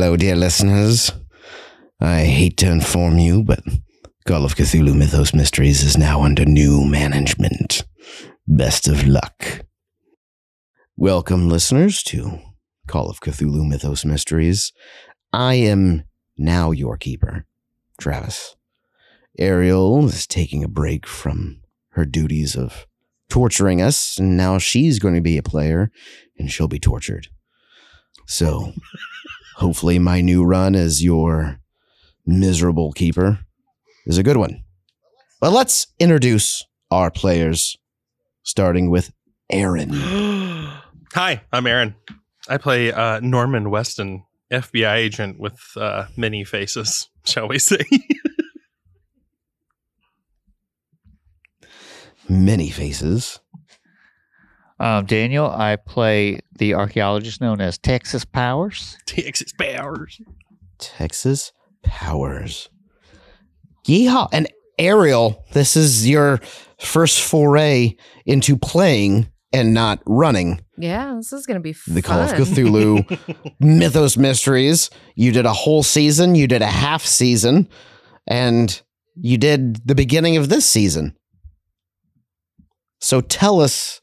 Hello, 0.00 0.16
dear 0.16 0.36
listeners. 0.36 1.10
I 2.00 2.20
hate 2.20 2.56
to 2.58 2.70
inform 2.70 3.18
you, 3.18 3.42
but 3.42 3.64
Call 4.28 4.44
of 4.44 4.54
Cthulhu 4.54 4.94
Mythos 4.94 5.34
Mysteries 5.34 5.82
is 5.82 5.98
now 5.98 6.22
under 6.22 6.44
new 6.44 6.84
management. 6.84 7.84
Best 8.46 8.86
of 8.86 9.08
luck. 9.08 9.66
Welcome, 10.96 11.48
listeners, 11.48 12.04
to 12.04 12.38
Call 12.86 13.10
of 13.10 13.18
Cthulhu 13.18 13.66
Mythos 13.68 14.04
Mysteries. 14.04 14.72
I 15.32 15.54
am 15.54 16.04
now 16.36 16.70
your 16.70 16.96
keeper, 16.96 17.46
Travis. 17.98 18.54
Ariel 19.36 20.06
is 20.06 20.28
taking 20.28 20.62
a 20.62 20.68
break 20.68 21.08
from 21.08 21.60
her 21.94 22.04
duties 22.04 22.54
of 22.54 22.86
torturing 23.28 23.82
us, 23.82 24.16
and 24.16 24.36
now 24.36 24.58
she's 24.58 25.00
going 25.00 25.16
to 25.16 25.20
be 25.20 25.36
a 25.36 25.42
player 25.42 25.90
and 26.38 26.52
she'll 26.52 26.68
be 26.68 26.78
tortured. 26.78 27.26
So, 28.28 28.74
hopefully, 29.58 29.98
my 29.98 30.20
new 30.20 30.44
run 30.44 30.74
as 30.74 31.02
your 31.02 31.60
miserable 32.24 32.92
keeper 32.92 33.40
is 34.06 34.18
a 34.18 34.22
good 34.22 34.36
one. 34.36 34.64
But 35.40 35.52
let's 35.52 35.86
introduce 35.98 36.64
our 36.90 37.10
players, 37.10 37.76
starting 38.42 38.90
with 38.90 39.12
Aaron. 39.50 39.90
Hi, 41.14 41.42
I'm 41.52 41.66
Aaron. 41.66 41.94
I 42.48 42.58
play 42.58 42.92
uh, 42.92 43.20
Norman 43.20 43.70
Weston, 43.70 44.24
FBI 44.52 44.94
agent 44.94 45.38
with 45.38 45.60
uh, 45.76 46.06
many 46.16 46.44
faces, 46.44 47.08
shall 47.24 47.48
we 47.48 47.58
say? 47.58 47.84
Many 52.28 52.70
faces. 52.70 53.40
Um, 54.80 55.06
Daniel, 55.06 55.50
I 55.50 55.76
play 55.76 56.40
the 56.56 56.74
archaeologist 56.74 57.40
known 57.40 57.60
as 57.60 57.78
Texas 57.78 58.24
Powers. 58.24 58.96
Texas 59.06 59.52
Powers. 59.58 60.20
Texas 60.78 61.52
Powers. 61.82 62.68
Yeehaw. 63.86 64.28
And 64.32 64.46
Ariel, 64.78 65.44
this 65.52 65.76
is 65.76 66.08
your 66.08 66.40
first 66.78 67.20
foray 67.20 67.96
into 68.26 68.56
playing 68.56 69.30
and 69.52 69.72
not 69.72 70.00
running 70.06 70.60
Yeah, 70.76 71.14
this 71.16 71.32
is 71.32 71.46
going 71.46 71.56
to 71.56 71.60
be 71.62 71.72
fun. 71.72 71.94
the 71.94 72.02
Call 72.02 72.20
of 72.20 72.30
Cthulhu 72.32 73.18
Mythos 73.60 74.16
Mysteries. 74.16 74.90
You 75.16 75.32
did 75.32 75.46
a 75.46 75.52
whole 75.52 75.82
season, 75.82 76.34
you 76.34 76.46
did 76.46 76.60
a 76.62 76.66
half 76.66 77.04
season, 77.04 77.68
and 78.26 78.80
you 79.16 79.38
did 79.38 79.86
the 79.88 79.94
beginning 79.94 80.36
of 80.36 80.50
this 80.50 80.66
season. 80.66 81.16
So 83.00 83.20
tell 83.20 83.60
us, 83.60 84.00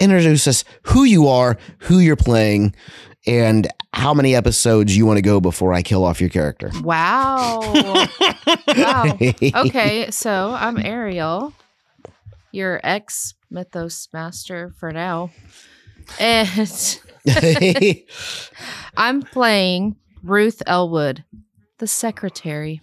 introduce 0.00 0.46
us 0.46 0.64
who 0.82 1.04
you 1.04 1.28
are, 1.28 1.56
who 1.80 1.98
you're 1.98 2.16
playing, 2.16 2.74
and 3.26 3.68
how 3.92 4.12
many 4.14 4.34
episodes 4.34 4.96
you 4.96 5.06
want 5.06 5.16
to 5.16 5.22
go 5.22 5.40
before 5.40 5.72
I 5.72 5.82
kill 5.82 6.04
off 6.04 6.20
your 6.20 6.30
character. 6.30 6.70
Wow. 6.82 7.60
wow. 8.68 9.18
Okay, 9.54 10.10
so 10.10 10.54
I'm 10.58 10.78
Ariel, 10.78 11.52
your 12.52 12.80
ex 12.84 13.34
Mythos 13.50 14.08
master 14.12 14.72
for 14.78 14.92
now. 14.92 15.30
And 16.20 17.00
I'm 18.96 19.22
playing 19.22 19.96
Ruth 20.22 20.62
Elwood, 20.66 21.24
the 21.78 21.86
secretary. 21.86 22.80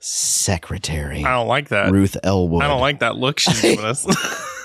Secretary 0.00 1.24
I 1.24 1.32
don't 1.32 1.48
like 1.48 1.68
that. 1.68 1.92
Ruth 1.92 2.16
Elwood. 2.22 2.62
I 2.62 2.68
don't 2.68 2.80
like 2.80 3.00
that 3.00 3.16
look 3.16 3.38
she's 3.40 3.60
giving 3.60 3.84
us. 3.84 4.06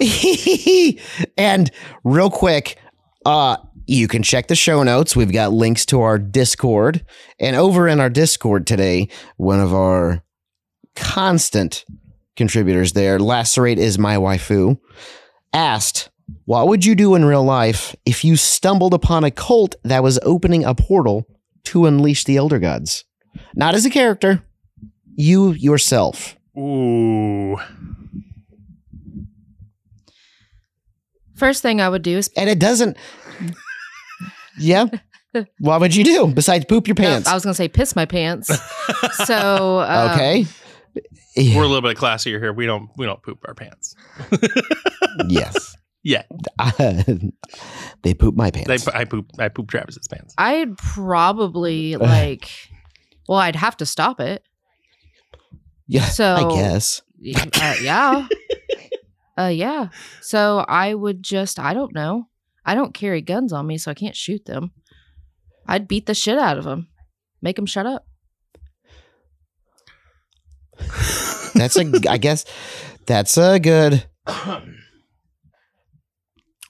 and 1.36 1.70
real 2.02 2.30
quick, 2.30 2.78
uh, 3.24 3.56
you 3.86 4.08
can 4.08 4.22
check 4.22 4.48
the 4.48 4.54
show 4.54 4.82
notes. 4.82 5.14
We've 5.14 5.32
got 5.32 5.52
links 5.52 5.84
to 5.86 6.00
our 6.00 6.18
Discord. 6.18 7.04
And 7.38 7.56
over 7.56 7.88
in 7.88 8.00
our 8.00 8.10
Discord 8.10 8.66
today, 8.66 9.08
one 9.36 9.60
of 9.60 9.74
our 9.74 10.22
constant 10.94 11.84
contributors 12.36 12.92
there, 12.92 13.18
Lacerate 13.18 13.78
is 13.78 13.98
my 13.98 14.16
waifu, 14.16 14.78
asked, 15.52 16.10
What 16.44 16.68
would 16.68 16.84
you 16.84 16.94
do 16.94 17.14
in 17.14 17.24
real 17.24 17.44
life 17.44 17.94
if 18.04 18.24
you 18.24 18.36
stumbled 18.36 18.94
upon 18.94 19.24
a 19.24 19.30
cult 19.30 19.76
that 19.84 20.02
was 20.02 20.18
opening 20.22 20.64
a 20.64 20.74
portal 20.74 21.26
to 21.64 21.86
unleash 21.86 22.24
the 22.24 22.36
Elder 22.36 22.58
Gods? 22.58 23.04
Not 23.54 23.74
as 23.74 23.84
a 23.84 23.90
character, 23.90 24.42
you 25.14 25.52
yourself. 25.52 26.36
Ooh. 26.56 27.58
First 31.34 31.62
thing 31.62 31.80
I 31.80 31.88
would 31.88 32.02
do 32.02 32.16
is 32.18 32.30
And 32.36 32.48
it 32.48 32.58
doesn't. 32.58 32.96
yeah. 34.58 34.86
What 35.58 35.80
would 35.80 35.94
you 35.96 36.04
do 36.04 36.28
besides 36.28 36.64
poop 36.66 36.86
your 36.86 36.94
pants? 36.94 37.26
I 37.28 37.34
was 37.34 37.42
going 37.42 37.52
to 37.52 37.56
say 37.56 37.68
piss 37.68 37.96
my 37.96 38.06
pants. 38.06 38.46
so 39.24 39.80
um, 39.80 40.10
okay. 40.12 40.46
We're 41.36 41.64
a 41.64 41.66
little 41.66 41.82
bit 41.82 41.96
classier 41.96 42.38
here. 42.38 42.52
We 42.52 42.66
don't 42.66 42.88
we 42.96 43.04
don't 43.06 43.20
poop 43.22 43.40
our 43.48 43.54
pants. 43.54 43.96
yes. 45.28 45.76
Yeah. 46.04 46.22
they 48.02 48.14
poop 48.14 48.36
my 48.36 48.52
pants. 48.52 48.84
They, 48.84 48.92
I 48.92 49.04
poop 49.04 49.30
I 49.40 49.48
poop 49.48 49.68
Travis's 49.68 50.06
pants. 50.06 50.34
I'd 50.38 50.76
probably 50.76 51.96
like, 51.96 52.48
well, 53.28 53.38
I'd 53.38 53.56
have 53.56 53.76
to 53.78 53.86
stop 53.86 54.20
it. 54.20 54.44
yeah. 55.88 56.04
so- 56.04 56.52
I 56.52 56.54
guess. 56.54 57.02
Uh, 57.60 57.74
yeah. 57.82 58.28
Uh, 59.38 59.50
yeah. 59.52 59.88
So 60.20 60.64
I 60.68 60.94
would 60.94 61.22
just, 61.22 61.58
I 61.58 61.74
don't 61.74 61.94
know. 61.94 62.28
I 62.64 62.74
don't 62.74 62.94
carry 62.94 63.20
guns 63.20 63.52
on 63.52 63.66
me, 63.66 63.78
so 63.78 63.90
I 63.90 63.94
can't 63.94 64.16
shoot 64.16 64.46
them. 64.46 64.72
I'd 65.66 65.88
beat 65.88 66.06
the 66.06 66.14
shit 66.14 66.38
out 66.38 66.58
of 66.58 66.64
them, 66.64 66.88
make 67.42 67.56
them 67.56 67.66
shut 67.66 67.86
up. 67.86 68.06
That's 71.54 71.76
a. 71.76 71.90
I 72.08 72.18
guess 72.18 72.44
that's 73.06 73.38
a 73.38 73.60
good 73.60 74.06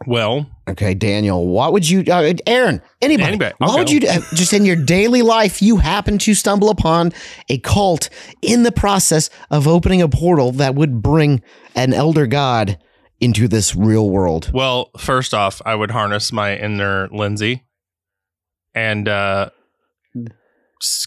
Well, 0.07 0.51
Okay, 0.67 0.95
Daniel, 0.95 1.47
what 1.47 1.75
would 1.75 1.87
you, 1.89 2.01
uh, 2.11 2.33
Aaron, 2.47 2.81
anybody, 3.03 3.29
Anybody, 3.29 3.55
what 3.59 3.79
would 3.79 3.91
you, 3.91 4.01
do- 4.01 4.09
just 4.33 4.55
in 4.55 4.65
your 4.65 4.77
daily 4.77 5.21
life, 5.21 5.61
you 5.61 5.77
happen 5.77 6.17
to 6.19 6.33
stumble 6.33 6.71
upon 6.71 7.13
a 7.51 7.59
cult 7.59 8.09
in 8.41 8.63
the 8.63 8.73
process 8.73 9.29
of 9.51 9.69
opening 9.69 10.01
a 10.01 10.09
portal 10.09 10.53
that 10.53 10.75
would 10.75 11.03
bring 11.03 11.43
an 11.75 11.93
elder 11.93 12.27
god 12.27 12.79
into 13.21 13.47
this 13.47 13.77
real 13.77 14.09
world? 14.09 14.51
well, 14.55 14.91
first 14.97 15.35
off, 15.35 15.61
I 15.67 15.75
would 15.75 15.91
harness 15.91 16.33
my 16.33 16.57
inner 16.57 17.09
Lindsay 17.13 17.63
and 18.75 19.07
uh, 19.07 19.51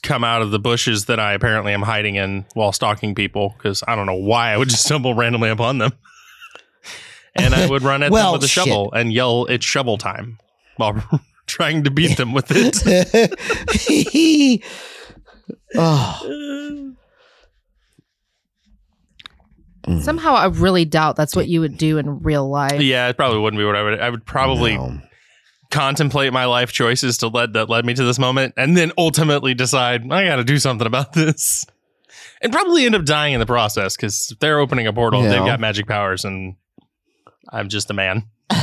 come 0.03 0.23
out 0.23 0.43
of 0.43 0.51
the 0.51 0.59
bushes 0.59 1.05
that 1.05 1.19
I 1.19 1.33
apparently 1.33 1.73
am 1.73 1.81
hiding 1.81 2.15
in 2.15 2.45
while 2.53 2.71
stalking 2.71 3.15
people 3.15 3.55
because 3.57 3.83
I 3.87 3.95
don't 3.95 4.05
know 4.05 4.13
why 4.15 4.51
I 4.53 4.57
would 4.57 4.69
just 4.69 4.83
stumble 4.83 5.15
randomly 5.15 5.49
upon 5.49 5.79
them. 5.79 5.91
And 7.37 7.53
I 7.55 7.67
would 7.69 7.81
run 7.83 8.03
at 8.03 8.11
Well, 8.11 8.31
them 8.33 8.39
with 8.39 8.43
a 8.45 8.47
shit. 8.47 8.63
shovel 8.65 8.91
and 8.93 9.11
yell, 9.13 9.45
"It's 9.45 9.65
shovel 9.65 9.97
time!" 9.97 10.39
while 10.77 11.01
trying 11.47 11.83
to 11.85 11.91
beat 11.91 12.17
them 12.17 12.33
with 12.33 12.47
it. 12.49 12.77
oh. 15.75 16.93
Somehow, 20.01 20.33
I 20.33 20.47
really 20.47 20.83
doubt 20.83 21.15
that's 21.15 21.33
what 21.33 21.47
you 21.47 21.61
would 21.61 21.77
do 21.77 21.97
in 21.97 22.19
real 22.19 22.49
life. 22.49 22.81
yeah, 22.81 23.07
it 23.07 23.15
probably 23.15 23.39
wouldn't 23.39 23.57
be 23.59 23.63
what 23.65 23.77
I 23.77 23.83
would. 23.83 23.99
I 24.01 24.09
would 24.09 24.25
probably 24.25 24.75
no. 24.75 24.99
contemplate 25.71 26.33
my 26.33 26.43
life 26.43 26.73
choices 26.73 27.17
to 27.19 27.27
lead 27.29 27.53
that 27.53 27.69
led 27.69 27.85
me 27.85 27.93
to 27.93 28.03
this 28.03 28.19
moment, 28.19 28.53
and 28.57 28.75
then 28.75 28.91
ultimately 28.97 29.53
decide 29.53 30.11
I 30.11 30.25
got 30.25 30.35
to 30.37 30.43
do 30.43 30.59
something 30.59 30.85
about 30.85 31.13
this, 31.13 31.65
and 32.41 32.51
probably 32.51 32.85
end 32.85 32.95
up 32.95 33.05
dying 33.05 33.33
in 33.33 33.39
the 33.39 33.45
process 33.45 33.95
because 33.95 34.35
they're 34.41 34.59
opening 34.59 34.87
a 34.87 34.93
portal. 34.93 35.23
Yeah. 35.23 35.29
They've 35.29 35.45
got 35.45 35.61
magic 35.61 35.87
powers, 35.87 36.25
and 36.25 36.55
I'm 37.49 37.69
just 37.69 37.89
a 37.89 37.93
man. 37.93 38.23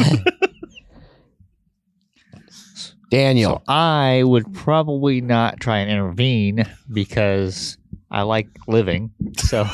Daniel. 3.11 3.63
So 3.67 3.73
I 3.73 4.23
would 4.25 4.53
probably 4.55 5.21
not 5.21 5.61
try 5.61 5.79
and 5.79 5.91
intervene 5.91 6.65
because 6.93 7.79
I 8.11 8.23
like 8.23 8.49
living. 8.67 9.13
So, 9.37 9.67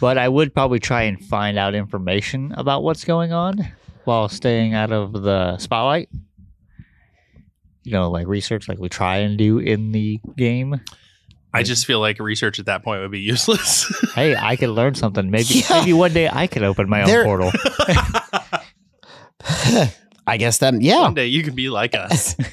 but 0.01 0.17
I 0.17 0.27
would 0.27 0.53
probably 0.53 0.79
try 0.79 1.03
and 1.03 1.23
find 1.25 1.57
out 1.57 1.75
information 1.75 2.51
about 2.57 2.83
what's 2.83 3.05
going 3.05 3.31
on 3.31 3.59
while 4.03 4.27
staying 4.27 4.73
out 4.73 4.91
of 4.91 5.13
the 5.13 5.57
spotlight. 5.57 6.09
You 7.83 7.91
know, 7.93 8.09
like 8.09 8.27
research, 8.27 8.67
like 8.67 8.79
we 8.79 8.89
try 8.89 9.17
and 9.17 9.37
do 9.37 9.59
in 9.59 9.91
the 9.91 10.19
game. 10.37 10.81
I 11.53 11.63
just 11.63 11.85
feel 11.85 11.99
like 11.99 12.19
research 12.19 12.59
at 12.59 12.65
that 12.65 12.83
point 12.83 13.01
would 13.01 13.11
be 13.11 13.19
useless. 13.19 13.85
Hey, 14.15 14.35
I 14.35 14.55
could 14.55 14.69
learn 14.69 14.95
something. 14.95 15.29
Maybe, 15.31 15.45
Yeah. 15.49 15.65
maybe 15.79 15.93
one 15.93 16.13
day 16.13 16.29
I 16.31 16.47
could 16.47 16.63
open 16.63 16.87
my 16.89 17.01
own 17.01 17.07
There- 17.07 17.23
portal. 17.25 17.51
I 20.25 20.37
guess 20.37 20.59
that, 20.59 20.81
yeah. 20.81 21.01
One 21.01 21.13
day 21.15 21.27
you 21.27 21.43
can 21.43 21.55
be 21.55 21.69
like 21.69 21.95
us. 21.95 22.35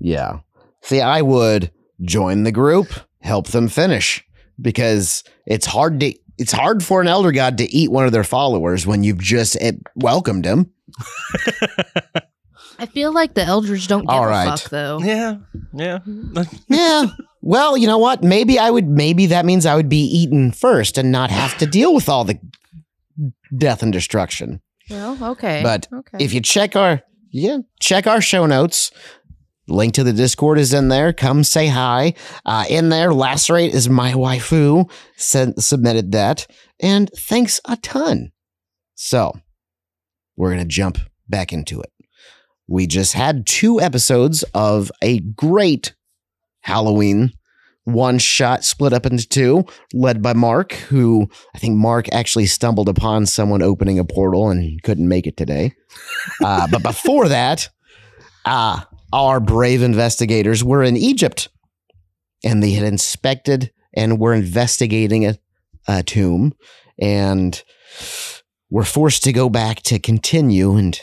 Yeah. 0.00 0.40
See, 0.82 1.00
I 1.00 1.22
would 1.22 1.70
join 2.02 2.42
the 2.42 2.52
group, 2.52 2.88
help 3.22 3.46
them 3.48 3.68
finish 3.68 4.22
because 4.60 5.24
it's 5.46 5.64
hard 5.64 6.00
to 6.00 6.12
it's 6.36 6.52
hard 6.52 6.82
for 6.84 7.00
an 7.00 7.06
elder 7.08 7.32
god 7.32 7.56
to 7.58 7.64
eat 7.74 7.90
one 7.90 8.04
of 8.04 8.12
their 8.12 8.24
followers 8.24 8.86
when 8.86 9.02
you've 9.02 9.20
just 9.20 9.56
eh, 9.62 9.72
welcomed 9.94 10.44
him. 10.44 10.70
I 12.84 12.86
feel 12.86 13.14
like 13.14 13.32
the 13.32 13.42
elders 13.42 13.86
don't 13.86 14.02
give 14.02 14.10
All 14.10 14.28
a 14.28 14.44
fuck 14.44 14.68
though. 14.68 14.98
yeah, 15.00 15.38
yeah. 15.72 16.00
Yeah. 16.68 17.06
Well, 17.40 17.78
you 17.78 17.86
know 17.86 17.96
what? 17.96 18.22
Maybe 18.22 18.58
I 18.58 18.70
would 18.70 18.86
maybe 18.86 19.24
that 19.26 19.46
means 19.46 19.64
I 19.64 19.74
would 19.74 19.88
be 19.88 20.04
eaten 20.04 20.52
first 20.52 20.98
and 20.98 21.10
not 21.10 21.30
have 21.30 21.56
to 21.58 21.66
deal 21.66 21.94
with 21.94 22.10
all 22.10 22.24
the 22.24 22.38
death 23.56 23.82
and 23.82 23.90
destruction. 23.90 24.60
Well, 24.90 25.16
okay. 25.32 25.62
But 25.62 25.88
okay. 25.90 26.18
If 26.22 26.34
you 26.34 26.42
check 26.42 26.76
our 26.76 27.00
yeah, 27.30 27.58
check 27.80 28.06
our 28.06 28.20
show 28.20 28.44
notes. 28.44 28.90
Link 29.66 29.94
to 29.94 30.04
the 30.04 30.12
Discord 30.12 30.58
is 30.58 30.74
in 30.74 30.88
there. 30.88 31.14
Come 31.14 31.42
say 31.42 31.68
hi. 31.68 32.12
Uh, 32.44 32.66
in 32.68 32.90
there, 32.90 33.14
Lacerate 33.14 33.72
is 33.72 33.88
my 33.88 34.12
waifu. 34.12 34.90
Sent, 35.16 35.64
submitted 35.64 36.12
that. 36.12 36.46
And 36.80 37.08
thanks 37.16 37.62
a 37.64 37.78
ton. 37.78 38.32
So, 38.94 39.32
we're 40.36 40.50
going 40.50 40.60
to 40.60 40.68
jump 40.68 40.98
back 41.30 41.50
into 41.50 41.80
it. 41.80 41.90
We 42.66 42.86
just 42.86 43.12
had 43.12 43.46
two 43.46 43.80
episodes 43.80 44.42
of 44.54 44.90
a 45.02 45.20
great 45.20 45.94
Halloween 46.60 47.32
one 47.84 48.18
shot 48.18 48.64
split 48.64 48.92
up 48.92 49.06
into 49.06 49.28
two, 49.28 49.64
led 49.92 50.22
by 50.22 50.32
Mark, 50.32 50.72
who 50.72 51.28
I 51.54 51.58
think 51.58 51.76
Mark 51.76 52.12
actually 52.12 52.46
stumbled 52.46 52.88
upon 52.88 53.26
someone 53.26 53.62
opening 53.62 53.98
a 53.98 54.04
portal 54.04 54.50
and 54.50 54.82
couldn't 54.82 55.08
make 55.08 55.26
it 55.26 55.36
today. 55.36 55.74
Uh, 56.42 56.66
but 56.70 56.82
before 56.82 57.28
that, 57.28 57.68
uh, 58.44 58.80
our 59.12 59.38
brave 59.38 59.82
investigators 59.82 60.64
were 60.64 60.82
in 60.82 60.96
Egypt 60.96 61.48
and 62.42 62.62
they 62.62 62.72
had 62.72 62.86
inspected 62.86 63.70
and 63.94 64.18
were 64.18 64.34
investigating 64.34 65.26
a, 65.26 65.36
a 65.86 66.02
tomb 66.02 66.54
and 66.98 67.62
were 68.70 68.84
forced 68.84 69.22
to 69.24 69.32
go 69.32 69.48
back 69.48 69.82
to 69.82 69.98
continue 69.98 70.76
and 70.76 71.00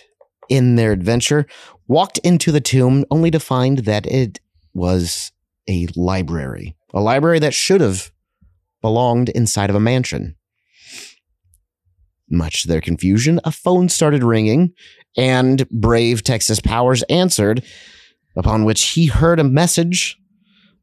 in 0.52 0.76
their 0.76 0.92
adventure 0.92 1.48
walked 1.88 2.18
into 2.20 2.52
the 2.52 2.62
tomb 2.62 3.06
only 3.10 3.32
to 3.32 3.40
find 3.40 3.80
that 3.80 4.06
it 4.06 4.40
was 4.74 5.32
a 5.68 5.88
library 5.96 6.76
a 6.94 7.02
library 7.02 7.40
that 7.40 7.54
should 7.54 7.82
have 7.82 8.12
belonged 8.82 9.30
inside 9.30 9.70
of 9.70 9.76
a 9.76 9.80
mansion 9.80 10.36
much 12.30 12.62
to 12.62 12.68
their 12.68 12.82
confusion 12.82 13.40
a 13.44 13.52
phone 13.52 13.90
started 13.90 14.24
ringing 14.24 14.74
and 15.18 15.68
brave 15.70 16.24
texas 16.24 16.60
powers 16.60 17.04
answered 17.04 17.64
upon 18.36 18.66
which 18.66 18.84
he 18.90 19.08
heard 19.08 19.40
a 19.40 19.44
message 19.44 20.18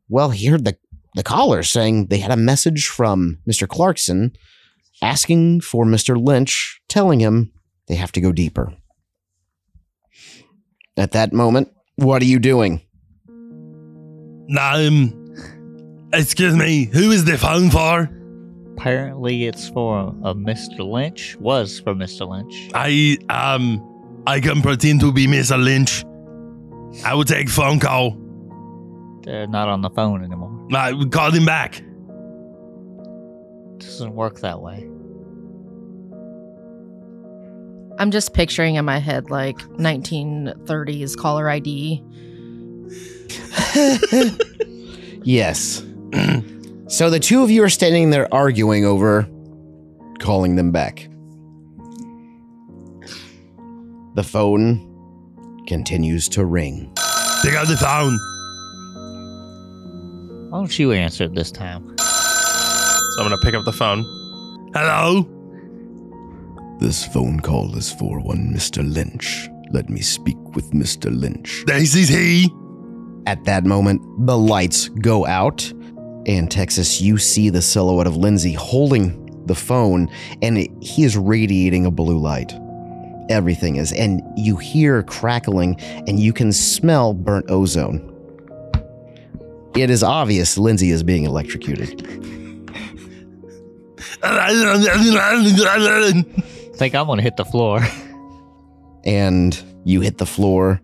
well 0.09 0.31
he 0.31 0.47
heard 0.47 0.65
the, 0.65 0.77
the 1.15 1.23
caller 1.23 1.63
saying 1.63 2.07
they 2.07 2.19
had 2.19 2.31
a 2.31 2.37
message 2.37 2.87
from 2.87 3.39
mr 3.47 3.69
clarkson 3.69 4.33
asking 5.03 5.61
for 5.61 5.85
Mr. 5.85 6.23
Lynch, 6.23 6.81
telling 6.89 7.21
him 7.21 7.53
they 7.87 7.95
have 7.95 8.13
to 8.13 8.21
go 8.21 8.33
deeper. 8.33 8.75
At 10.99 11.13
that 11.13 11.33
moment, 11.33 11.73
what 11.95 12.21
are 12.23 12.25
you 12.25 12.41
doing? 12.41 12.81
Um, 14.59 15.15
excuse 16.13 16.57
me, 16.57 16.87
who 16.87 17.13
is 17.13 17.25
the 17.25 17.39
phone 17.39 17.71
for? 17.71 18.11
Apparently, 18.77 19.45
it's 19.47 19.69
for 19.69 20.09
a 20.25 20.35
Mr. 20.35 20.81
Lynch. 20.81 21.37
Was 21.37 21.79
for 21.79 21.95
Mr. 21.95 22.29
Lynch. 22.29 22.71
I 22.75 23.17
um, 23.29 24.23
I 24.27 24.41
can 24.41 24.61
pretend 24.61 25.01
to 25.01 25.13
be 25.13 25.29
Mr. 25.29 25.63
Lynch. 25.63 26.05
I 27.05 27.15
will 27.15 27.25
take 27.25 27.49
phone 27.49 27.79
call. 27.79 28.17
They're 29.23 29.47
not 29.47 29.69
on 29.69 29.83
the 29.83 29.91
phone 29.91 30.25
anymore. 30.25 30.67
I 30.73 30.93
will 30.93 31.09
call 31.09 31.31
him 31.31 31.45
back. 31.45 31.81
doesn't 33.79 34.15
work 34.15 34.41
that 34.41 34.61
way. 34.61 34.89
I'm 37.99 38.11
just 38.11 38.33
picturing 38.33 38.77
in 38.77 38.85
my 38.85 38.99
head 38.99 39.31
like 39.31 39.59
1930s 39.59 41.17
caller 41.17 41.49
ID. 41.51 42.03
Yes. 45.29 45.85
so 46.89 47.11
the 47.11 47.21
two 47.21 47.43
of 47.43 47.51
you 47.51 47.63
are 47.63 47.69
standing 47.69 48.09
there 48.09 48.33
arguing 48.33 48.87
over 48.87 49.29
calling 50.21 50.57
them 50.57 50.73
back. 50.73 51.09
The 54.15 54.23
phone 54.23 55.65
continues 55.67 56.31
to 56.31 56.47
ring. 56.47 56.91
Pick 57.43 57.55
up 57.55 57.69
the 57.69 57.77
phone. 57.77 58.19
Why 60.51 60.59
don't 60.61 60.79
you 60.79 60.93
answer 60.93 61.25
it 61.25 61.35
this 61.35 61.53
time? 61.53 61.95
So 61.99 62.05
I'm 63.21 63.27
gonna 63.27 63.37
pick 63.43 63.53
up 63.53 63.67
the 63.67 63.73
phone. 63.73 64.05
Hello. 64.73 65.38
This 66.79 67.05
phone 67.05 67.41
call 67.41 67.77
is 67.77 67.93
for 67.93 68.21
one 68.21 68.55
Mr. 68.55 68.89
Lynch. 68.89 69.51
Let 69.73 69.91
me 69.91 70.01
speak 70.01 70.37
with 70.55 70.71
Mr. 70.71 71.11
Lynch. 71.11 71.65
This 71.67 71.97
is 71.97 72.09
he. 72.09 72.49
At 73.27 73.45
that 73.47 73.65
moment, 73.65 74.01
the 74.27 74.39
lights 74.39 74.89
go 74.89 75.27
out, 75.27 75.69
and 76.27 76.49
Texas, 76.49 77.01
you 77.01 77.19
see 77.19 77.51
the 77.51 77.61
silhouette 77.61 78.07
of 78.07 78.17
Lindsay 78.17 78.53
holding 78.53 79.45
the 79.47 79.57
phone, 79.57 80.09
and 80.41 80.57
it, 80.57 80.71
he 80.81 81.03
is 81.03 81.17
radiating 81.17 81.85
a 81.85 81.91
blue 81.91 82.17
light. 82.17 82.55
Everything 83.29 83.75
is, 83.75 83.93
and 83.93 84.23
you 84.37 84.57
hear 84.57 85.03
crackling, 85.03 85.81
and 86.07 86.21
you 86.21 86.33
can 86.33 86.53
smell 86.53 87.13
burnt 87.13 87.51
ozone. 87.51 88.05
It 89.75 89.91
is 89.91 90.05
obvious 90.05 90.57
Lindsay 90.57 90.91
is 90.91 91.03
being 91.03 91.25
electrocuted. 91.25 92.07
Think 96.79 96.95
I'm 96.95 97.09
gonna 97.09 97.23
hit 97.23 97.37
the 97.37 97.45
floor. 97.45 97.81
And 99.05 99.57
you 99.85 100.01
hit 100.01 100.19
the 100.19 100.27
floor. 100.27 100.81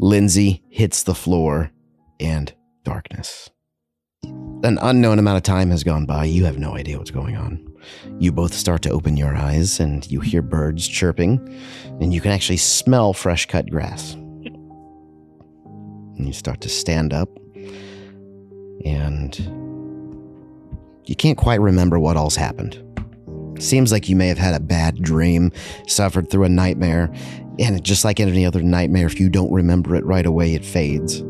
Lindsay 0.00 0.62
hits 0.70 1.02
the 1.02 1.14
floor, 1.14 1.70
and 2.18 2.52
darkness. 2.82 3.50
An 4.24 4.78
unknown 4.80 5.18
amount 5.18 5.36
of 5.36 5.42
time 5.42 5.70
has 5.70 5.84
gone 5.84 6.06
by. 6.06 6.24
You 6.24 6.46
have 6.46 6.58
no 6.58 6.74
idea 6.74 6.96
what's 6.98 7.10
going 7.10 7.36
on. 7.36 7.62
you 8.18 8.32
both 8.32 8.54
start 8.54 8.82
to 8.82 8.90
open 8.90 9.16
your 9.16 9.36
eyes 9.36 9.80
and 9.80 10.10
you 10.10 10.20
hear 10.20 10.42
birds 10.42 10.88
chirping, 10.88 11.38
and 12.00 12.12
you 12.12 12.20
can 12.20 12.32
actually 12.32 12.56
smell 12.56 13.12
fresh 13.12 13.46
cut 13.46 13.70
grass. 13.70 14.14
And 14.14 16.26
you 16.26 16.32
start 16.32 16.60
to 16.62 16.68
stand 16.68 17.12
up, 17.12 17.28
and 18.84 19.38
you 21.04 21.14
can't 21.14 21.38
quite 21.38 21.60
remember 21.60 22.00
what 22.00 22.16
all's 22.16 22.34
happened. 22.34 22.82
Seems 23.58 23.92
like 23.92 24.08
you 24.08 24.16
may 24.16 24.28
have 24.28 24.38
had 24.38 24.54
a 24.54 24.60
bad 24.60 25.02
dream, 25.02 25.52
suffered 25.86 26.30
through 26.30 26.44
a 26.44 26.48
nightmare, 26.48 27.12
and 27.58 27.82
just 27.84 28.04
like 28.04 28.20
any 28.20 28.46
other 28.46 28.62
nightmare, 28.62 29.06
if 29.06 29.18
you 29.18 29.28
don't 29.28 29.52
remember 29.52 29.94
it 29.96 30.04
right 30.04 30.26
away, 30.26 30.54
it 30.54 30.64
fades. 30.64 31.20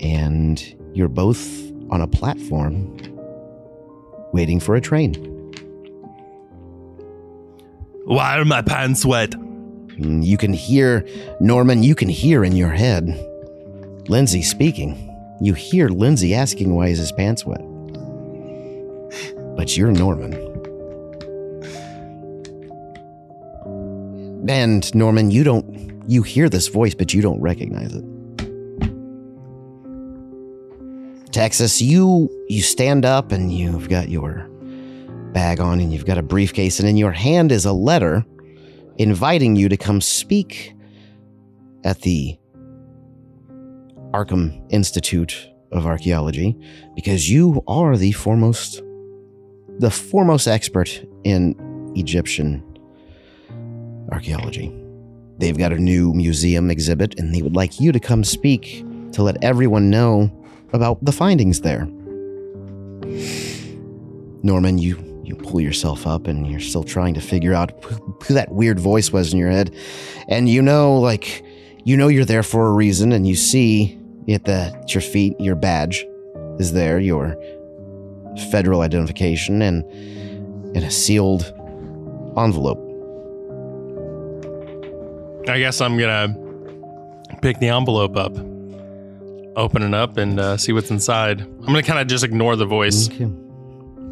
And 0.00 0.62
you're 0.94 1.08
both 1.08 1.72
on 1.90 2.00
a 2.00 2.06
platform 2.06 2.96
waiting 4.32 4.60
for 4.60 4.76
a 4.76 4.80
train. 4.80 5.14
Why 8.04 8.38
are 8.38 8.44
my 8.44 8.62
pants 8.62 9.04
wet? 9.04 9.30
Mm, 9.30 10.24
You 10.24 10.36
can 10.38 10.52
hear, 10.52 11.04
Norman, 11.40 11.82
you 11.82 11.94
can 11.94 12.08
hear 12.08 12.44
in 12.44 12.54
your 12.56 12.70
head 12.70 13.06
Lindsay 14.08 14.42
speaking. 14.42 15.04
You 15.40 15.54
hear 15.54 15.88
Lindsay 15.88 16.34
asking 16.34 16.74
why 16.74 16.88
is 16.88 16.98
his 16.98 17.12
pants 17.12 17.44
wet. 17.44 17.60
But 19.56 19.76
you're 19.76 19.90
Norman. 19.90 20.32
And 24.48 24.92
Norman, 24.94 25.30
you 25.30 25.44
don't, 25.44 26.02
you 26.08 26.22
hear 26.22 26.48
this 26.48 26.68
voice, 26.68 26.94
but 26.94 27.12
you 27.12 27.20
don't 27.20 27.40
recognize 27.40 27.94
it. 27.94 28.04
Texas, 31.32 31.82
you 31.82 32.28
you 32.48 32.62
stand 32.62 33.04
up 33.04 33.30
and 33.30 33.52
you've 33.52 33.88
got 33.88 34.08
your 34.08 34.48
bag 35.32 35.60
on 35.60 35.78
and 35.78 35.92
you've 35.92 36.06
got 36.06 36.16
a 36.16 36.22
briefcase 36.22 36.80
and 36.80 36.88
in 36.88 36.96
your 36.96 37.12
hand 37.12 37.52
is 37.52 37.66
a 37.66 37.72
letter 37.72 38.24
inviting 38.96 39.54
you 39.54 39.68
to 39.68 39.76
come 39.76 40.00
speak 40.00 40.74
at 41.84 42.00
the 42.00 42.36
Arkham 44.12 44.66
Institute 44.70 45.48
of 45.70 45.86
Archaeology 45.86 46.56
because 46.96 47.30
you 47.30 47.62
are 47.68 47.96
the 47.96 48.12
foremost 48.12 48.82
the 49.78 49.90
foremost 49.90 50.48
expert 50.48 51.04
in 51.24 51.54
Egyptian 51.94 52.64
archaeology. 54.10 54.72
They've 55.38 55.56
got 55.56 55.72
a 55.72 55.78
new 55.78 56.12
museum 56.14 56.70
exhibit 56.70 57.18
and 57.18 57.34
they 57.34 57.42
would 57.42 57.54
like 57.54 57.80
you 57.80 57.92
to 57.92 58.00
come 58.00 58.24
speak 58.24 58.84
to 59.12 59.22
let 59.22 59.42
everyone 59.42 59.90
know 59.90 60.30
about 60.72 61.04
the 61.04 61.12
findings 61.12 61.60
there. 61.60 61.86
Norman, 64.42 64.78
you 64.78 65.04
you 65.28 65.36
pull 65.36 65.60
yourself 65.60 66.06
up 66.06 66.26
and 66.26 66.46
you're 66.46 66.58
still 66.58 66.82
trying 66.82 67.12
to 67.12 67.20
figure 67.20 67.52
out 67.52 67.70
who 68.24 68.34
that 68.34 68.50
weird 68.50 68.80
voice 68.80 69.12
was 69.12 69.32
in 69.32 69.38
your 69.38 69.50
head. 69.50 69.74
And 70.26 70.48
you 70.48 70.62
know, 70.62 70.98
like, 70.98 71.44
you 71.84 71.96
know 71.96 72.08
you're 72.08 72.24
there 72.24 72.42
for 72.42 72.66
a 72.66 72.72
reason, 72.72 73.12
and 73.12 73.26
you 73.26 73.34
see 73.34 73.98
at, 74.28 74.44
the, 74.44 74.52
at 74.52 74.94
your 74.94 75.02
feet 75.02 75.38
your 75.38 75.54
badge 75.54 76.04
is 76.58 76.72
there, 76.72 76.98
your 76.98 77.36
federal 78.50 78.80
identification, 78.80 79.60
and, 79.60 79.84
and 80.74 80.84
a 80.84 80.90
sealed 80.90 81.52
envelope. 82.36 82.87
I 85.48 85.58
guess 85.58 85.80
I'm 85.80 85.98
gonna 85.98 86.34
pick 87.42 87.58
the 87.60 87.68
envelope 87.68 88.16
up, 88.16 88.32
open 89.56 89.82
it 89.82 89.94
up, 89.94 90.16
and 90.16 90.38
uh, 90.40 90.56
see 90.56 90.72
what's 90.72 90.90
inside. 90.90 91.40
I'm 91.40 91.66
gonna 91.66 91.82
kind 91.82 91.98
of 92.00 92.06
just 92.06 92.24
ignore 92.24 92.56
the 92.56 92.66
voice 92.66 93.08
Okay. 93.10 93.24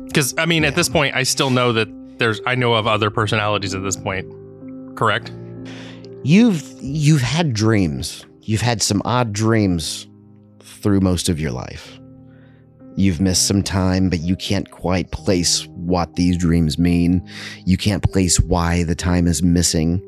because 0.07 0.35
I 0.39 0.47
mean, 0.47 0.65
at 0.65 0.75
this 0.75 0.89
point, 0.89 1.15
I 1.15 1.23
still 1.23 1.51
know 1.51 1.73
that 1.73 1.89
there's. 2.19 2.41
I 2.47 2.55
know 2.55 2.75
of 2.75 2.87
other 2.87 3.11
personalities 3.11 3.75
at 3.75 3.83
this 3.83 3.97
point. 3.97 4.27
Correct. 4.97 5.31
You've 6.25 6.63
you've 6.81 7.23
had 7.23 7.53
dreams. 7.53 8.25
You've 8.43 8.61
had 8.63 8.81
some 8.83 9.03
odd 9.05 9.33
dreams 9.33 10.07
through 10.61 11.01
most 11.01 11.29
of 11.29 11.41
your 11.41 11.51
life. 11.51 11.99
You've 12.97 13.21
missed 13.21 13.47
some 13.47 13.63
time, 13.63 14.09
but 14.09 14.21
you 14.21 14.37
can't 14.37 14.71
quite 14.71 15.11
place 15.11 15.67
what 15.67 16.15
these 16.15 16.39
dreams 16.39 16.79
mean. 16.79 17.29
You 17.67 17.77
can't 17.77 18.03
place 18.03 18.41
why 18.41 18.85
the 18.85 18.95
time 18.95 19.27
is 19.27 19.43
missing. 19.43 20.01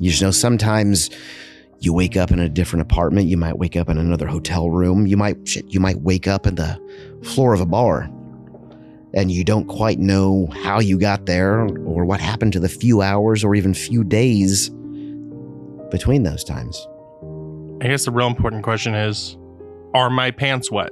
You 0.00 0.10
just 0.10 0.22
know 0.22 0.30
sometimes 0.30 1.10
you 1.80 1.92
wake 1.92 2.16
up 2.16 2.30
in 2.30 2.38
a 2.38 2.48
different 2.48 2.82
apartment. 2.82 3.28
You 3.28 3.36
might 3.36 3.58
wake 3.58 3.76
up 3.76 3.88
in 3.88 3.98
another 3.98 4.26
hotel 4.26 4.70
room. 4.70 5.06
You 5.06 5.16
might 5.16 5.46
shit, 5.46 5.66
you 5.72 5.80
might 5.80 6.00
wake 6.00 6.26
up 6.26 6.46
in 6.46 6.54
the 6.56 6.80
floor 7.22 7.54
of 7.54 7.60
a 7.60 7.66
bar. 7.66 8.10
And 9.12 9.30
you 9.30 9.44
don't 9.44 9.66
quite 9.66 10.00
know 10.00 10.48
how 10.64 10.80
you 10.80 10.98
got 10.98 11.26
there 11.26 11.60
or 11.60 12.04
what 12.04 12.20
happened 12.20 12.52
to 12.54 12.60
the 12.60 12.68
few 12.68 13.00
hours 13.00 13.44
or 13.44 13.54
even 13.54 13.72
few 13.72 14.02
days 14.02 14.70
between 15.90 16.24
those 16.24 16.42
times. 16.42 16.84
I 17.80 17.86
guess 17.86 18.06
the 18.06 18.10
real 18.10 18.26
important 18.26 18.64
question 18.64 18.94
is: 18.94 19.36
Are 19.94 20.10
my 20.10 20.32
pants 20.32 20.70
wet? 20.70 20.90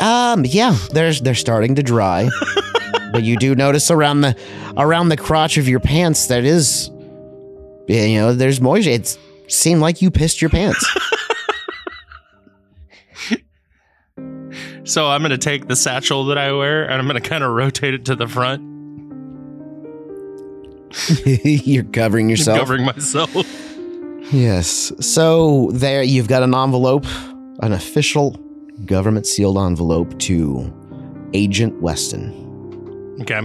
Um, 0.00 0.46
yeah, 0.46 0.78
they're 0.92 1.12
they're 1.12 1.34
starting 1.34 1.74
to 1.74 1.82
dry, 1.82 2.30
but 3.12 3.22
you 3.22 3.36
do 3.36 3.54
notice 3.54 3.90
around 3.90 4.20
the 4.22 4.36
around 4.76 5.08
the 5.08 5.16
crotch 5.16 5.56
of 5.58 5.68
your 5.68 5.80
pants 5.80 6.26
that 6.28 6.44
is, 6.44 6.90
you 7.88 8.18
know, 8.18 8.32
there's 8.32 8.60
moisture. 8.60 8.90
It 8.90 9.18
seemed 9.48 9.80
like 9.80 10.00
you 10.02 10.10
pissed 10.10 10.40
your 10.40 10.50
pants. 10.50 10.84
So 14.84 15.06
I'm 15.06 15.22
gonna 15.22 15.38
take 15.38 15.68
the 15.68 15.76
satchel 15.76 16.24
that 16.26 16.38
I 16.38 16.50
wear 16.52 16.82
and 16.82 16.94
I'm 16.94 17.06
gonna 17.06 17.20
kind 17.20 17.44
of 17.44 17.52
rotate 17.52 17.94
it 17.94 18.06
to 18.06 18.16
the 18.16 18.26
front, 18.26 18.60
You're 21.24 21.84
covering 21.84 22.28
yourself. 22.28 22.58
covering 22.58 22.84
myself. 22.84 23.32
Yes. 24.32 24.92
So 25.00 25.70
there 25.72 26.02
you've 26.02 26.26
got 26.26 26.42
an 26.42 26.54
envelope, 26.54 27.06
an 27.62 27.72
official 27.72 28.32
government 28.84 29.26
sealed 29.26 29.58
envelope 29.58 30.18
to 30.20 30.72
Agent 31.34 31.80
Weston. 31.80 32.39
Okay. 33.20 33.40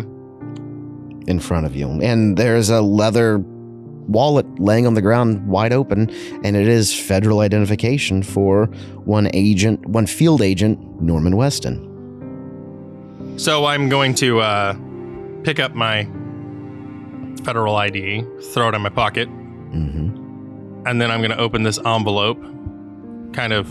in 1.27 1.39
front 1.39 1.65
of 1.65 1.75
you. 1.75 1.89
And 2.01 2.37
there's 2.37 2.69
a 2.69 2.81
leather 2.81 3.39
wallet 4.07 4.45
laying 4.59 4.85
on 4.85 4.93
the 4.93 5.01
ground 5.01 5.47
wide 5.47 5.73
open, 5.73 6.09
and 6.43 6.55
it 6.55 6.67
is 6.67 6.93
federal 6.97 7.39
identification 7.39 8.21
for 8.21 8.67
one 9.05 9.29
agent, 9.33 9.83
one 9.87 10.05
field 10.05 10.41
agent, 10.41 10.79
Norman 11.01 11.35
Weston. 11.35 11.81
So 13.37 13.65
I'm 13.65 13.89
going 13.89 14.13
to 14.15 14.39
uh, 14.39 14.75
pick 15.43 15.59
up 15.59 15.73
my 15.73 16.03
federal 17.43 17.75
ID, 17.75 18.23
throw 18.53 18.69
it 18.69 18.75
in 18.75 18.81
my 18.81 18.89
pocket, 18.89 19.27
hmm 19.27 20.21
and 20.87 21.01
then 21.01 21.09
I'm 21.09 21.19
going 21.19 21.31
to 21.31 21.39
open 21.39 21.63
this 21.63 21.79
envelope 21.83 22.39
kind 23.33 23.53
of 23.53 23.67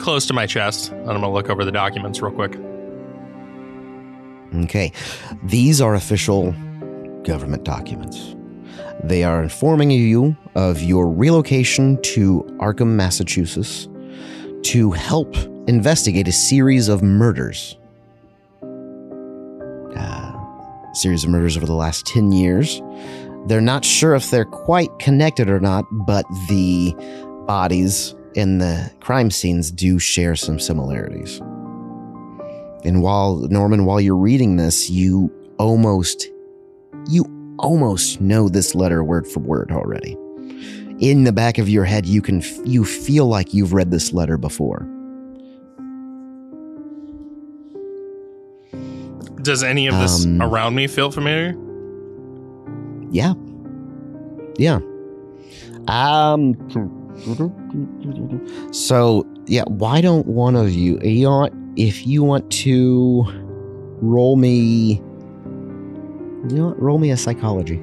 close 0.00 0.26
to 0.26 0.32
my 0.34 0.44
chest. 0.44 0.90
And 0.90 1.00
I'm 1.02 1.06
going 1.06 1.22
to 1.22 1.28
look 1.30 1.48
over 1.50 1.64
the 1.64 1.70
documents 1.70 2.20
real 2.20 2.32
quick. 2.32 2.56
Okay. 4.54 4.92
These 5.42 5.80
are 5.80 5.94
official 5.94 6.52
government 7.22 7.64
documents. 7.64 8.34
They 9.04 9.22
are 9.22 9.42
informing 9.42 9.90
you 9.90 10.36
of 10.54 10.82
your 10.82 11.08
relocation 11.08 12.00
to 12.02 12.42
Arkham, 12.58 12.88
Massachusetts 12.88 13.88
to 14.62 14.90
help 14.90 15.36
investigate 15.68 16.26
a 16.26 16.32
series 16.32 16.88
of 16.88 17.02
murders. 17.02 17.76
Uh, 19.96 20.94
series 20.94 21.24
of 21.24 21.30
murders 21.30 21.56
over 21.56 21.66
the 21.66 21.74
last 21.74 22.06
10 22.06 22.32
years. 22.32 22.82
They're 23.46 23.60
not 23.60 23.84
sure 23.84 24.14
if 24.14 24.30
they're 24.30 24.44
quite 24.44 24.90
connected 24.98 25.48
or 25.48 25.60
not, 25.60 25.84
but 25.90 26.24
the 26.48 26.94
bodies 27.46 28.14
in 28.34 28.58
the 28.58 28.90
crime 29.00 29.30
scenes 29.30 29.70
do 29.70 29.98
share 29.98 30.34
some 30.34 30.58
similarities. 30.58 31.40
And 32.88 33.02
while 33.02 33.36
Norman, 33.50 33.84
while 33.84 34.00
you're 34.00 34.16
reading 34.16 34.56
this, 34.56 34.88
you 34.88 35.30
almost 35.58 36.26
you 37.10 37.26
almost 37.58 38.18
know 38.18 38.48
this 38.48 38.74
letter 38.74 39.04
word 39.04 39.26
for 39.26 39.40
word 39.40 39.70
already. 39.70 40.16
In 40.98 41.24
the 41.24 41.32
back 41.32 41.58
of 41.58 41.68
your 41.68 41.84
head, 41.84 42.06
you 42.06 42.22
can 42.22 42.42
you 42.64 42.86
feel 42.86 43.26
like 43.26 43.52
you've 43.52 43.74
read 43.74 43.90
this 43.90 44.14
letter 44.14 44.38
before. 44.38 44.88
Does 49.42 49.62
any 49.62 49.86
of 49.86 49.94
this 49.98 50.24
Um, 50.24 50.40
around 50.40 50.74
me 50.74 50.86
feel 50.86 51.10
familiar? 51.10 51.54
Yeah. 53.10 53.34
Yeah. 54.56 54.80
Um 55.88 56.56
So, 58.72 59.26
yeah, 59.46 59.64
why 59.66 60.00
don't 60.00 60.26
one 60.26 60.56
of 60.56 60.72
you, 60.72 60.98
what, 61.28 61.52
if 61.78 62.06
you 62.06 62.24
want 62.24 62.50
to 62.50 63.24
roll 64.00 64.36
me 64.36 65.00
you 66.50 66.56
know 66.56 66.68
what, 66.68 66.80
roll 66.80 66.98
me 66.98 67.10
a 67.10 67.16
psychology. 67.16 67.76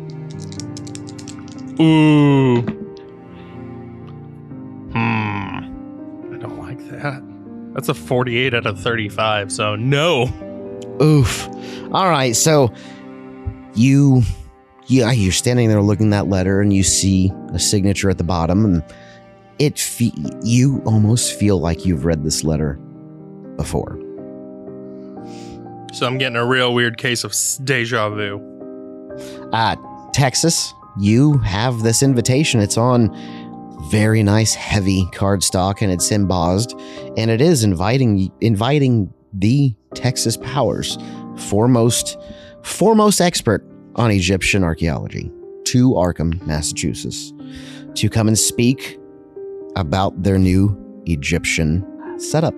Ooh. 1.79 2.61
Hmm. 4.91 6.33
I 6.33 6.37
don't 6.39 6.57
like 6.59 6.79
that. 6.89 7.21
That's 7.73 7.89
a 7.89 7.93
48 7.93 8.53
out 8.53 8.65
of 8.65 8.79
35, 8.79 9.51
so 9.51 9.75
no. 9.75 10.29
Oof. 11.01 11.47
All 11.91 12.09
right, 12.09 12.35
so 12.35 12.73
you, 13.75 14.23
yeah, 14.87 15.11
you're 15.11 15.33
standing 15.33 15.67
there 15.67 15.81
looking 15.81 16.07
at 16.07 16.23
that 16.23 16.29
letter, 16.29 16.61
and 16.61 16.73
you 16.73 16.83
see 16.83 17.31
a 17.53 17.59
signature 17.59 18.09
at 18.09 18.17
the 18.17 18.23
bottom, 18.23 18.65
and 18.65 18.83
it 19.59 19.77
fe- 19.77 20.13
you 20.43 20.81
almost 20.85 21.37
feel 21.37 21.59
like 21.59 21.85
you've 21.85 22.05
read 22.05 22.23
this 22.23 22.43
letter 22.43 22.79
before. 23.57 23.99
So 25.93 26.05
I'm 26.05 26.17
getting 26.17 26.35
a 26.35 26.45
real 26.45 26.73
weird 26.73 26.97
case 26.97 27.23
of 27.23 27.33
deja 27.63 28.09
vu. 28.09 28.41
Uh, 29.53 29.75
Texas, 30.13 30.73
you 30.99 31.37
have 31.39 31.83
this 31.83 32.03
invitation. 32.03 32.59
It's 32.59 32.77
on 32.77 33.15
very 33.89 34.23
nice, 34.23 34.53
heavy 34.53 35.05
cardstock, 35.13 35.81
and 35.81 35.91
it's 35.91 36.11
embossed, 36.11 36.73
and 37.17 37.31
it 37.31 37.41
is 37.41 37.63
inviting 37.63 38.31
inviting 38.41 39.13
the 39.31 39.75
Texas 39.93 40.37
powers, 40.37 40.97
foremost 41.37 42.17
foremost 42.63 43.21
expert 43.21 43.65
on 43.95 44.11
Egyptian 44.11 44.63
archaeology, 44.63 45.31
to 45.65 45.91
Arkham, 45.91 46.45
Massachusetts, 46.45 47.31
to 47.93 48.09
come 48.09 48.27
and 48.27 48.37
speak 48.37 48.99
about 49.75 50.23
their 50.23 50.37
new 50.37 50.75
Egyptian 51.05 51.85
setup. 52.17 52.53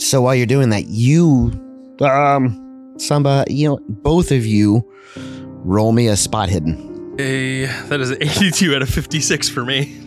So 0.00 0.22
while 0.22 0.34
you're 0.34 0.46
doing 0.46 0.70
that, 0.70 0.86
you, 0.86 1.52
um, 2.00 2.94
Samba, 2.98 3.44
you 3.48 3.68
know, 3.68 3.78
both 3.86 4.32
of 4.32 4.46
you 4.46 4.82
roll 5.16 5.92
me 5.92 6.08
a 6.08 6.16
spot 6.16 6.48
hidden. 6.48 7.14
Hey, 7.18 7.66
that 7.66 8.00
is 8.00 8.10
82 8.20 8.74
out 8.74 8.80
of 8.82 8.88
56 8.88 9.48
for 9.50 9.62
me. 9.64 9.98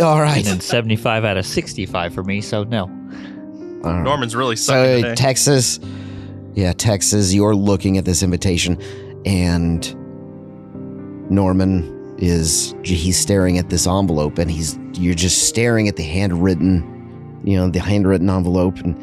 All 0.00 0.20
right. 0.20 0.36
And 0.36 0.46
then 0.46 0.60
75 0.60 1.24
out 1.24 1.36
of 1.36 1.44
65 1.44 2.14
for 2.14 2.22
me, 2.22 2.40
so 2.40 2.62
no. 2.62 2.82
All 2.82 3.92
right. 3.92 4.02
Norman's 4.02 4.36
really 4.36 4.54
sucking 4.54 4.82
So 4.82 5.02
today. 5.02 5.14
Texas, 5.16 5.80
yeah, 6.54 6.72
Texas, 6.72 7.34
you're 7.34 7.56
looking 7.56 7.98
at 7.98 8.04
this 8.04 8.22
invitation, 8.22 8.80
and 9.26 9.94
Norman 11.28 12.14
is 12.18 12.74
he's 12.84 13.18
staring 13.18 13.58
at 13.58 13.68
this 13.68 13.86
envelope, 13.88 14.38
and 14.38 14.48
he's 14.48 14.78
you're 14.92 15.14
just 15.14 15.48
staring 15.48 15.88
at 15.88 15.96
the 15.96 16.02
handwritten, 16.04 16.95
you 17.46 17.56
know, 17.56 17.70
the 17.70 17.80
handwritten 17.80 18.28
envelope, 18.28 18.76
and 18.78 18.94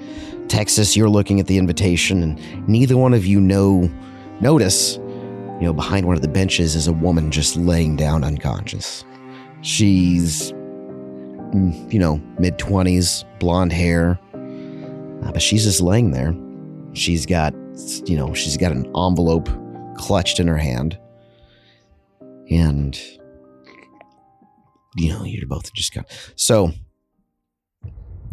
Texas, 0.50 0.96
you're 0.96 1.10
looking 1.10 1.40
at 1.40 1.48
the 1.48 1.58
invitation, 1.58 2.22
and 2.22 2.68
neither 2.70 2.98
one 2.98 3.16
of 3.16 3.26
you 3.26 3.40
know 3.40 3.90
notice, 4.42 4.98
you 4.98 5.62
know, 5.62 5.74
behind 5.74 6.06
one 6.06 6.16
of 6.16 6.22
the 6.22 6.28
benches 6.28 6.76
is 6.76 6.88
a 6.88 6.94
woman 6.94 7.32
just 7.32 7.56
laying 7.56 7.96
down 7.96 8.24
unconscious. 8.24 9.06
She's, 9.62 10.52
mm, 10.52 11.92
you 11.92 12.00
know, 12.00 12.22
mid 12.38 12.60
twenties, 12.60 13.26
blonde 13.40 13.72
hair. 13.72 14.20
Uh, 14.34 15.32
but 15.32 15.42
she's 15.42 15.64
just 15.64 15.80
laying 15.80 16.12
there. 16.12 16.36
She's 16.94 17.26
got, 17.26 17.54
you 18.06 18.18
know, 18.18 18.34
she's 18.34 18.58
got 18.58 18.74
an 18.74 18.86
envelope 18.88 19.48
clutched 19.98 20.40
in 20.40 20.48
her 20.48 20.58
hand. 20.58 21.00
And, 22.52 23.00
you 24.98 25.14
know, 25.14 25.24
you're 25.24 25.48
both 25.48 25.74
just 25.74 25.94
kind 25.94 26.06
So, 26.36 26.74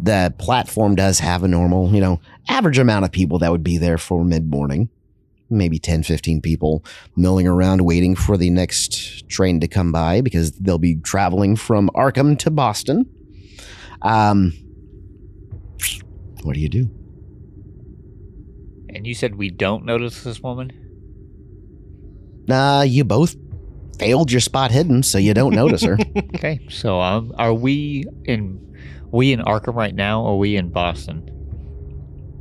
the 0.01 0.33
platform 0.37 0.95
does 0.95 1.19
have 1.19 1.43
a 1.43 1.47
normal, 1.47 1.93
you 1.93 2.01
know, 2.01 2.19
average 2.49 2.79
amount 2.79 3.05
of 3.05 3.11
people 3.11 3.39
that 3.39 3.51
would 3.51 3.63
be 3.63 3.77
there 3.77 3.97
for 3.97 4.23
mid 4.23 4.49
morning. 4.49 4.89
Maybe 5.49 5.79
10, 5.79 6.03
15 6.03 6.41
people 6.41 6.83
milling 7.15 7.45
around 7.45 7.83
waiting 7.83 8.15
for 8.15 8.37
the 8.37 8.49
next 8.49 9.27
train 9.29 9.59
to 9.59 9.67
come 9.67 9.91
by 9.91 10.21
because 10.21 10.53
they'll 10.53 10.77
be 10.77 10.95
traveling 10.95 11.57
from 11.57 11.89
Arkham 11.89 12.39
to 12.39 12.49
Boston. 12.49 13.05
Um, 14.01 14.53
what 16.43 16.55
do 16.55 16.61
you 16.61 16.69
do? 16.69 16.89
And 18.93 19.05
you 19.05 19.13
said 19.13 19.35
we 19.35 19.49
don't 19.49 19.85
notice 19.85 20.23
this 20.23 20.41
woman? 20.41 20.71
Uh, 22.49 22.83
you 22.87 23.03
both 23.03 23.35
failed 23.99 24.31
your 24.31 24.41
spot 24.41 24.71
hidden, 24.71 25.03
so 25.03 25.17
you 25.17 25.33
don't 25.33 25.53
notice 25.53 25.83
her. 25.83 25.97
Okay, 26.35 26.65
so 26.69 26.99
um, 26.99 27.31
are 27.37 27.53
we 27.53 28.03
in 28.25 28.70
we 29.11 29.31
in 29.33 29.39
Arkham 29.41 29.75
right 29.75 29.95
now, 29.95 30.23
or 30.23 30.37
we 30.39 30.55
in 30.55 30.69
Boston? 30.69 31.27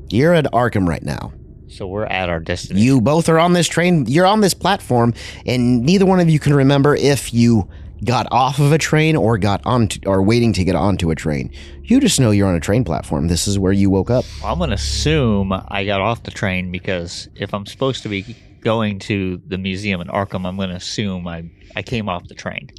You're 0.09 0.35
at 0.35 0.47
Arkham 0.47 0.89
right 0.89 1.03
now. 1.03 1.33
So 1.69 1.87
we're 1.87 2.07
at 2.07 2.29
our 2.29 2.41
destination. 2.41 2.85
You 2.85 3.01
both 3.01 3.29
are 3.29 3.39
on 3.39 3.53
this 3.53 3.69
train. 3.69 4.07
You're 4.07 4.27
on 4.27 4.41
this 4.41 4.55
platform, 4.55 5.15
and 5.47 5.83
neither 5.83 6.05
one 6.05 6.19
of 6.21 6.29
you 6.29 6.41
can 6.41 6.53
remember 6.53 6.97
if 6.97 7.33
you 7.33 7.69
got 8.05 8.27
off 8.31 8.59
of 8.59 8.73
a 8.73 8.79
train 8.79 9.15
or 9.15 9.39
got 9.39 9.61
on 9.65 9.87
to, 9.89 10.01
or 10.07 10.23
waiting 10.23 10.53
to 10.55 10.65
get 10.65 10.75
onto 10.75 11.11
a 11.11 11.15
train. 11.15 11.53
You 11.83 12.01
just 12.01 12.19
know 12.19 12.31
you're 12.31 12.49
on 12.49 12.55
a 12.55 12.61
train 12.61 12.83
platform. 12.83 13.29
This 13.29 13.47
is 13.47 13.59
where 13.59 13.73
you 13.73 13.91
woke 13.91 14.11
up. 14.11 14.25
I'm 14.45 14.59
gonna 14.59 14.75
assume 14.75 15.53
I 15.53 15.85
got 15.85 16.01
off 16.01 16.23
the 16.23 16.31
train 16.31 16.73
because 16.73 17.29
if 17.37 17.53
I'm 17.55 17.67
supposed 17.67 18.03
to 18.03 18.09
be 18.09 18.37
going 18.63 18.99
to 19.01 19.41
the 19.47 19.59
museum 19.59 20.01
in 20.01 20.09
Arkham, 20.09 20.47
I'm 20.47 20.57
gonna 20.57 20.75
assume 20.75 21.27
I 21.29 21.51
I 21.77 21.83
came 21.83 22.09
off 22.09 22.27
the 22.27 22.35
train. 22.35 22.71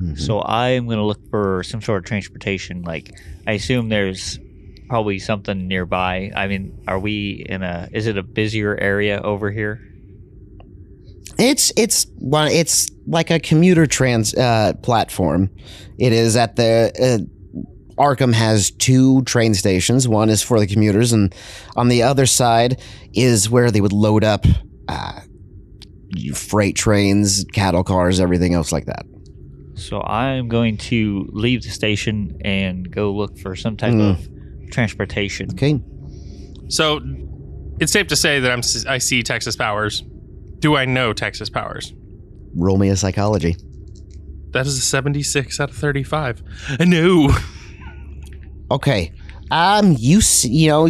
Mhm. 0.00 0.18
So 0.18 0.42
I'm 0.42 0.86
gonna 0.88 1.06
look 1.06 1.20
for 1.30 1.62
some 1.62 1.80
sort 1.80 1.98
of 1.98 2.04
transportation. 2.04 2.82
Like 2.82 3.12
I 3.46 3.52
assume 3.52 3.88
there's 3.88 4.38
probably 4.88 5.18
something 5.18 5.66
nearby. 5.68 6.30
I 6.34 6.46
mean, 6.48 6.78
are 6.86 6.98
we 6.98 7.44
in 7.48 7.62
a? 7.62 7.88
Is 7.92 8.06
it 8.06 8.18
a 8.18 8.22
busier 8.22 8.76
area 8.76 9.20
over 9.22 9.50
here? 9.50 9.80
It's 11.38 11.72
it's 11.76 12.06
one 12.18 12.48
it's 12.48 12.90
like 13.06 13.30
a 13.30 13.38
commuter 13.38 13.86
trans 13.86 14.34
uh, 14.34 14.72
platform. 14.82 15.50
It 15.98 16.12
is 16.12 16.36
at 16.36 16.56
the 16.56 16.92
uh, 16.98 18.02
Arkham 18.02 18.32
has 18.34 18.70
two 18.70 19.22
train 19.22 19.54
stations. 19.54 20.06
One 20.06 20.28
is 20.28 20.42
for 20.42 20.60
the 20.60 20.66
commuters, 20.66 21.12
and 21.12 21.34
on 21.76 21.88
the 21.88 22.02
other 22.02 22.26
side 22.26 22.80
is 23.14 23.48
where 23.48 23.70
they 23.70 23.80
would 23.80 23.92
load 23.92 24.24
up 24.24 24.44
uh, 24.88 25.20
freight 26.34 26.76
trains, 26.76 27.44
cattle 27.52 27.84
cars, 27.84 28.20
everything 28.20 28.54
else 28.54 28.72
like 28.72 28.86
that. 28.86 29.06
So 29.76 30.00
I'm 30.02 30.48
going 30.48 30.76
to 30.78 31.28
leave 31.32 31.62
the 31.62 31.68
station 31.70 32.38
and 32.44 32.90
go 32.90 33.12
look 33.12 33.38
for 33.38 33.54
some 33.54 33.76
type 33.76 33.92
Mm. 33.92 34.10
of 34.64 34.70
transportation. 34.70 35.50
Okay. 35.52 35.80
So 36.68 37.00
it's 37.78 37.92
safe 37.92 38.08
to 38.08 38.16
say 38.16 38.40
that 38.40 38.50
I'm 38.50 38.58
s- 38.60 38.86
I 38.86 38.98
see 38.98 39.22
Texas 39.22 39.54
Powers. 39.54 40.02
Do 40.58 40.76
I 40.76 40.84
know 40.86 41.12
Texas 41.12 41.48
Powers? 41.50 41.92
Roll 42.54 42.78
me 42.78 42.88
a 42.88 42.96
psychology. 42.96 43.54
That 44.52 44.66
is 44.66 44.78
a 44.78 44.80
76 44.80 45.60
out 45.60 45.70
of 45.70 45.76
35. 45.76 46.42
No. 46.80 47.30
Okay. 48.70 49.12
Um, 49.50 49.94
you 49.98 50.20
see, 50.20 50.48
you 50.48 50.68
know, 50.68 50.88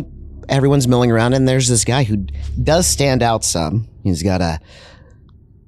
everyone's 0.48 0.86
milling 0.88 1.10
around, 1.10 1.34
and 1.34 1.46
there's 1.48 1.68
this 1.68 1.84
guy 1.84 2.04
who 2.04 2.18
does 2.62 2.86
stand 2.86 3.22
out 3.22 3.44
some. 3.44 3.88
He's 4.04 4.22
got 4.22 4.40
a 4.40 4.60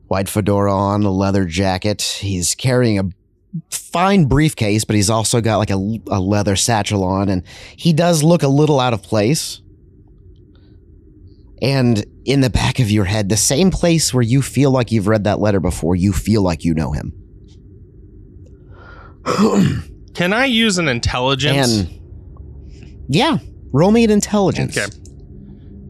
white 0.08 0.28
fedora 0.28 0.74
on, 0.74 1.04
a 1.04 1.10
leather 1.10 1.44
jacket. 1.44 2.02
He's 2.02 2.54
carrying 2.54 2.98
a 2.98 3.04
fine 3.70 4.24
briefcase, 4.24 4.84
but 4.84 4.96
he's 4.96 5.10
also 5.10 5.40
got 5.40 5.58
like 5.58 5.70
a, 5.70 5.98
a 6.10 6.20
leather 6.20 6.56
satchel 6.56 7.04
on, 7.04 7.28
and 7.28 7.42
he 7.76 7.92
does 7.92 8.22
look 8.22 8.42
a 8.42 8.48
little 8.48 8.80
out 8.80 8.92
of 8.92 9.02
place. 9.02 9.60
And 11.60 12.04
in 12.24 12.40
the 12.40 12.50
back 12.50 12.78
of 12.78 12.90
your 12.90 13.04
head, 13.04 13.28
the 13.28 13.36
same 13.36 13.70
place 13.70 14.14
where 14.14 14.22
you 14.22 14.42
feel 14.42 14.70
like 14.70 14.92
you've 14.92 15.08
read 15.08 15.24
that 15.24 15.40
letter 15.40 15.60
before, 15.60 15.96
you 15.96 16.12
feel 16.12 16.42
like 16.42 16.64
you 16.64 16.74
know 16.74 16.92
him. 16.92 17.12
Can 20.14 20.32
I 20.32 20.44
use 20.46 20.78
an 20.78 20.88
intelligence? 20.88 21.80
And 21.80 23.06
yeah, 23.08 23.38
roll 23.72 23.90
me 23.90 24.04
an 24.04 24.10
intelligence. 24.10 24.76
Okay. 24.78 24.86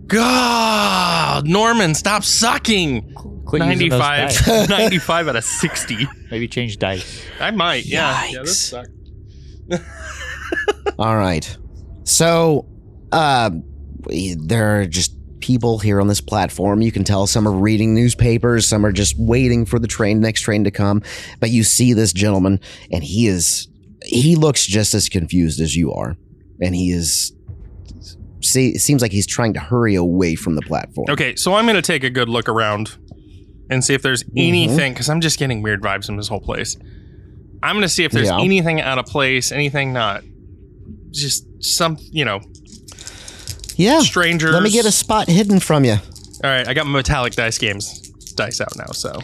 God, 0.06 1.46
Norman, 1.46 1.94
stop 1.94 2.24
sucking. 2.24 3.14
Quit 3.48 3.62
using 3.64 3.88
those 3.88 3.98
95, 4.00 4.44
dice. 4.44 4.68
95 4.68 5.28
out 5.28 5.36
of 5.36 5.44
60. 5.44 6.06
Maybe 6.30 6.46
change 6.46 6.76
dice. 6.76 7.24
I 7.40 7.50
might, 7.50 7.86
yeah. 7.86 8.26
yeah 8.26 8.40
this 8.42 8.60
sucks. 8.60 8.90
All 10.98 11.16
right. 11.16 11.56
So, 12.04 12.68
uh, 13.10 13.50
we- 14.04 14.36
there 14.38 14.80
are 14.80 14.86
just 14.86 15.14
people 15.40 15.78
here 15.78 15.98
on 15.98 16.08
this 16.08 16.20
platform. 16.20 16.82
You 16.82 16.92
can 16.92 17.04
tell 17.04 17.26
some 17.26 17.48
are 17.48 17.52
reading 17.52 17.94
newspapers, 17.94 18.66
some 18.66 18.84
are 18.84 18.92
just 18.92 19.14
waiting 19.18 19.64
for 19.64 19.78
the 19.78 19.86
train, 19.88 20.20
next 20.20 20.42
train 20.42 20.64
to 20.64 20.70
come. 20.70 21.00
But 21.40 21.48
you 21.48 21.64
see 21.64 21.94
this 21.94 22.12
gentleman, 22.12 22.60
and 22.92 23.02
he 23.02 23.28
is, 23.28 23.66
he 24.04 24.36
looks 24.36 24.66
just 24.66 24.92
as 24.92 25.08
confused 25.08 25.58
as 25.60 25.74
you 25.74 25.90
are. 25.94 26.16
And 26.60 26.74
he 26.74 26.90
is, 26.90 27.32
see, 28.42 28.70
it 28.70 28.80
seems 28.80 29.00
like 29.00 29.12
he's 29.12 29.26
trying 29.26 29.54
to 29.54 29.60
hurry 29.60 29.94
away 29.94 30.34
from 30.34 30.54
the 30.54 30.62
platform. 30.62 31.06
Okay, 31.08 31.34
so 31.34 31.54
I'm 31.54 31.64
going 31.64 31.76
to 31.76 31.82
take 31.82 32.04
a 32.04 32.10
good 32.10 32.28
look 32.28 32.46
around 32.48 32.98
and 33.70 33.84
see 33.84 33.94
if 33.94 34.02
there's 34.02 34.22
Mm-hmm. 34.24 34.38
anything, 34.38 34.92
because 34.92 35.08
I'm 35.08 35.20
just 35.20 35.38
getting 35.38 35.62
weird 35.62 35.82
vibes 35.82 36.06
from 36.06 36.16
this 36.16 36.28
whole 36.28 36.40
place. 36.40 36.76
I'm 37.62 37.74
going 37.74 37.82
to 37.82 37.88
see 37.88 38.04
if 38.04 38.12
there's 38.12 38.28
Yeah. 38.28 38.40
anything 38.40 38.80
out 38.80 38.98
of 38.98 39.06
place, 39.06 39.50
anything 39.52 39.92
not. 39.92 40.22
Just 41.10 41.46
some, 41.62 41.96
you 42.10 42.24
know, 42.24 42.40
Yeah. 43.76 44.00
strangers. 44.00 44.52
Let 44.52 44.62
me 44.62 44.70
get 44.70 44.84
a 44.86 44.92
spot 44.92 45.28
hidden 45.28 45.58
from 45.60 45.84
you. 45.84 45.92
All 45.92 46.50
right, 46.50 46.66
I 46.68 46.74
got 46.74 46.86
my 46.86 46.92
metallic 46.98 47.34
dice 47.34 47.58
games 47.58 48.00
dice 48.36 48.60
out 48.60 48.76
now, 48.76 48.92
so. 48.92 49.18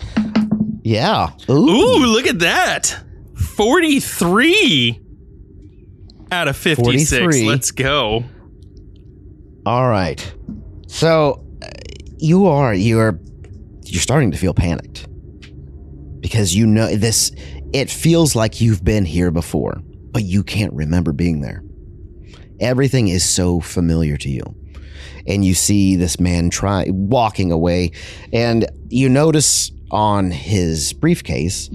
Yeah. 0.83 1.31
Ooh, 1.49 2.05
look 2.07 2.27
at 2.27 2.41
that. 2.41 2.97
43 3.37 5.01
out 6.33 6.49
of 6.49 6.57
56. 6.57 7.11
43. 7.11 7.49
Let's 7.49 7.71
go. 7.71 8.25
All 9.65 9.89
right. 9.89 10.35
So 10.89 11.45
uh, 11.63 11.69
you 12.19 12.47
are 12.47 12.75
you're 12.75 13.19
you're 13.85 14.01
starting 14.01 14.31
to 14.31 14.39
feel 14.39 14.55
panicked. 14.55 15.07
Because 16.21 16.55
you 16.55 16.67
know 16.67 16.95
this 16.97 17.33
it 17.73 17.91
feels 17.91 18.35
like 18.35 18.61
you've 18.61 18.85
been 18.85 19.05
here 19.05 19.31
before, 19.31 19.81
but 20.11 20.23
you 20.23 20.43
can't 20.43 20.73
remember 20.73 21.13
being 21.13 21.41
there. 21.41 21.63
Everything 22.61 23.09
is 23.09 23.29
so 23.29 23.61
familiar 23.61 24.17
to 24.19 24.31
you. 24.31 24.43
And 25.27 25.45
you 25.45 25.55
see 25.55 25.97
this 25.97 26.21
man 26.21 26.51
try 26.51 26.87
walking 26.89 27.51
away. 27.51 27.93
And 28.33 28.67
you 28.89 29.09
notice 29.09 29.73
on 29.91 30.31
his 30.31 30.93
briefcase 30.93 31.71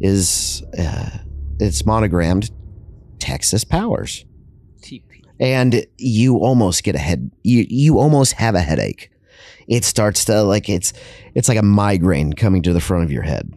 is 0.00 0.62
uh, 0.78 1.10
it's 1.58 1.84
monogrammed 1.84 2.50
Texas 3.18 3.64
Powers. 3.64 4.24
And 5.38 5.86
you 5.98 6.36
almost 6.36 6.84
get 6.84 6.94
a 6.94 6.98
head 6.98 7.30
you 7.42 7.66
you 7.68 7.98
almost 7.98 8.34
have 8.34 8.54
a 8.54 8.60
headache 8.60 9.10
it 9.70 9.84
starts 9.84 10.24
to 10.26 10.42
like 10.42 10.68
it's 10.68 10.92
it's 11.34 11.48
like 11.48 11.56
a 11.58 11.62
migraine 11.62 12.32
coming 12.34 12.60
to 12.60 12.72
the 12.74 12.80
front 12.80 13.04
of 13.04 13.10
your 13.10 13.22
head 13.22 13.50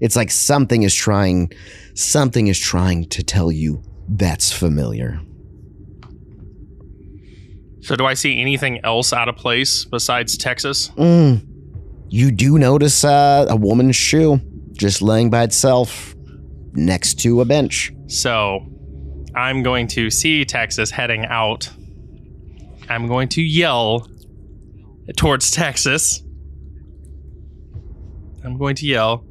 it's 0.00 0.16
like 0.16 0.30
something 0.30 0.82
is 0.82 0.94
trying 0.94 1.50
something 1.94 2.48
is 2.48 2.58
trying 2.58 3.04
to 3.08 3.22
tell 3.22 3.50
you 3.50 3.80
that's 4.08 4.52
familiar 4.52 5.18
So, 7.80 7.96
do 7.96 8.04
I 8.06 8.14
see 8.14 8.40
anything 8.40 8.78
else 8.84 9.12
out 9.12 9.28
of 9.28 9.36
place 9.36 9.84
besides 9.84 10.36
Texas? 10.36 10.90
mm. 10.96 11.44
you 12.08 12.30
do 12.30 12.58
notice 12.58 13.04
uh, 13.04 13.46
a 13.48 13.56
woman's 13.56 13.96
shoe 13.96 14.40
just 14.72 15.02
laying 15.02 15.30
by 15.30 15.42
itself 15.42 16.14
next 16.74 17.20
to 17.20 17.40
a 17.40 17.44
bench 17.44 17.92
So, 18.06 18.60
I'm 19.34 19.62
going 19.62 19.86
to 19.88 20.10
see 20.10 20.44
Texas 20.44 20.90
heading 20.90 21.24
out. 21.26 21.70
I'm 22.88 23.06
going 23.08 23.28
to 23.30 23.42
yell 23.42 24.06
towards 25.16 25.50
Texas. 25.50 26.22
I'm 28.44 28.58
going 28.58 28.74
to 28.76 28.86
yell, 28.86 29.24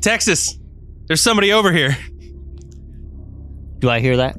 Texas, 0.00 0.58
there's 1.06 1.20
somebody 1.20 1.52
over 1.52 1.72
here. 1.72 1.96
Do 3.78 3.90
I 3.90 4.00
hear 4.00 4.16
that? 4.16 4.38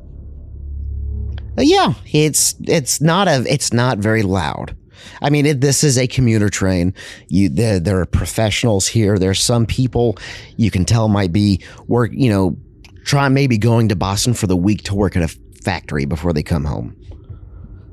Uh, 1.58 1.63
yeah, 1.63 1.93
it's 2.12 2.56
it's 2.62 3.02
not 3.02 3.28
a 3.28 3.43
it's 3.48 3.74
not 3.74 3.98
very 3.98 4.22
loud. 4.22 4.76
I 5.22 5.30
mean, 5.30 5.46
it, 5.46 5.62
this 5.62 5.84
is 5.84 5.98
a 5.98 6.08
commuter 6.08 6.50
train. 6.50 6.93
You 7.30 7.50
there 7.50 7.80
there 7.80 8.00
are 8.00 8.06
professionals 8.06 8.88
here. 8.88 9.17
There's 9.17 9.39
some 9.39 9.65
people 9.65 10.17
you 10.58 10.70
can 10.70 10.86
tell 10.86 11.08
might 11.08 11.32
be 11.32 11.63
work. 11.88 12.12
You 12.13 12.30
know, 12.30 12.58
try 13.04 13.30
maybe 13.30 13.58
going 13.58 13.89
to 13.89 13.96
Boston 13.96 14.34
for 14.34 14.48
the 14.48 14.58
week 14.58 14.84
to 14.84 14.96
work 14.96 15.15
at 15.15 15.24
a 15.24 15.28
factory 15.63 16.06
before 16.06 16.34
they 16.34 16.43
come 16.43 16.65
home. 16.65 16.96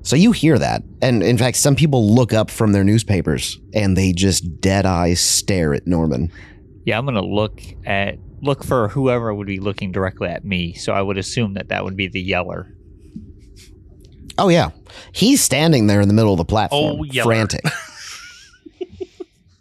So 0.04 0.16
you 0.16 0.32
hear 0.32 0.58
that, 0.58 0.82
and 1.02 1.22
in 1.22 1.38
fact, 1.38 1.56
some 1.56 1.74
people 1.74 2.14
look 2.14 2.32
up 2.34 2.50
from 2.50 2.72
their 2.72 2.84
newspapers 2.84 3.58
and 3.72 3.96
they 3.96 4.12
just 4.12 4.60
dead 4.60 4.84
eyes 4.86 5.18
stare 5.18 5.72
at 5.74 5.86
Norman. 5.86 6.30
Yeah, 6.84 6.98
I'm 6.98 7.06
gonna 7.06 7.22
look 7.22 7.62
at 7.86 8.18
look 8.42 8.62
for 8.62 8.88
whoever 8.88 9.32
would 9.34 9.46
be 9.46 9.58
looking 9.60 9.90
directly 9.92 10.28
at 10.28 10.44
me. 10.44 10.74
So 10.74 10.92
I 10.92 11.00
would 11.00 11.16
assume 11.16 11.54
that 11.54 11.68
that 11.68 11.84
would 11.84 11.96
be 11.96 12.08
the 12.08 12.20
yeller. 12.20 12.68
Oh 14.36 14.48
yeah, 14.50 14.70
he's 15.12 15.42
standing 15.42 15.86
there 15.86 16.02
in 16.02 16.08
the 16.08 16.14
middle 16.14 16.32
of 16.32 16.38
the 16.38 16.44
platform, 16.44 16.98
Oh, 17.00 17.04
yeller. 17.04 17.32
frantic. 17.32 17.62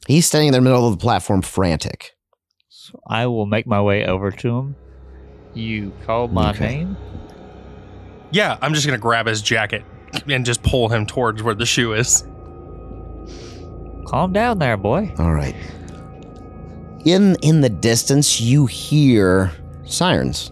he's 0.08 0.25
standing 0.25 0.51
there 0.51 0.60
in 0.60 0.63
the 0.65 0.69
middle 0.69 0.86
of 0.88 0.97
the 0.97 1.01
platform, 1.01 1.41
frantic. 1.41 2.12
So 2.67 2.99
I 3.08 3.27
will 3.27 3.45
make 3.45 3.65
my 3.65 3.82
way 3.82 4.06
over 4.06 4.29
to 4.32 4.58
him. 4.58 4.75
You 5.53 5.93
called 6.06 6.34
my 6.34 6.49
Okay. 6.49 6.79
name. 6.79 6.97
Yeah, 8.32 8.58
I'm 8.62 8.73
just 8.73 8.86
going 8.86 8.97
to 8.97 9.01
grab 9.01 9.27
his 9.27 9.41
jacket 9.41 9.84
and 10.28 10.45
just 10.45 10.63
pull 10.63 10.89
him 10.89 11.06
towards 11.06 11.43
where 11.43 11.56
the 11.56 11.65
shoe 11.65 11.93
is. 11.93 12.26
Calm 14.08 14.34
down 14.34 14.60
there, 14.60 14.78
boy. 14.78 15.13
All 15.17 15.34
right. 15.34 15.56
In 17.06 17.36
in 17.41 17.62
the 17.62 17.69
distance, 17.69 18.39
you 18.39 18.65
hear 18.65 19.52
sirens. 19.86 20.52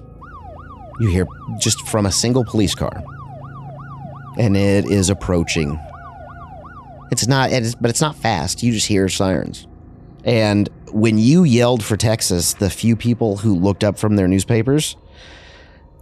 You 1.00 1.08
hear 1.08 1.28
just 1.60 1.88
from 1.88 2.06
a 2.06 2.12
single 2.12 2.44
police 2.44 2.76
car, 2.76 3.04
and 4.38 4.58
it 4.58 4.86
is 4.86 5.10
approaching. 5.10 5.80
It's 7.12 7.28
not, 7.28 7.52
it 7.52 7.64
is, 7.64 7.76
but 7.76 7.90
it's 7.90 8.02
not 8.02 8.16
fast. 8.16 8.64
You 8.64 8.72
just 8.72 8.88
hear 8.88 9.10
sirens. 9.10 9.68
And 10.24 10.70
when 10.92 11.18
you 11.18 11.44
yelled 11.44 11.84
for 11.84 11.98
Texas, 11.98 12.54
the 12.54 12.70
few 12.70 12.96
people 12.96 13.38
who 13.38 13.56
looked 13.56 13.84
up 13.84 13.98
from 13.98 14.16
their 14.16 14.28
newspapers, 14.28 14.96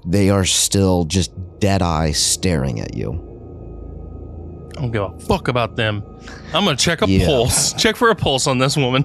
they 0.06 0.30
are 0.30 0.46
still 0.46 1.06
just 1.06 1.32
dead 1.60 1.82
eye 1.82 2.12
staring 2.12 2.80
at 2.80 2.96
you. 2.96 3.29
I 4.80 4.82
don't 4.84 4.92
give 4.92 5.04
a 5.04 5.20
fuck 5.20 5.50
about 5.50 5.76
them. 5.76 6.02
I'm 6.54 6.64
to 6.78 6.82
check 6.82 7.02
a 7.02 7.10
Yeah. 7.10 7.26
pulse. 7.26 7.74
Check 7.74 7.98
for 7.98 8.10
a 8.12 8.16
pulse 8.16 8.48
on 8.48 8.60
this 8.60 8.78
woman. 8.78 9.04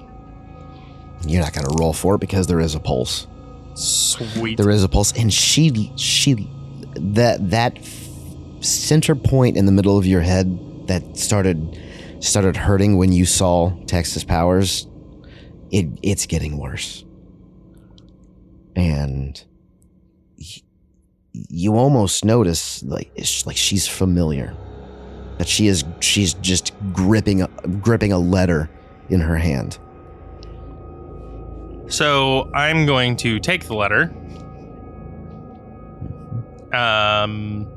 You're 1.27 1.41
not 1.41 1.51
to 1.67 1.75
roll 1.77 1.91
for 1.91 2.15
it 2.15 2.19
because 2.21 2.47
there 2.47 2.61
is 2.61 2.75
a 2.75 2.79
pulse. 2.79 3.27
Sweet. 3.73 4.57
There 4.57 4.69
is 4.69 4.83
a 4.85 4.87
pulse, 4.87 5.11
and 5.11 5.33
she 5.33 5.91
she 5.97 6.49
that 6.95 7.49
that 7.49 7.77
center 8.61 9.15
point 9.15 9.57
in 9.57 9.65
the 9.65 9.71
middle 9.73 9.97
of 9.97 10.05
your 10.05 10.21
head 10.21 10.87
that 10.87 11.17
started 11.17 11.77
started 12.21 12.55
hurting 12.55 12.95
when 12.95 13.11
you 13.11 13.25
saw 13.25 13.71
Texas 13.85 14.23
Powers. 14.23 14.87
It 15.71 15.87
it's 16.01 16.25
getting 16.25 16.57
worse, 16.57 17.03
and 18.77 19.43
y- 20.37 20.61
you 21.33 21.75
almost 21.75 22.23
notice 22.23 22.81
like 22.83 23.11
it's 23.15 23.45
like 23.45 23.57
she's 23.57 23.87
familiar. 23.87 24.55
That 25.37 25.47
she 25.47 25.67
is 25.67 25.83
she's 25.99 26.33
just 26.35 26.73
gripping 26.93 27.41
a, 27.41 27.47
gripping 27.81 28.11
a 28.11 28.17
letter 28.19 28.69
in 29.09 29.19
her 29.19 29.37
hand. 29.37 29.77
So 31.87 32.49
I'm 32.53 32.85
going 32.85 33.15
to 33.17 33.39
take 33.39 33.65
the 33.67 33.75
letter. 33.75 34.13
Um, 36.73 37.67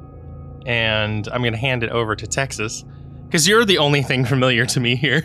and 0.67 1.29
I'm 1.29 1.43
going 1.43 1.53
to 1.53 1.59
hand 1.59 1.83
it 1.83 1.91
over 1.91 2.17
to 2.17 2.27
Texas 2.27 2.85
because 3.27 3.47
you're 3.47 3.65
the 3.65 3.79
only 3.79 4.03
thing 4.03 4.25
familiar 4.25 4.65
to 4.67 4.81
me 4.81 4.97
here. 4.97 5.23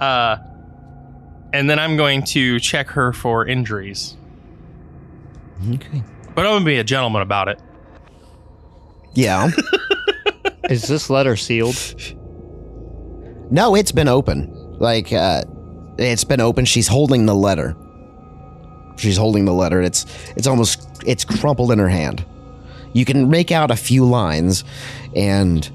Uh, 0.00 0.36
and 1.52 1.70
then 1.70 1.78
I'm 1.78 1.96
going 1.96 2.22
to 2.24 2.58
check 2.60 2.88
her 2.90 3.12
for 3.12 3.46
injuries, 3.46 4.16
Okay. 5.72 6.02
but 6.34 6.44
I'm 6.44 6.52
going 6.52 6.60
to 6.60 6.66
be 6.66 6.78
a 6.78 6.84
gentleman 6.84 7.22
about 7.22 7.48
it. 7.48 7.60
Yeah. 9.14 9.50
Is 10.70 10.82
this 10.82 11.10
letter 11.10 11.36
sealed? 11.36 11.76
No, 13.50 13.74
it's 13.74 13.92
been 13.92 14.08
open. 14.08 14.50
Like, 14.78 15.12
uh, 15.12 15.44
it's 15.98 16.24
been 16.24 16.40
open. 16.40 16.64
She's 16.64 16.88
holding 16.88 17.26
the 17.26 17.34
letter. 17.34 17.76
She's 18.96 19.16
holding 19.16 19.44
the 19.44 19.52
letter. 19.52 19.82
It's 19.82 20.06
it's 20.36 20.46
almost 20.46 20.86
it's 21.04 21.24
crumpled 21.24 21.72
in 21.72 21.78
her 21.78 21.88
hand. 21.88 22.24
You 22.92 23.04
can 23.04 23.28
make 23.28 23.50
out 23.50 23.70
a 23.72 23.76
few 23.76 24.04
lines, 24.04 24.62
and 25.16 25.68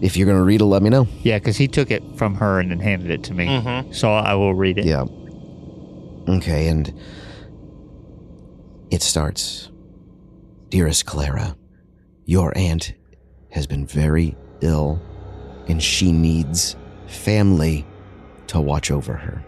if 0.00 0.16
you're 0.16 0.26
gonna 0.28 0.42
read 0.44 0.60
it, 0.60 0.64
let 0.64 0.82
me 0.82 0.88
know. 0.88 1.08
Yeah, 1.22 1.38
because 1.38 1.56
he 1.56 1.66
took 1.68 1.90
it 1.90 2.02
from 2.16 2.36
her 2.36 2.60
and 2.60 2.70
then 2.70 2.78
handed 2.78 3.10
it 3.10 3.24
to 3.24 3.34
me. 3.34 3.46
Mhm. 3.46 3.92
So 3.94 4.12
I 4.12 4.34
will 4.34 4.54
read 4.54 4.78
it. 4.78 4.84
Yeah. 4.84 5.04
Okay, 6.28 6.68
and 6.68 6.92
it 8.90 9.02
starts. 9.02 9.68
Dearest 10.68 11.04
Clara, 11.04 11.56
your 12.24 12.56
aunt 12.56 12.94
has 13.52 13.66
been 13.66 13.86
very 13.86 14.36
ill, 14.62 15.00
and 15.68 15.82
she 15.82 16.10
needs 16.10 16.76
family 17.06 17.86
to 18.48 18.60
watch 18.60 18.90
over 18.90 19.14
her. 19.14 19.44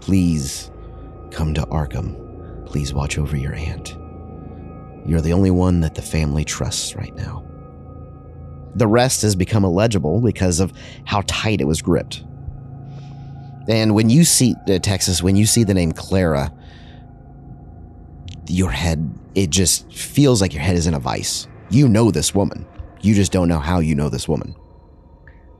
Please 0.00 0.70
come 1.30 1.54
to 1.54 1.62
Arkham. 1.66 2.66
Please 2.66 2.92
watch 2.92 3.18
over 3.18 3.36
your 3.36 3.54
aunt. 3.54 3.96
You're 5.06 5.20
the 5.20 5.32
only 5.32 5.50
one 5.50 5.80
that 5.80 5.94
the 5.94 6.02
family 6.02 6.44
trusts 6.44 6.96
right 6.96 7.14
now. 7.14 7.44
The 8.74 8.86
rest 8.86 9.22
has 9.22 9.34
become 9.34 9.64
illegible 9.64 10.20
because 10.20 10.60
of 10.60 10.72
how 11.04 11.22
tight 11.26 11.60
it 11.60 11.66
was 11.66 11.82
gripped. 11.82 12.24
And 13.68 13.94
when 13.94 14.08
you 14.08 14.24
see 14.24 14.54
uh, 14.68 14.78
Texas, 14.78 15.22
when 15.22 15.36
you 15.36 15.46
see 15.46 15.64
the 15.64 15.74
name 15.74 15.92
Clara, 15.92 16.52
your 18.48 18.70
head, 18.70 19.12
it 19.34 19.50
just 19.50 19.92
feels 19.92 20.40
like 20.40 20.54
your 20.54 20.62
head 20.62 20.76
is 20.76 20.86
in 20.86 20.94
a 20.94 21.00
vice. 21.00 21.46
You 21.70 21.88
know 21.88 22.10
this 22.10 22.34
woman. 22.34 22.66
You 23.02 23.14
just 23.14 23.32
don't 23.32 23.48
know 23.48 23.58
how 23.58 23.80
you 23.80 23.94
know 23.94 24.08
this 24.08 24.28
woman. 24.28 24.54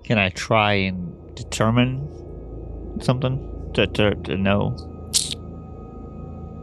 Can 0.04 0.18
I 0.18 0.28
try 0.30 0.74
and 0.74 1.34
determine 1.34 3.00
something 3.00 3.70
to, 3.74 3.86
to, 3.86 4.14
to 4.14 4.36
know? 4.36 4.76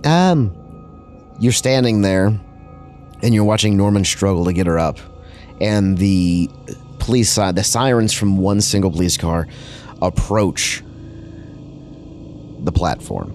Um, 0.04 0.56
you're 1.40 1.52
standing 1.52 2.02
there 2.02 2.28
and 3.24 3.34
you're 3.34 3.44
watching 3.44 3.76
Norman 3.78 4.06
struggle 4.06 4.46
to 4.46 4.54
get 4.54 4.68
her 4.68 4.78
up. 4.78 5.00
And 5.60 5.98
the 5.98 6.50
police 7.00 7.30
side, 7.30 7.56
the 7.56 7.64
sirens 7.64 8.14
from 8.14 8.38
one 8.38 8.62
single 8.62 8.92
police 8.92 9.18
car 9.18 9.48
approach 10.02 10.84
the 12.60 12.72
platform. 12.72 13.34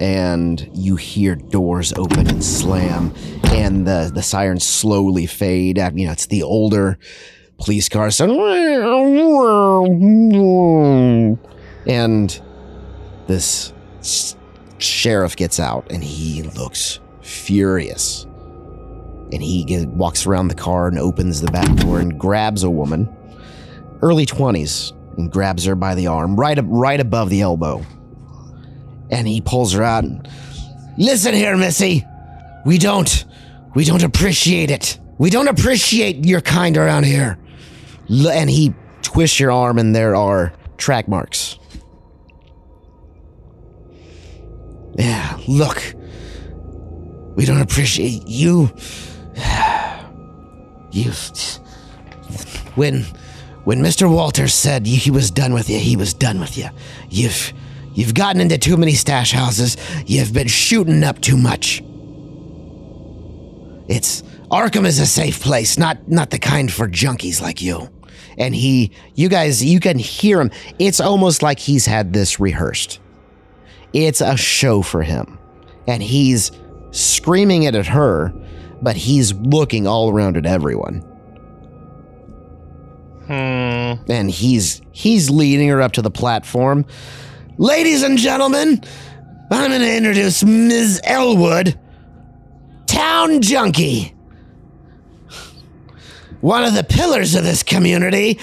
And 0.00 0.68
you 0.74 0.96
hear 0.96 1.34
doors 1.34 1.92
open 1.94 2.28
and 2.28 2.44
slam, 2.44 3.14
and 3.52 3.86
the 3.86 4.10
the 4.12 4.22
sirens 4.22 4.64
slowly 4.66 5.26
fade. 5.26 5.78
You 5.78 6.06
know, 6.06 6.12
it's 6.12 6.26
the 6.26 6.42
older 6.42 6.98
police 7.58 7.88
car, 7.88 8.10
so 8.10 8.26
and 11.86 12.42
this 13.26 13.72
sheriff 14.78 15.36
gets 15.36 15.60
out, 15.60 15.90
and 15.90 16.02
he 16.02 16.42
looks 16.42 17.00
furious. 17.22 18.26
And 19.32 19.42
he 19.42 19.64
get, 19.64 19.88
walks 19.88 20.26
around 20.26 20.48
the 20.48 20.54
car 20.54 20.88
and 20.88 20.98
opens 20.98 21.40
the 21.40 21.50
back 21.50 21.74
door 21.76 22.00
and 22.00 22.18
grabs 22.18 22.64
a 22.64 22.70
woman, 22.70 23.08
early 24.02 24.26
twenties, 24.26 24.92
and 25.16 25.32
grabs 25.32 25.64
her 25.64 25.74
by 25.74 25.94
the 25.94 26.06
arm, 26.08 26.36
right 26.36 26.58
up, 26.58 26.66
right 26.68 27.00
above 27.00 27.30
the 27.30 27.40
elbow. 27.40 27.82
And 29.10 29.26
he 29.26 29.40
pulls 29.40 29.72
her 29.72 29.82
out. 29.82 30.04
And, 30.04 30.28
Listen 30.98 31.32
here, 31.34 31.56
Missy. 31.56 32.04
We 32.66 32.76
don't, 32.76 33.24
we 33.74 33.84
don't 33.84 34.02
appreciate 34.02 34.70
it. 34.70 34.98
We 35.18 35.30
don't 35.30 35.48
appreciate 35.48 36.26
your 36.26 36.40
kind 36.40 36.76
around 36.76 37.04
here. 37.04 37.38
And 38.08 38.50
he 38.50 38.74
twists 39.02 39.38
your 39.38 39.52
arm, 39.52 39.78
and 39.78 39.94
there 39.94 40.14
are 40.14 40.52
track 40.76 41.08
marks. 41.08 41.58
Yeah, 44.94 45.38
look. 45.48 45.82
We 47.34 47.46
don't 47.46 47.60
appreciate 47.60 48.26
you. 48.26 48.70
You. 50.94 51.10
When, 52.74 53.06
when 53.64 53.78
Mr. 53.78 54.14
Walters 54.14 54.52
said 54.52 54.86
he 54.86 55.10
was 55.10 55.30
done 55.30 55.54
with 55.54 55.70
you, 55.70 55.78
he 55.78 55.96
was 55.96 56.12
done 56.12 56.38
with 56.38 56.58
you. 56.58 56.68
You've, 57.08 57.54
you've 57.94 58.12
gotten 58.12 58.42
into 58.42 58.58
too 58.58 58.76
many 58.76 58.92
stash 58.92 59.32
houses. 59.32 59.78
You've 60.04 60.34
been 60.34 60.48
shooting 60.48 61.02
up 61.02 61.18
too 61.22 61.38
much. 61.38 61.82
It's 63.92 64.22
Arkham 64.50 64.86
is 64.86 64.98
a 64.98 65.06
safe 65.06 65.42
place, 65.42 65.76
not 65.76 66.08
not 66.08 66.30
the 66.30 66.38
kind 66.38 66.72
for 66.72 66.88
junkies 66.88 67.42
like 67.42 67.60
you. 67.60 67.90
And 68.38 68.54
he, 68.54 68.92
you 69.14 69.28
guys, 69.28 69.62
you 69.62 69.80
can 69.80 69.98
hear 69.98 70.40
him. 70.40 70.50
It's 70.78 70.98
almost 70.98 71.42
like 71.42 71.58
he's 71.58 71.84
had 71.84 72.14
this 72.14 72.40
rehearsed. 72.40 72.98
It's 73.92 74.22
a 74.22 74.38
show 74.38 74.80
for 74.80 75.02
him, 75.02 75.38
and 75.86 76.02
he's 76.02 76.50
screaming 76.92 77.64
it 77.64 77.74
at 77.74 77.86
her, 77.88 78.32
but 78.80 78.96
he's 78.96 79.34
looking 79.34 79.86
all 79.86 80.10
around 80.10 80.38
at 80.38 80.46
everyone. 80.46 81.00
Hmm. 83.26 84.02
and 84.10 84.30
he's 84.30 84.80
he's 84.92 85.28
leading 85.28 85.68
her 85.68 85.82
up 85.82 85.92
to 85.92 86.02
the 86.02 86.10
platform. 86.10 86.86
Ladies 87.58 88.02
and 88.02 88.16
gentlemen, 88.16 88.82
I'm 89.50 89.68
going 89.68 89.80
to 89.80 89.96
introduce 89.96 90.42
Ms. 90.42 91.00
Elwood, 91.04 91.78
town 93.12 93.42
junkie. 93.42 94.14
One 96.40 96.64
of 96.64 96.72
the 96.72 96.82
pillars 96.82 97.34
of 97.34 97.44
this 97.44 97.62
community, 97.62 98.38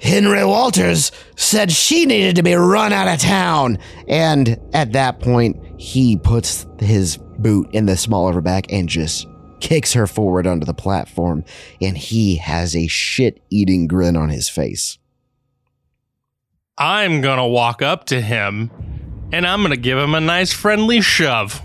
Henry 0.00 0.44
Walters, 0.44 1.10
said 1.34 1.72
she 1.72 2.06
needed 2.06 2.36
to 2.36 2.44
be 2.44 2.54
run 2.54 2.92
out 2.92 3.08
of 3.08 3.18
town. 3.18 3.78
And 4.06 4.60
at 4.72 4.92
that 4.92 5.18
point, 5.18 5.56
he 5.80 6.16
puts 6.16 6.64
his 6.78 7.16
boot 7.16 7.68
in 7.72 7.86
the 7.86 7.96
small 7.96 8.28
of 8.28 8.36
her 8.36 8.40
back 8.40 8.72
and 8.72 8.88
just 8.88 9.26
kicks 9.58 9.92
her 9.94 10.06
forward 10.06 10.46
onto 10.46 10.64
the 10.64 10.74
platform. 10.74 11.44
And 11.80 11.98
he 11.98 12.36
has 12.36 12.76
a 12.76 12.86
shit 12.86 13.42
eating 13.50 13.88
grin 13.88 14.16
on 14.16 14.28
his 14.28 14.48
face. 14.48 14.96
I'm 16.78 17.20
gonna 17.20 17.48
walk 17.48 17.82
up 17.82 18.04
to 18.06 18.20
him 18.20 18.70
and 19.32 19.44
I'm 19.44 19.62
gonna 19.62 19.76
give 19.76 19.98
him 19.98 20.14
a 20.14 20.20
nice 20.20 20.52
friendly 20.52 21.00
shove. 21.00 21.60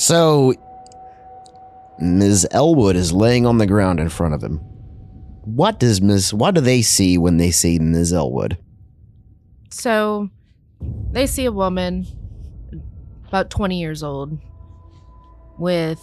So, 0.00 0.54
Ms. 1.98 2.48
Elwood 2.52 2.96
is 2.96 3.12
laying 3.12 3.44
on 3.44 3.58
the 3.58 3.66
ground 3.66 4.00
in 4.00 4.08
front 4.08 4.32
of 4.32 4.42
him. 4.42 4.56
What 5.44 5.78
does 5.78 6.00
Ms. 6.00 6.32
What 6.32 6.54
do 6.54 6.62
they 6.62 6.80
see 6.80 7.18
when 7.18 7.36
they 7.36 7.50
see 7.50 7.78
Ms. 7.78 8.14
Elwood? 8.14 8.56
So 9.70 10.30
they 11.12 11.26
see 11.26 11.44
a 11.44 11.52
woman 11.52 12.06
about 13.28 13.50
20 13.50 13.78
years 13.78 14.02
old 14.02 14.38
with 15.58 16.02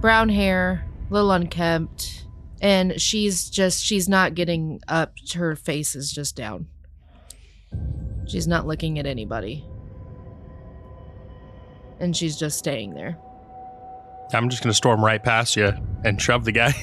brown 0.00 0.30
hair, 0.30 0.88
a 1.10 1.12
little 1.12 1.32
unkempt, 1.32 2.24
and 2.62 2.98
she's 2.98 3.50
just 3.50 3.84
she's 3.84 4.08
not 4.08 4.34
getting 4.34 4.80
up. 4.88 5.12
Her 5.34 5.54
face 5.54 5.94
is 5.94 6.10
just 6.10 6.34
down. 6.34 6.66
She's 8.26 8.48
not 8.48 8.66
looking 8.66 8.98
at 8.98 9.04
anybody. 9.04 9.66
And 12.00 12.16
she's 12.16 12.36
just 12.36 12.58
staying 12.58 12.94
there. 12.94 13.16
I'm 14.32 14.48
just 14.48 14.62
gonna 14.62 14.74
storm 14.74 15.04
right 15.04 15.22
past 15.22 15.56
you 15.56 15.72
and 16.04 16.20
shove 16.20 16.44
the 16.44 16.52
guy. 16.52 16.74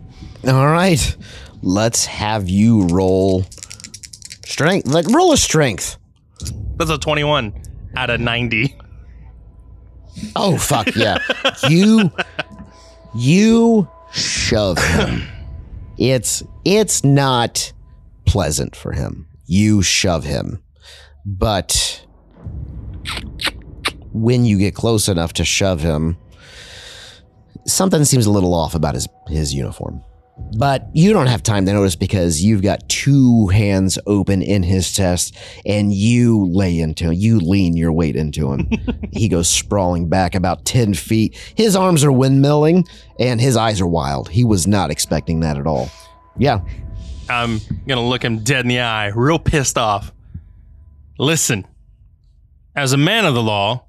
All 0.46 0.66
right, 0.66 1.16
let's 1.62 2.06
have 2.06 2.48
you 2.48 2.86
roll 2.88 3.44
strength. 4.44 4.88
Like 4.88 5.06
roll 5.08 5.32
a 5.32 5.36
strength. 5.36 5.96
That's 6.76 6.90
a 6.90 6.98
21 6.98 7.62
out 7.96 8.10
of 8.10 8.20
90. 8.20 8.76
Oh 10.36 10.58
fuck 10.58 10.94
yeah! 10.94 11.18
you 11.68 12.10
you 13.14 13.88
shove 14.12 14.78
him. 14.78 15.22
It's 15.98 16.42
it's 16.64 17.04
not 17.04 17.72
pleasant 18.26 18.76
for 18.76 18.92
him. 18.92 19.28
You 19.46 19.82
shove 19.82 20.24
him, 20.24 20.62
but 21.24 22.04
when 24.12 24.44
you 24.44 24.58
get 24.58 24.74
close 24.74 25.08
enough 25.08 25.32
to 25.34 25.44
shove 25.44 25.80
him, 25.80 26.16
something 27.66 28.04
seems 28.04 28.26
a 28.26 28.30
little 28.30 28.54
off 28.54 28.74
about 28.74 28.94
his 28.94 29.08
his 29.28 29.54
uniform. 29.54 30.02
But 30.56 30.88
you 30.94 31.12
don't 31.12 31.26
have 31.26 31.42
time 31.42 31.66
to 31.66 31.72
notice 31.72 31.96
because 31.96 32.42
you've 32.42 32.62
got 32.62 32.88
two 32.88 33.48
hands 33.48 33.98
open 34.06 34.42
in 34.42 34.62
his 34.62 34.90
chest 34.90 35.36
and 35.66 35.92
you 35.92 36.46
lay 36.46 36.78
into 36.78 37.04
him. 37.04 37.12
You 37.12 37.38
lean 37.40 37.76
your 37.76 37.92
weight 37.92 38.16
into 38.16 38.50
him. 38.52 38.68
he 39.12 39.28
goes 39.28 39.48
sprawling 39.48 40.08
back 40.08 40.34
about 40.34 40.64
10 40.64 40.94
feet. 40.94 41.36
His 41.54 41.76
arms 41.76 42.02
are 42.04 42.10
windmilling 42.10 42.88
and 43.18 43.40
his 43.40 43.56
eyes 43.56 43.80
are 43.80 43.86
wild. 43.86 44.30
He 44.30 44.44
was 44.44 44.66
not 44.66 44.90
expecting 44.90 45.40
that 45.40 45.58
at 45.58 45.66
all. 45.66 45.90
Yeah. 46.38 46.60
I'm 47.28 47.60
gonna 47.86 48.06
look 48.06 48.24
him 48.24 48.40
dead 48.40 48.64
in 48.64 48.68
the 48.68 48.80
eye, 48.80 49.12
real 49.14 49.38
pissed 49.38 49.78
off. 49.78 50.12
Listen, 51.18 51.66
as 52.74 52.92
a 52.92 52.96
man 52.96 53.24
of 53.24 53.34
the 53.34 53.42
law, 53.42 53.84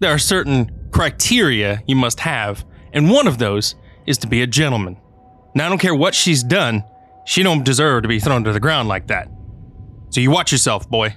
there 0.00 0.12
are 0.12 0.18
certain 0.18 0.88
criteria 0.90 1.82
you 1.86 1.96
must 1.96 2.20
have, 2.20 2.64
and 2.92 3.10
one 3.10 3.26
of 3.26 3.38
those 3.38 3.74
is 4.06 4.18
to 4.18 4.26
be 4.26 4.42
a 4.42 4.46
gentleman. 4.46 4.96
Now 5.54 5.66
I 5.66 5.68
don't 5.68 5.78
care 5.78 5.94
what 5.94 6.14
she's 6.14 6.42
done, 6.42 6.84
she 7.26 7.42
don't 7.42 7.64
deserve 7.64 8.02
to 8.02 8.08
be 8.08 8.20
thrown 8.20 8.44
to 8.44 8.52
the 8.52 8.60
ground 8.60 8.88
like 8.88 9.08
that. 9.08 9.28
So 10.10 10.20
you 10.20 10.30
watch 10.30 10.52
yourself, 10.52 10.88
boy. 10.88 11.14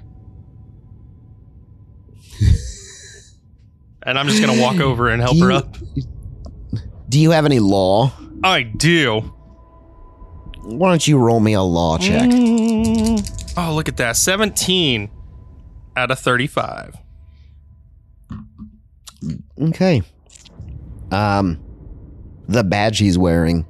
and 4.03 4.17
I'm 4.17 4.27
just 4.27 4.41
gonna 4.41 4.61
walk 4.61 4.79
over 4.79 5.09
and 5.09 5.21
help 5.21 5.37
Do 5.37 5.45
her 5.45 5.51
up. 5.51 5.77
Do 7.09 7.19
you 7.19 7.31
have 7.31 7.45
any 7.45 7.59
law? 7.59 8.11
I 8.43 8.63
do. 8.63 9.19
Why 10.63 10.89
don't 10.89 11.05
you 11.07 11.17
roll 11.17 11.39
me 11.39 11.53
a 11.53 11.61
law 11.61 11.97
check? 11.97 12.29
Mm. 12.29 13.53
Oh, 13.57 13.73
look 13.75 13.89
at 13.89 13.97
that. 13.97 14.15
17 14.15 15.09
out 15.97 16.11
of 16.11 16.19
35. 16.19 16.95
Okay. 19.59 20.01
Um, 21.11 21.61
the 22.47 22.63
badge 22.63 22.99
he's 22.99 23.17
wearing 23.17 23.65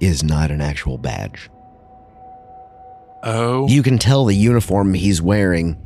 is 0.00 0.22
not 0.22 0.50
an 0.50 0.60
actual 0.60 0.98
badge. 0.98 1.50
Oh. 3.22 3.68
You 3.68 3.82
can 3.82 3.98
tell 3.98 4.24
the 4.24 4.34
uniform 4.34 4.94
he's 4.94 5.22
wearing 5.22 5.76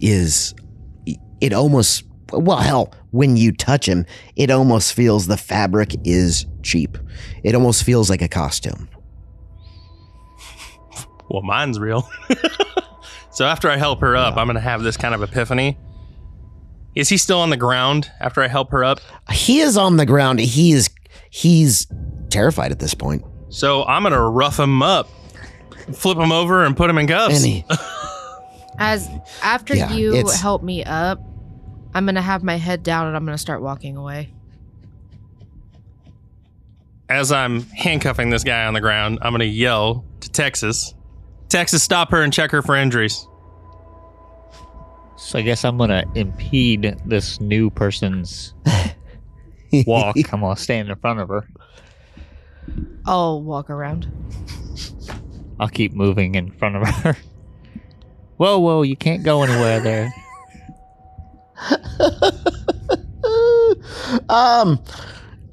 is. 0.00 0.54
It 1.40 1.52
almost. 1.52 2.04
Well, 2.32 2.58
hell, 2.58 2.92
when 3.10 3.36
you 3.36 3.52
touch 3.52 3.86
him, 3.86 4.06
it 4.34 4.50
almost 4.50 4.92
feels 4.92 5.26
the 5.26 5.36
fabric 5.36 5.94
is 6.04 6.46
cheap. 6.62 6.98
It 7.44 7.54
almost 7.54 7.84
feels 7.84 8.10
like 8.10 8.22
a 8.22 8.28
costume. 8.28 8.88
Well, 11.28 11.42
mine's 11.42 11.78
real. 11.78 12.08
so 13.30 13.44
after 13.44 13.70
I 13.70 13.76
help 13.76 14.00
her 14.00 14.16
up, 14.16 14.36
I'm 14.36 14.46
going 14.46 14.56
to 14.56 14.60
have 14.60 14.82
this 14.82 14.96
kind 14.96 15.14
of 15.14 15.22
epiphany. 15.22 15.78
Is 16.94 17.08
he 17.08 17.16
still 17.16 17.40
on 17.40 17.50
the 17.50 17.56
ground 17.56 18.10
after 18.20 18.40
I 18.42 18.48
help 18.48 18.70
her 18.70 18.84
up? 18.84 19.00
He 19.32 19.60
is 19.60 19.76
on 19.76 19.96
the 19.96 20.06
ground. 20.06 20.38
He 20.38 20.72
is. 20.72 20.88
He's 21.30 21.86
terrified 22.30 22.70
at 22.72 22.78
this 22.78 22.94
point. 22.94 23.24
So 23.48 23.84
I'm 23.84 24.02
going 24.02 24.12
to 24.12 24.20
rough 24.20 24.58
him 24.58 24.82
up, 24.82 25.08
flip 25.92 26.18
him 26.18 26.30
over, 26.32 26.64
and 26.64 26.76
put 26.76 26.88
him 26.90 26.98
in 26.98 27.06
cuffs. 27.08 27.36
And 27.36 27.44
he, 27.44 27.64
As 28.78 29.08
after 29.42 29.74
Yeah, 29.76 29.92
you 29.92 30.14
it's- 30.14 30.40
help 30.40 30.62
me 30.62 30.84
up, 30.84 31.20
I'm 31.96 32.06
gonna 32.06 32.20
have 32.22 32.42
my 32.42 32.56
head 32.56 32.82
down 32.82 33.06
and 33.06 33.16
I'm 33.16 33.24
gonna 33.24 33.38
start 33.38 33.62
walking 33.62 33.96
away. 33.96 34.32
As 37.08 37.30
I'm 37.30 37.60
handcuffing 37.70 38.30
this 38.30 38.42
guy 38.42 38.64
on 38.66 38.74
the 38.74 38.80
ground, 38.80 39.18
I'm 39.22 39.30
going 39.32 39.40
to 39.40 39.46
yell 39.46 40.04
to 40.20 40.30
Texas 40.30 40.94
Texas, 41.50 41.82
stop 41.84 42.10
her 42.10 42.22
and 42.22 42.32
check 42.32 42.50
her 42.50 42.62
for 42.62 42.74
injuries. 42.74 43.28
So 45.24 45.38
I 45.38 45.42
guess 45.42 45.64
I'm 45.64 45.78
gonna 45.78 46.04
impede 46.14 47.00
this 47.06 47.40
new 47.40 47.70
person's 47.70 48.52
walk. 49.86 50.16
I'm 50.30 50.42
gonna 50.42 50.54
stand 50.54 50.90
in 50.90 50.96
front 50.96 51.18
of 51.18 51.30
her. 51.30 51.48
I'll 53.06 53.42
walk 53.42 53.70
around. 53.70 54.12
I'll 55.58 55.70
keep 55.70 55.94
moving 55.94 56.34
in 56.34 56.50
front 56.50 56.76
of 56.76 56.86
her. 56.86 57.16
Whoa, 58.36 58.58
whoa! 58.58 58.82
You 58.82 58.96
can't 58.96 59.22
go 59.22 59.42
anywhere 59.42 59.80
there. 59.80 60.12
um, 64.28 64.78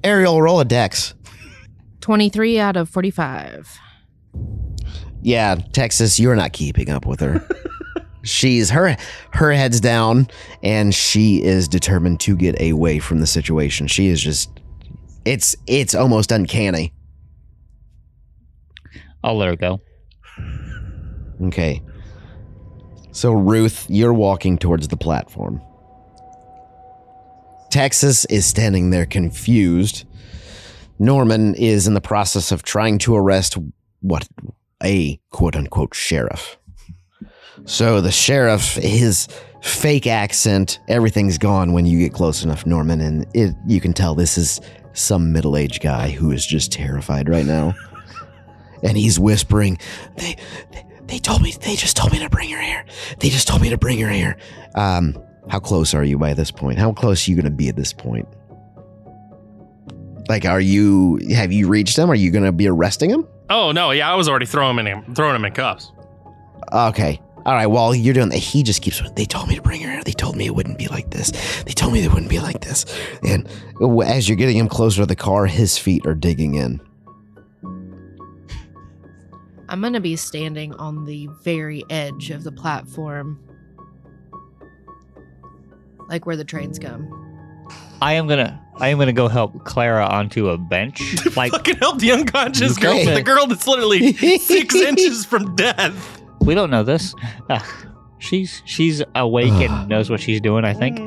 Ariel, 0.03 0.41
roll 0.41 0.59
a 0.59 0.65
dex. 0.65 1.13
23 2.01 2.59
out 2.59 2.75
of 2.75 2.89
45. 2.89 3.79
Yeah, 5.21 5.55
Texas, 5.71 6.19
you're 6.19 6.35
not 6.35 6.51
keeping 6.51 6.89
up 6.89 7.05
with 7.05 7.21
her. 7.21 7.47
She's 8.23 8.69
her 8.69 8.95
her 9.31 9.51
head's 9.51 9.79
down 9.79 10.27
and 10.61 10.93
she 10.93 11.43
is 11.43 11.67
determined 11.67 12.19
to 12.21 12.35
get 12.35 12.61
away 12.61 12.99
from 12.99 13.19
the 13.19 13.27
situation. 13.27 13.87
She 13.87 14.07
is 14.07 14.21
just 14.21 14.49
it's 15.25 15.55
it's 15.67 15.95
almost 15.95 16.31
uncanny. 16.31 16.93
I'll 19.23 19.37
let 19.37 19.49
her 19.49 19.55
go. 19.55 19.81
Okay. 21.43 21.81
So 23.11 23.33
Ruth, 23.33 23.85
you're 23.89 24.13
walking 24.13 24.57
towards 24.57 24.87
the 24.87 24.97
platform. 24.97 25.61
Texas 27.69 28.25
is 28.25 28.45
standing 28.45 28.89
there 28.89 29.05
confused. 29.05 30.05
Norman 30.99 31.55
is 31.55 31.87
in 31.87 31.93
the 31.93 32.01
process 32.01 32.51
of 32.51 32.63
trying 32.63 32.97
to 32.99 33.15
arrest 33.15 33.57
what 34.01 34.27
a 34.83 35.19
quote 35.29 35.55
unquote 35.55 35.95
sheriff. 35.95 36.57
So 37.65 38.01
the 38.01 38.11
sheriff, 38.11 38.75
his 38.75 39.27
fake 39.61 40.07
accent, 40.07 40.79
everything's 40.87 41.37
gone 41.37 41.73
when 41.73 41.85
you 41.85 41.99
get 41.99 42.13
close 42.13 42.43
enough, 42.43 42.65
Norman, 42.65 43.01
and 43.01 43.25
it 43.33 43.55
you 43.67 43.79
can 43.79 43.93
tell 43.93 44.15
this 44.15 44.37
is 44.37 44.59
some 44.93 45.31
middle-aged 45.31 45.81
guy 45.81 46.09
who 46.09 46.31
is 46.31 46.45
just 46.45 46.71
terrified 46.71 47.29
right 47.29 47.45
now. 47.45 47.73
And 48.83 48.97
he's 48.97 49.19
whispering, 49.19 49.77
"They, 50.17 50.35
they, 50.71 50.85
they 51.05 51.19
told 51.19 51.43
me, 51.43 51.51
they 51.51 51.75
just 51.75 51.95
told 51.95 52.11
me 52.11 52.17
to 52.17 52.29
bring 52.31 52.49
her 52.49 52.59
here. 52.59 52.83
They 53.19 53.29
just 53.29 53.47
told 53.47 53.61
me 53.61 53.69
to 53.69 53.77
bring 53.77 53.99
her 53.99 54.09
here." 54.09 54.37
Um, 54.73 55.15
how 55.49 55.59
close 55.59 55.93
are 55.93 56.03
you 56.03 56.17
by 56.17 56.33
this 56.33 56.49
point? 56.49 56.79
How 56.79 56.91
close 56.91 57.27
are 57.27 57.29
you 57.29 57.37
going 57.37 57.45
to 57.45 57.55
be 57.55 57.69
at 57.69 57.75
this 57.75 57.93
point? 57.93 58.27
Like, 60.27 60.45
are 60.45 60.59
you? 60.59 61.19
Have 61.31 61.51
you 61.51 61.67
reached 61.67 61.95
him? 61.95 62.09
Are 62.09 62.15
you 62.15 62.31
going 62.31 62.43
to 62.43 62.51
be 62.51 62.67
arresting 62.67 63.11
him? 63.11 63.27
Oh 63.51 63.71
no, 63.71 63.91
yeah, 63.91 64.11
I 64.11 64.15
was 64.15 64.27
already 64.27 64.47
throwing 64.47 64.79
him 64.79 64.87
in 64.87 65.13
throwing 65.13 65.35
him 65.35 65.45
in 65.45 65.53
cuffs. 65.53 65.91
Okay. 66.73 67.21
All 67.45 67.53
right. 67.55 67.65
While 67.67 67.95
you're 67.95 68.13
doing 68.13 68.29
that, 68.29 68.37
he 68.37 68.61
just 68.63 68.81
keeps. 68.81 69.01
They 69.15 69.25
told 69.25 69.47
me 69.49 69.55
to 69.55 69.61
bring 69.61 69.81
her. 69.81 70.03
They 70.03 70.11
told 70.11 70.35
me 70.35 70.45
it 70.45 70.53
wouldn't 70.55 70.77
be 70.77 70.87
like 70.87 71.09
this. 71.09 71.31
They 71.63 71.71
told 71.71 71.93
me 71.93 72.03
it 72.03 72.11
wouldn't 72.13 72.29
be 72.29 72.39
like 72.39 72.61
this. 72.61 72.85
And 73.23 73.47
as 74.05 74.29
you're 74.29 74.35
getting 74.37 74.57
him 74.57 74.69
closer 74.69 75.01
to 75.01 75.05
the 75.05 75.15
car, 75.15 75.45
his 75.47 75.77
feet 75.77 76.05
are 76.05 76.13
digging 76.13 76.55
in. 76.55 76.79
I'm 79.69 79.79
going 79.81 79.93
to 79.93 80.01
be 80.01 80.15
standing 80.17 80.73
on 80.75 81.05
the 81.05 81.27
very 81.43 81.83
edge 81.89 82.29
of 82.29 82.43
the 82.43 82.51
platform. 82.51 83.39
Like 86.09 86.25
where 86.25 86.35
the 86.35 86.43
trains 86.43 86.77
come. 86.77 87.17
I 88.01 88.13
am 88.13 88.27
gonna 88.27 88.59
I 88.77 88.89
am 88.89 88.97
gonna 88.97 89.13
go 89.13 89.27
help 89.29 89.63
Clara 89.63 90.05
onto 90.05 90.49
a 90.49 90.57
bench. 90.57 90.99
Like 91.37 91.51
Fucking 91.53 91.77
help 91.77 91.99
the 91.99 92.11
unconscious 92.11 92.77
girl, 92.77 92.91
Okay. 92.99 93.13
the 93.13 93.21
girl 93.23 93.47
that's 93.47 93.65
literally 93.67 94.11
six 94.39 94.75
inches 94.75 95.23
from 95.25 95.55
death. 95.55 96.20
We 96.41 96.55
don't 96.55 96.69
know 96.69 96.83
this. 96.83 97.13
Uh, 97.49 97.59
she's 98.19 98.61
she's 98.65 99.01
awake 99.15 99.51
and 99.51 99.87
knows 99.87 100.09
what 100.09 100.19
she's 100.19 100.41
doing. 100.41 100.65
I 100.65 100.73
think, 100.73 100.97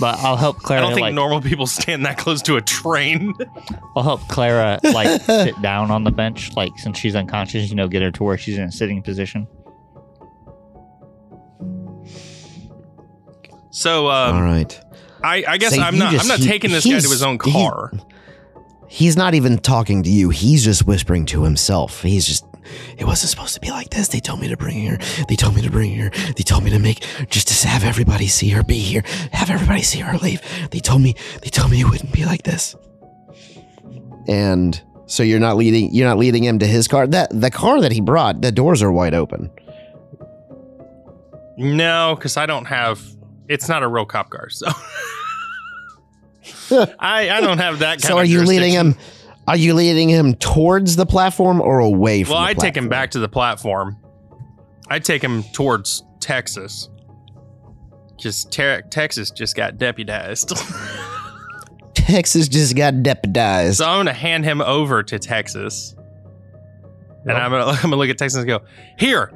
but 0.00 0.18
I'll 0.18 0.36
help 0.36 0.58
Clara. 0.58 0.82
I 0.82 0.84
don't 0.86 0.94
think 0.94 1.04
like, 1.04 1.14
normal 1.14 1.40
people 1.40 1.66
stand 1.66 2.04
that 2.06 2.18
close 2.18 2.42
to 2.42 2.56
a 2.56 2.60
train. 2.60 3.34
I'll 3.96 4.02
help 4.02 4.20
Clara 4.28 4.78
like 4.82 5.20
sit 5.22 5.60
down 5.62 5.90
on 5.90 6.04
the 6.04 6.10
bench, 6.10 6.54
like 6.56 6.72
since 6.78 6.98
she's 6.98 7.14
unconscious. 7.14 7.68
You 7.70 7.76
know, 7.76 7.88
get 7.88 8.02
her 8.02 8.10
to 8.10 8.24
where 8.24 8.38
she's 8.38 8.58
in 8.58 8.64
a 8.64 8.72
sitting 8.72 9.02
position. 9.02 9.46
So 13.70 14.08
um, 14.10 14.36
All 14.36 14.42
right. 14.42 14.80
I, 15.22 15.44
I 15.46 15.58
guess 15.58 15.74
So 15.74 15.80
I'm 15.82 15.96
not. 15.98 16.12
just- 16.12 16.24
I'm 16.24 16.28
not 16.28 16.38
he- 16.40 16.46
taking 16.48 16.70
this 16.72 16.84
guy 16.84 16.98
to 16.98 17.08
his 17.08 17.22
own 17.22 17.38
he- 17.44 17.52
car. 17.52 17.92
He's 18.88 19.16
not 19.16 19.34
even 19.34 19.58
talking 19.58 20.02
to 20.02 20.10
you. 20.10 20.30
He's 20.30 20.64
just 20.64 20.84
whispering 20.86 21.24
to 21.26 21.44
himself. 21.44 22.02
He's 22.02 22.26
just. 22.26 22.44
It 22.98 23.04
wasn't 23.04 23.30
supposed 23.30 23.54
to 23.54 23.60
be 23.60 23.70
like 23.70 23.90
this. 23.90 24.08
They 24.08 24.20
told 24.20 24.40
me 24.40 24.48
to 24.48 24.56
bring 24.56 24.84
her. 24.86 24.98
They 25.28 25.36
told 25.36 25.54
me 25.56 25.62
to 25.62 25.70
bring 25.70 25.94
her. 25.96 26.10
They 26.36 26.42
told 26.42 26.64
me 26.64 26.70
to 26.70 26.78
make 26.78 27.04
just 27.28 27.48
to 27.48 27.68
have 27.68 27.84
everybody 27.84 28.26
see 28.26 28.48
her 28.50 28.62
be 28.62 28.78
here. 28.78 29.02
Have 29.32 29.50
everybody 29.50 29.82
see 29.82 30.00
her 30.00 30.16
leave. 30.18 30.40
They 30.70 30.80
told 30.80 31.02
me. 31.02 31.14
They 31.42 31.50
told 31.50 31.70
me 31.70 31.80
it 31.80 31.88
wouldn't 31.90 32.12
be 32.12 32.24
like 32.24 32.42
this. 32.42 32.76
And 34.28 34.80
so 35.06 35.22
you're 35.22 35.40
not 35.40 35.56
leading. 35.56 35.92
You're 35.94 36.08
not 36.08 36.18
leading 36.18 36.44
him 36.44 36.58
to 36.60 36.66
his 36.66 36.86
car. 36.88 37.06
That 37.06 37.28
the 37.32 37.50
car 37.50 37.80
that 37.80 37.92
he 37.92 38.00
brought. 38.00 38.42
The 38.42 38.52
doors 38.52 38.82
are 38.82 38.92
wide 38.92 39.14
open. 39.14 39.50
No, 41.56 42.14
because 42.16 42.36
I 42.36 42.46
don't 42.46 42.66
have. 42.66 43.00
It's 43.48 43.68
not 43.68 43.82
a 43.82 43.88
real 43.88 44.06
cop 44.06 44.30
car, 44.30 44.48
so 44.48 44.66
I 47.00 47.28
I 47.30 47.40
don't 47.40 47.58
have 47.58 47.80
that. 47.80 47.94
Kind 48.00 48.02
So 48.02 48.12
of 48.12 48.18
are 48.18 48.24
you 48.24 48.44
leading 48.44 48.72
him? 48.72 48.94
Are 49.48 49.56
you 49.56 49.74
leading 49.74 50.08
him 50.08 50.34
towards 50.34 50.96
the 50.96 51.06
platform 51.06 51.60
or 51.60 51.80
away 51.80 52.22
from? 52.24 52.34
Well, 52.34 52.42
I'd 52.42 52.58
take 52.58 52.76
him 52.76 52.88
back 52.88 53.10
to 53.12 53.18
the 53.18 53.28
platform. 53.28 53.96
I'd 54.88 55.04
take 55.04 55.22
him 55.22 55.42
towards 55.52 56.04
Texas. 56.20 56.88
Just 58.16 58.52
Te- 58.52 58.82
Texas 58.90 59.30
just 59.30 59.56
got 59.56 59.78
deputized. 59.78 60.52
Texas 61.94 62.48
just 62.48 62.76
got 62.76 63.02
deputized. 63.02 63.78
so 63.78 63.86
I'm 63.88 63.98
gonna 64.00 64.12
hand 64.12 64.44
him 64.44 64.60
over 64.60 65.02
to 65.02 65.18
Texas. 65.18 65.94
And 67.24 67.32
I'm 67.32 67.50
gonna, 67.50 67.64
I'm 67.70 67.82
gonna 67.82 67.96
look 67.96 68.10
at 68.10 68.18
Texas 68.18 68.38
and 68.40 68.48
go, 68.48 68.60
here, 68.98 69.32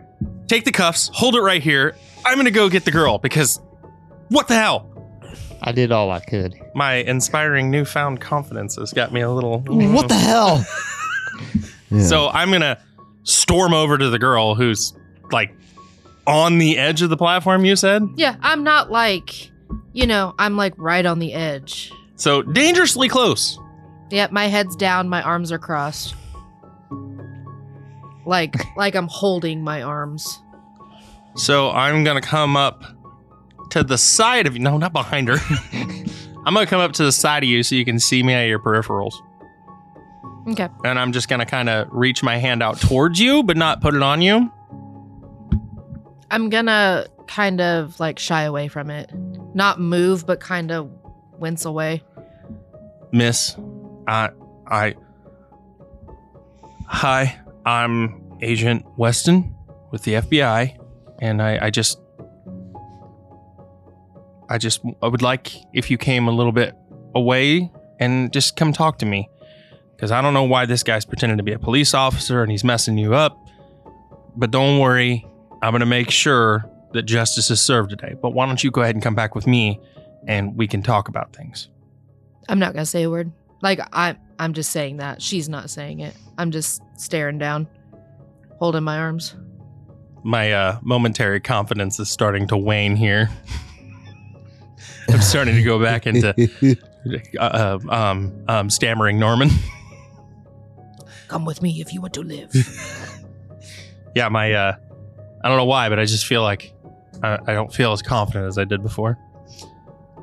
take 0.46 0.64
the 0.64 0.72
cuffs, 0.72 1.10
hold 1.12 1.34
it 1.34 1.40
right 1.40 1.62
here. 1.62 1.96
I'm 2.24 2.36
gonna 2.36 2.50
go 2.50 2.68
get 2.68 2.84
the 2.84 2.90
girl 2.90 3.18
because 3.18 3.60
what 4.28 4.48
the 4.48 4.54
hell? 4.54 4.90
I 5.62 5.72
did 5.72 5.92
all 5.92 6.10
I 6.10 6.20
could. 6.20 6.54
My 6.74 6.94
inspiring 6.94 7.70
newfound 7.70 8.20
confidence 8.20 8.76
has 8.76 8.92
got 8.92 9.12
me 9.12 9.20
a 9.20 9.30
little. 9.30 9.60
what 9.60 10.08
the 10.08 10.14
hell? 10.14 10.64
Yeah. 11.90 12.02
So 12.02 12.28
I'm 12.28 12.50
gonna 12.50 12.78
storm 13.22 13.72
over 13.72 13.96
to 13.96 14.10
the 14.10 14.18
girl 14.18 14.54
who's 14.54 14.92
like 15.30 15.54
on 16.26 16.58
the 16.58 16.76
edge 16.78 17.02
of 17.02 17.10
the 17.10 17.16
platform. 17.16 17.64
You 17.64 17.76
said 17.76 18.02
Yeah, 18.16 18.36
I'm 18.40 18.64
not 18.64 18.90
like, 18.90 19.50
you 19.92 20.06
know, 20.06 20.34
I'm 20.38 20.56
like 20.56 20.74
right 20.76 21.04
on 21.06 21.18
the 21.20 21.32
edge. 21.34 21.92
so 22.16 22.42
dangerously 22.42 23.08
close. 23.08 23.58
Yep, 24.10 24.32
my 24.32 24.46
head's 24.46 24.76
down, 24.76 25.08
my 25.08 25.22
arms 25.22 25.52
are 25.52 25.58
crossed. 25.58 26.14
Like 28.26 28.54
like 28.76 28.94
I'm 28.94 29.08
holding 29.08 29.62
my 29.62 29.82
arms. 29.82 30.40
So 31.36 31.70
I'm 31.70 32.04
gonna 32.04 32.20
come 32.20 32.56
up 32.56 32.84
to 33.70 33.82
the 33.82 33.98
side 33.98 34.46
of 34.46 34.54
you. 34.54 34.62
No, 34.62 34.78
not 34.78 34.92
behind 34.92 35.28
her. 35.28 35.36
I'm 36.46 36.54
gonna 36.54 36.66
come 36.66 36.80
up 36.80 36.92
to 36.92 37.04
the 37.04 37.12
side 37.12 37.42
of 37.42 37.48
you 37.48 37.62
so 37.62 37.74
you 37.74 37.84
can 37.84 37.98
see 37.98 38.22
me 38.22 38.34
at 38.34 38.44
your 38.44 38.58
peripherals. 38.58 39.14
Okay. 40.48 40.68
And 40.84 40.98
I'm 40.98 41.12
just 41.12 41.28
gonna 41.28 41.46
kind 41.46 41.68
of 41.68 41.88
reach 41.90 42.22
my 42.22 42.36
hand 42.36 42.62
out 42.62 42.80
towards 42.80 43.18
you, 43.18 43.42
but 43.42 43.56
not 43.56 43.80
put 43.80 43.94
it 43.94 44.02
on 44.02 44.20
you. 44.20 44.52
I'm 46.30 46.50
gonna 46.50 47.06
kind 47.26 47.60
of 47.60 47.98
like 47.98 48.18
shy 48.18 48.42
away 48.42 48.68
from 48.68 48.90
it. 48.90 49.10
Not 49.54 49.80
move, 49.80 50.26
but 50.26 50.40
kind 50.40 50.70
of 50.70 50.90
wince 51.38 51.64
away. 51.64 52.02
Miss, 53.12 53.56
I, 54.06 54.30
I, 54.66 54.94
hi, 56.86 57.38
I'm 57.64 58.38
Agent 58.42 58.84
Weston 58.96 59.54
with 59.92 60.02
the 60.02 60.14
FBI, 60.14 60.76
and 61.20 61.40
I, 61.40 61.66
I 61.66 61.70
just, 61.70 62.00
I 64.48 64.58
just, 64.58 64.80
I 65.02 65.08
would 65.08 65.22
like 65.22 65.54
if 65.72 65.90
you 65.90 65.98
came 65.98 66.28
a 66.28 66.32
little 66.32 66.52
bit 66.52 66.74
away 67.14 67.70
and 68.00 68.32
just 68.32 68.56
come 68.56 68.72
talk 68.72 68.98
to 68.98 69.06
me, 69.06 69.28
because 69.96 70.10
I 70.10 70.20
don't 70.20 70.34
know 70.34 70.44
why 70.44 70.66
this 70.66 70.82
guy's 70.82 71.04
pretending 71.04 71.38
to 71.38 71.44
be 71.44 71.52
a 71.52 71.58
police 71.58 71.94
officer 71.94 72.42
and 72.42 72.50
he's 72.50 72.64
messing 72.64 72.98
you 72.98 73.14
up, 73.14 73.38
but 74.36 74.50
don't 74.50 74.80
worry, 74.80 75.26
I'm 75.62 75.72
gonna 75.72 75.86
make 75.86 76.10
sure 76.10 76.68
that 76.92 77.02
justice 77.02 77.50
is 77.50 77.60
served 77.60 77.90
today. 77.90 78.14
But 78.20 78.30
why 78.30 78.46
don't 78.46 78.62
you 78.62 78.70
go 78.70 78.82
ahead 78.82 78.94
and 78.94 79.02
come 79.02 79.14
back 79.14 79.34
with 79.34 79.46
me, 79.46 79.80
and 80.26 80.56
we 80.56 80.66
can 80.66 80.82
talk 80.82 81.08
about 81.08 81.34
things. 81.34 81.68
I'm 82.48 82.58
not 82.58 82.72
gonna 82.74 82.86
say 82.86 83.04
a 83.04 83.10
word. 83.10 83.32
Like 83.62 83.80
I 83.92 84.16
I'm 84.38 84.52
just 84.52 84.70
saying 84.72 84.98
that. 84.98 85.22
She's 85.22 85.48
not 85.48 85.70
saying 85.70 86.00
it. 86.00 86.14
I'm 86.36 86.50
just 86.50 86.82
staring 86.96 87.38
down, 87.38 87.66
holding 88.58 88.82
my 88.82 88.98
arms. 88.98 89.36
my 90.24 90.52
uh, 90.52 90.78
momentary 90.82 91.40
confidence 91.40 91.98
is 92.00 92.10
starting 92.10 92.46
to 92.48 92.56
wane 92.56 92.96
here. 92.96 93.30
I'm 95.08 95.20
starting 95.20 95.54
to 95.56 95.62
go 95.62 95.80
back 95.80 96.06
into 96.06 96.34
uh, 97.38 97.42
uh, 97.42 97.78
um, 97.88 98.44
um, 98.48 98.70
stammering 98.70 99.18
Norman. 99.18 99.50
Come 101.28 101.44
with 101.44 101.62
me 101.62 101.80
if 101.80 101.92
you 101.92 102.00
want 102.00 102.14
to 102.14 102.22
live. 102.22 102.52
yeah, 104.14 104.28
my 104.28 104.52
uh, 104.52 104.76
I 105.42 105.48
don't 105.48 105.56
know 105.56 105.64
why, 105.64 105.88
but 105.88 105.98
I 105.98 106.04
just 106.04 106.26
feel 106.26 106.42
like 106.42 106.72
I, 107.22 107.38
I 107.46 107.52
don't 107.54 107.72
feel 107.72 107.92
as 107.92 108.02
confident 108.02 108.46
as 108.46 108.58
I 108.58 108.64
did 108.64 108.82
before. 108.82 109.18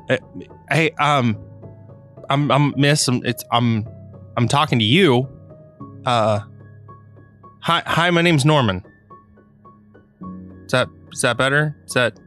Uh, 0.08 0.18
hey, 0.70 0.90
um, 0.92 1.38
I'm 2.30 2.50
I'm 2.50 2.74
Miss. 2.76 3.08
I'm, 3.08 3.24
it's 3.24 3.44
I'm 3.50 3.86
I'm 4.36 4.48
talking 4.48 4.78
to 4.78 4.84
you. 4.84 5.28
Uh, 6.04 6.40
hi 7.60 7.82
hi. 7.86 8.10
My 8.10 8.22
name's 8.22 8.44
Norman. 8.44 8.84
Is 10.64 10.72
that 10.72 10.88
is 11.12 11.20
that 11.20 11.36
better? 11.36 11.76
Is 11.86 11.94
that? 11.94 12.18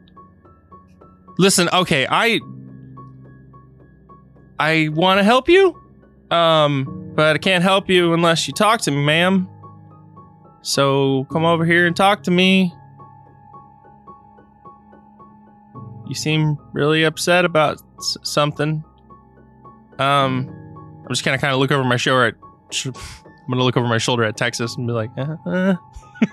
Listen, 1.38 1.70
okay. 1.74 2.08
I 2.10 2.40
I 4.60 4.90
want 4.94 5.20
to 5.20 5.24
help 5.24 5.50
you, 5.50 5.80
um, 6.32 7.12
but 7.16 7.36
I 7.36 7.40
can't 7.40 7.64
help 7.64 7.90
you 7.90 8.14
unless 8.14 8.48
you 8.48 8.54
talk 8.54 8.82
to 8.82 8.92
me, 8.92 9.04
ma'am. 9.04 9.50
So 10.62 11.26
come 11.32 11.46
over 11.46 11.66
here 11.66 11.86
and 11.88 11.96
talk 11.96 12.24
to 12.24 12.32
me. 12.32 12.74
You 16.08 16.16
seem 16.16 16.58
really 16.74 17.04
upset 17.04 17.46
about 17.46 17.82
something. 18.00 18.84
Um, 20.00 20.50
I'm 21.04 21.10
just 21.10 21.26
gonna 21.26 21.38
kind 21.38 21.54
of 21.54 21.60
look 21.60 21.72
over 21.72 21.84
my 21.84 21.98
shoulder 21.98 22.28
at. 22.28 22.36
I'm 22.86 22.94
gonna 23.50 23.64
look 23.64 23.78
over 23.78 23.88
my 23.88 23.98
shoulder 23.98 24.24
at 24.24 24.38
Texas 24.38 24.76
and 24.76 24.88
be 24.88 24.94
like, 24.94 25.12
uh, 25.18 25.36
uh. 25.46 25.76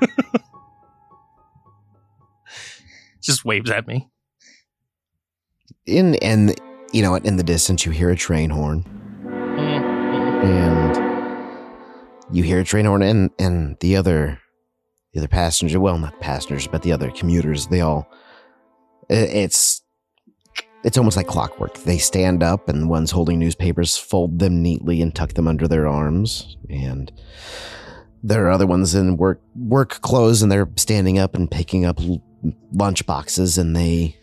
just 3.21 3.45
waves 3.45 3.71
at 3.71 3.87
me. 3.87 4.09
In 5.87 6.15
and 6.17 6.55
you 6.93 7.03
know, 7.03 7.17
in 7.17 7.37
the 7.37 7.43
distance, 7.43 7.85
you 7.85 7.91
hear 7.91 8.11
a 8.11 8.17
train 8.17 8.51
horn, 8.51 8.85
and 10.45 10.97
you 12.31 12.45
hear 12.45 12.61
a 12.61 12.65
train 12.65 12.85
horn, 12.85 13.03
and 13.03 13.31
and 13.39 13.77
the 13.81 13.97
other, 13.97 14.39
the 15.13 15.19
other 15.19 15.29
passenger, 15.29 15.81
well, 15.81 15.99
not 15.99 16.21
passengers, 16.21 16.69
but 16.69 16.83
the 16.83 16.93
other 16.93 17.11
commuters, 17.11 17.67
they 17.67 17.81
all, 17.81 18.07
it's, 19.09 19.83
it's 20.85 20.97
almost 20.99 21.17
like 21.17 21.27
clockwork. 21.27 21.79
They 21.79 21.99
stand 21.99 22.45
up, 22.45 22.69
and 22.69 22.83
the 22.83 22.89
ones 22.89 23.11
holding 23.11 23.41
newspapers 23.41 23.97
fold 23.97 24.39
them 24.39 24.63
neatly 24.63 25.03
and 25.03 25.13
tuck 25.13 25.33
them 25.33 25.49
under 25.49 25.67
their 25.67 25.89
arms, 25.89 26.59
and 26.71 27.11
there 28.23 28.47
are 28.47 28.51
other 28.53 28.69
ones 28.69 28.95
in 28.95 29.17
work 29.17 29.41
work 29.57 30.01
clothes, 30.01 30.43
and 30.43 30.53
they're 30.53 30.71
standing 30.77 31.19
up 31.19 31.35
and 31.35 31.51
picking 31.51 31.85
up 31.85 31.99
lunch 32.73 33.05
boxes, 33.05 33.59
and 33.59 33.75
they, 33.75 34.17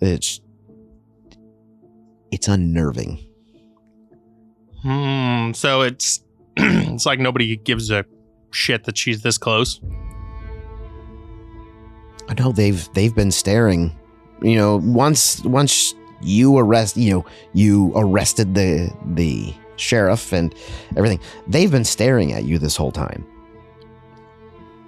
it's 0.00 0.40
it's 2.30 2.48
unnerving. 2.48 3.26
Hmm. 4.82 5.52
So 5.52 5.82
it's 5.82 6.22
it's 6.56 7.06
like 7.06 7.18
nobody 7.18 7.56
gives 7.56 7.90
a 7.90 8.04
shit 8.50 8.84
that 8.84 8.96
she's 8.96 9.22
this 9.22 9.38
close. 9.38 9.80
I 12.28 12.34
know 12.34 12.52
they've 12.52 12.88
they've 12.94 13.14
been 13.14 13.30
staring. 13.30 13.96
You 14.42 14.56
know, 14.56 14.76
once 14.78 15.42
once 15.44 15.94
you 16.20 16.56
arrest, 16.58 16.96
you 16.96 17.12
know, 17.12 17.24
you 17.52 17.92
arrested 17.94 18.54
the 18.54 18.92
the 19.14 19.54
sheriff 19.76 20.32
and 20.32 20.54
everything. 20.96 21.20
They've 21.46 21.70
been 21.70 21.84
staring 21.84 22.32
at 22.32 22.44
you 22.44 22.58
this 22.58 22.76
whole 22.76 22.92
time. 22.92 23.26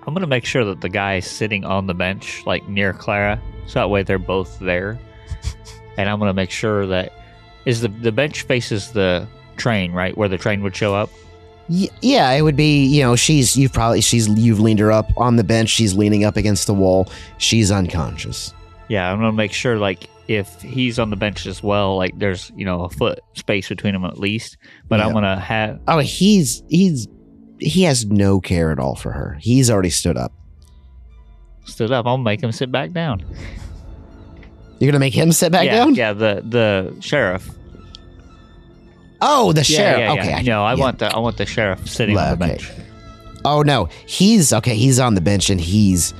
I'm 0.06 0.14
gonna 0.14 0.26
make 0.26 0.46
sure 0.46 0.64
that 0.64 0.80
the 0.80 0.88
guy 0.88 1.20
sitting 1.20 1.64
on 1.64 1.86
the 1.86 1.94
bench, 1.94 2.42
like 2.46 2.66
near 2.68 2.92
Clara, 2.92 3.40
so 3.66 3.80
that 3.80 3.90
way 3.90 4.02
they're 4.02 4.18
both 4.18 4.58
there. 4.58 4.98
and 5.98 6.08
I'm 6.08 6.18
gonna 6.18 6.32
make 6.32 6.50
sure 6.50 6.86
that 6.86 7.12
is 7.64 7.80
the 7.80 7.88
the 7.88 8.12
bench 8.12 8.42
faces 8.42 8.92
the 8.92 9.26
train, 9.56 9.92
right, 9.92 10.16
where 10.16 10.28
the 10.28 10.38
train 10.38 10.62
would 10.62 10.74
show 10.76 10.94
up. 10.94 11.10
Y- 11.68 11.88
yeah, 12.00 12.30
it 12.32 12.42
would 12.42 12.56
be. 12.56 12.84
You 12.86 13.02
know, 13.02 13.16
she's 13.16 13.56
you've 13.56 13.72
probably 13.72 14.00
she's 14.00 14.28
you've 14.28 14.60
leaned 14.60 14.78
her 14.80 14.90
up 14.92 15.10
on 15.16 15.36
the 15.36 15.44
bench. 15.44 15.68
She's 15.68 15.94
leaning 15.94 16.24
up 16.24 16.36
against 16.36 16.66
the 16.66 16.74
wall. 16.74 17.08
She's 17.38 17.70
unconscious. 17.70 18.54
Yeah, 18.88 19.10
I'm 19.12 19.18
gonna 19.18 19.32
make 19.32 19.52
sure 19.52 19.76
like 19.76 20.08
if 20.28 20.60
he's 20.62 20.98
on 20.98 21.10
the 21.10 21.16
bench 21.16 21.46
as 21.46 21.62
well, 21.62 21.96
like 21.96 22.18
there's 22.18 22.50
you 22.56 22.64
know 22.64 22.84
a 22.84 22.88
foot 22.88 23.20
space 23.34 23.68
between 23.68 23.92
them 23.92 24.04
at 24.04 24.18
least. 24.18 24.56
But 24.88 25.00
I'm 25.00 25.12
gonna 25.12 25.38
have 25.38 25.80
Oh, 25.88 25.98
he's 25.98 26.62
he's 26.68 27.06
he 27.58 27.82
has 27.82 28.06
no 28.06 28.40
care 28.40 28.70
at 28.70 28.78
all 28.78 28.94
for 28.94 29.12
her. 29.12 29.36
He's 29.40 29.70
already 29.70 29.90
stood 29.90 30.16
up. 30.16 30.32
stood 31.66 31.92
up. 31.92 32.06
I'll 32.06 32.16
make 32.16 32.42
him 32.42 32.52
sit 32.52 32.72
back 32.72 32.92
down. 32.92 33.24
You're 34.78 34.90
gonna 34.92 35.00
make 35.00 35.14
him 35.14 35.32
sit 35.32 35.50
back 35.52 35.66
yeah, 35.66 35.76
down? 35.76 35.94
Yeah, 35.94 36.12
the 36.12 36.42
the 36.46 36.96
sheriff. 37.00 37.48
Oh, 39.20 39.52
the 39.52 39.60
Yeah, 39.60 39.64
sheriff. 39.64 39.98
yeah, 39.98 40.12
okay, 40.12 40.30
yeah. 40.30 40.36
I- 40.38 40.42
no, 40.42 40.64
I 40.64 40.74
want 40.74 40.98
the 41.00 41.14
I 41.14 41.18
want 41.18 41.36
the 41.36 41.46
sheriff 41.46 41.88
sitting 41.88 42.16
on 42.16 42.38
the 42.38 42.44
Okay. 42.44 42.54
bench. 42.56 42.70
Oh 43.44 43.62
no, 43.62 43.88
he's 44.06 44.52
okay. 44.52 44.76
He's 44.76 45.00
on 45.00 45.14
the 45.14 45.20
bench 45.20 45.50
and 45.50 45.60
he's 45.60 46.14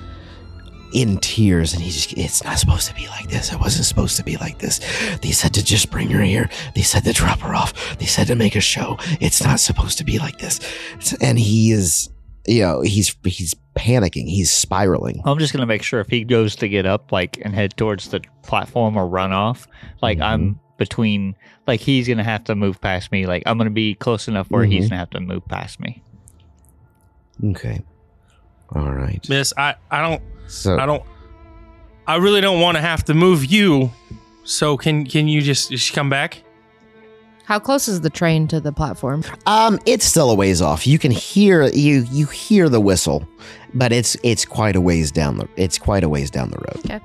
in 0.92 1.18
tears, 1.18 1.74
and 1.74 1.82
he's 1.82 2.06
just. 2.06 2.16
It's 2.18 2.42
not 2.44 2.58
supposed 2.58 2.88
to 2.88 2.94
be 2.94 3.06
like 3.08 3.28
this. 3.28 3.52
It 3.52 3.60
wasn't 3.60 3.84
supposed 3.84 4.16
to 4.16 4.24
be 4.24 4.36
like 4.38 4.58
this. 4.58 4.80
They 5.20 5.32
said 5.32 5.52
to 5.54 5.64
just 5.64 5.90
bring 5.90 6.08
her 6.10 6.22
here. 6.22 6.48
They 6.74 6.82
said 6.82 7.04
to 7.04 7.12
drop 7.12 7.40
her 7.40 7.54
off. 7.54 7.98
They 7.98 8.06
said 8.06 8.26
to 8.28 8.34
make 8.34 8.56
a 8.56 8.60
show. 8.60 8.96
It's 9.20 9.42
not 9.44 9.60
supposed 9.60 9.98
to 9.98 10.04
be 10.04 10.18
like 10.18 10.38
this. 10.38 10.60
And 11.20 11.38
he 11.38 11.70
is, 11.72 12.08
you 12.46 12.62
know, 12.62 12.80
he's 12.82 13.16
he's 13.24 13.54
panicking. 13.76 14.28
He's 14.28 14.50
spiraling. 14.52 15.20
I'm 15.24 15.38
just 15.38 15.52
gonna 15.52 15.66
make 15.66 15.82
sure 15.82 16.00
if 16.00 16.08
he 16.08 16.24
goes 16.24 16.56
to 16.56 16.68
get 16.68 16.86
up, 16.86 17.12
like, 17.12 17.38
and 17.44 17.54
head 17.54 17.76
towards 17.76 18.08
the 18.08 18.20
platform 18.42 18.96
or 18.96 19.06
run 19.06 19.32
off, 19.32 19.66
like 20.02 20.20
I'm 20.20 20.58
between, 20.78 21.34
like 21.66 21.80
he's 21.80 22.06
gonna 22.08 22.24
have 22.24 22.44
to 22.44 22.54
move 22.54 22.80
past 22.80 23.10
me. 23.12 23.26
Like 23.26 23.42
I'm 23.46 23.58
gonna 23.58 23.70
be 23.70 23.94
close 23.94 24.28
enough 24.28 24.50
where 24.50 24.64
he's 24.64 24.86
Mhm. 24.86 24.90
gonna 24.90 24.98
have 25.00 25.10
to 25.10 25.20
move 25.20 25.46
past 25.48 25.80
me. 25.80 26.02
Okay. 27.44 27.80
All 28.74 28.92
right. 28.92 29.26
Miss, 29.28 29.52
I 29.56 29.74
I 29.90 30.00
don't 30.02 30.22
So 30.46 30.78
I 30.78 30.86
don't 30.86 31.02
I 32.06 32.16
really 32.16 32.40
don't 32.40 32.60
want 32.60 32.76
to 32.76 32.80
have 32.80 33.04
to 33.04 33.14
move 33.14 33.44
you. 33.44 33.92
So 34.44 34.76
can 34.76 35.04
can 35.06 35.28
you 35.28 35.40
just 35.42 35.70
just 35.70 35.92
come 35.92 36.08
back? 36.10 36.42
How 37.48 37.58
close 37.58 37.88
is 37.88 38.02
the 38.02 38.10
train 38.10 38.46
to 38.48 38.60
the 38.60 38.72
platform? 38.72 39.24
Um, 39.46 39.78
it's 39.86 40.04
still 40.04 40.30
a 40.30 40.34
ways 40.34 40.60
off. 40.60 40.86
You 40.86 40.98
can 40.98 41.10
hear 41.10 41.68
you 41.68 42.04
you 42.10 42.26
hear 42.26 42.68
the 42.68 42.78
whistle, 42.78 43.26
but 43.72 43.90
it's 43.90 44.18
it's 44.22 44.44
quite 44.44 44.76
a 44.76 44.82
ways 44.82 45.10
down 45.10 45.38
the 45.38 45.48
it's 45.56 45.78
quite 45.78 46.04
a 46.04 46.10
ways 46.10 46.30
down 46.30 46.50
the 46.50 46.58
road. 46.58 46.76
Okay. 46.84 47.00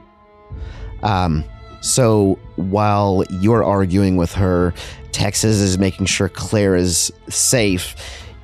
Um, 1.02 1.46
so 1.80 2.38
while 2.58 3.24
you're 3.30 3.64
arguing 3.64 4.18
with 4.18 4.34
her, 4.34 4.74
Texas 5.14 5.62
is 5.62 5.78
making 5.78 6.08
sure 6.08 6.28
Claire 6.28 6.76
is 6.76 7.10
safe. 7.30 7.96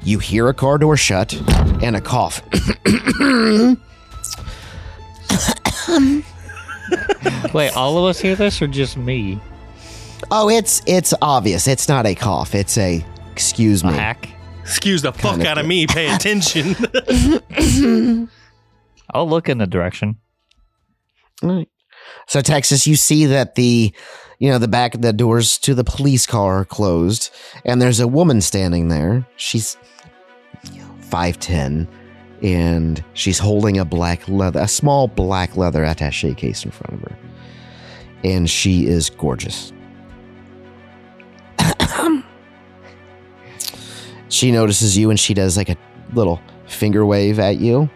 You 0.02 0.20
hear 0.20 0.47
a 0.47 0.54
car 0.54 0.78
door 0.78 0.95
shut 0.95 1.34
and 1.84 1.97
a 1.97 2.02
cough. 2.02 2.41
Wait, 7.54 7.76
all 7.76 7.97
of 7.97 8.06
us 8.06 8.22
hear 8.22 8.38
this 8.38 8.62
or 8.62 8.68
just 8.68 8.95
me? 8.95 9.38
Oh, 10.32 10.49
it's 10.49 10.82
it's 10.86 11.13
obvious. 11.22 11.67
It's 11.67 11.88
not 11.88 12.05
a 12.05 12.15
cough. 12.15 12.55
It's 12.55 12.78
a 12.78 13.03
excuse 13.32 13.84
A 13.84 13.88
me. 13.88 13.93
hack? 13.93 14.30
Excuse 14.61 15.01
the 15.01 15.11
fuck 15.13 15.32
Kinda 15.32 15.49
out 15.49 15.57
of 15.57 15.65
me. 15.65 15.88
Pay 15.88 16.13
attention. 16.13 16.76
I'll 19.13 19.28
look 19.28 19.49
in 19.49 19.57
the 19.57 19.65
direction. 19.67 20.17
Right. 21.41 21.67
So 22.28 22.41
Texas, 22.41 22.86
you 22.86 22.95
see 22.95 23.26
that 23.26 23.55
the 23.55 23.91
you 24.39 24.49
know 24.49 24.57
the 24.59 24.67
back 24.67 24.93
of 24.95 25.01
the 25.01 25.13
doors 25.13 25.57
to 25.59 25.74
the 25.74 25.84
police 25.84 26.26
car 26.28 26.59
are 26.59 26.65
closed, 26.65 27.32
and 27.65 27.82
there's 27.82 27.99
a 27.99 28.07
woman 28.07 28.41
standing 28.41 28.89
there. 28.89 29.26
She's 29.38 29.78
five 31.01 31.39
ten, 31.39 31.88
and 32.43 33.03
she's 33.13 33.39
holding 33.39 33.78
a 33.80 33.86
black 33.86 34.28
leather, 34.30 34.59
a 34.59 34.67
small 34.67 35.07
black 35.07 35.57
leather 35.57 35.84
attaché 35.84 36.38
case 36.38 36.63
in 36.63 36.72
front 36.72 36.93
of 37.01 37.09
her, 37.09 37.17
and 38.24 38.49
she 38.49 38.86
is 38.86 39.09
gorgeous. 39.09 39.74
She 44.30 44.52
notices 44.52 44.98
you, 44.98 45.10
and 45.10 45.20
she 45.20 45.34
does 45.34 45.58
like 45.58 45.70
a 45.70 45.78
little 46.14 46.40
finger 46.68 47.06
wave 47.06 47.40
at 47.40 47.58
you. 47.58 47.90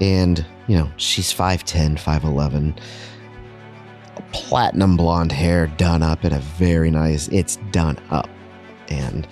And 0.00 0.44
you 0.66 0.76
know 0.76 0.90
she's 0.96 1.32
5'10 1.32 1.98
5'11 1.98 2.78
platinum 4.32 4.96
blonde 4.96 5.32
hair 5.32 5.66
done 5.66 6.02
up 6.02 6.24
in 6.24 6.32
a 6.32 6.40
very 6.40 6.90
nice 6.90 7.28
it's 7.28 7.56
done 7.70 7.98
up. 8.10 8.28
And 8.88 9.26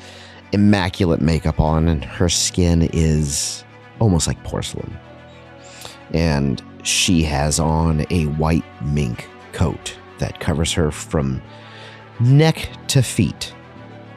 immaculate 0.52 1.20
makeup 1.20 1.60
on 1.60 1.88
and 1.88 2.04
her 2.04 2.28
skin 2.28 2.88
is 2.92 3.64
almost 4.00 4.26
like 4.26 4.42
porcelain. 4.44 4.96
And 6.12 6.62
she 6.82 7.22
has 7.22 7.58
on 7.58 8.04
a 8.10 8.26
white 8.26 8.64
mink 8.82 9.28
coat 9.52 9.96
that 10.18 10.40
covers 10.40 10.72
her 10.72 10.90
from 10.90 11.42
neck 12.20 12.68
to 12.88 13.02
feet 13.02 13.52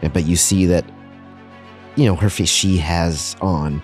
but 0.01 0.25
you 0.25 0.35
see 0.35 0.65
that 0.65 0.85
you 1.95 2.05
know 2.05 2.15
her 2.15 2.29
feet 2.29 2.47
she 2.47 2.77
has 2.77 3.35
on 3.41 3.81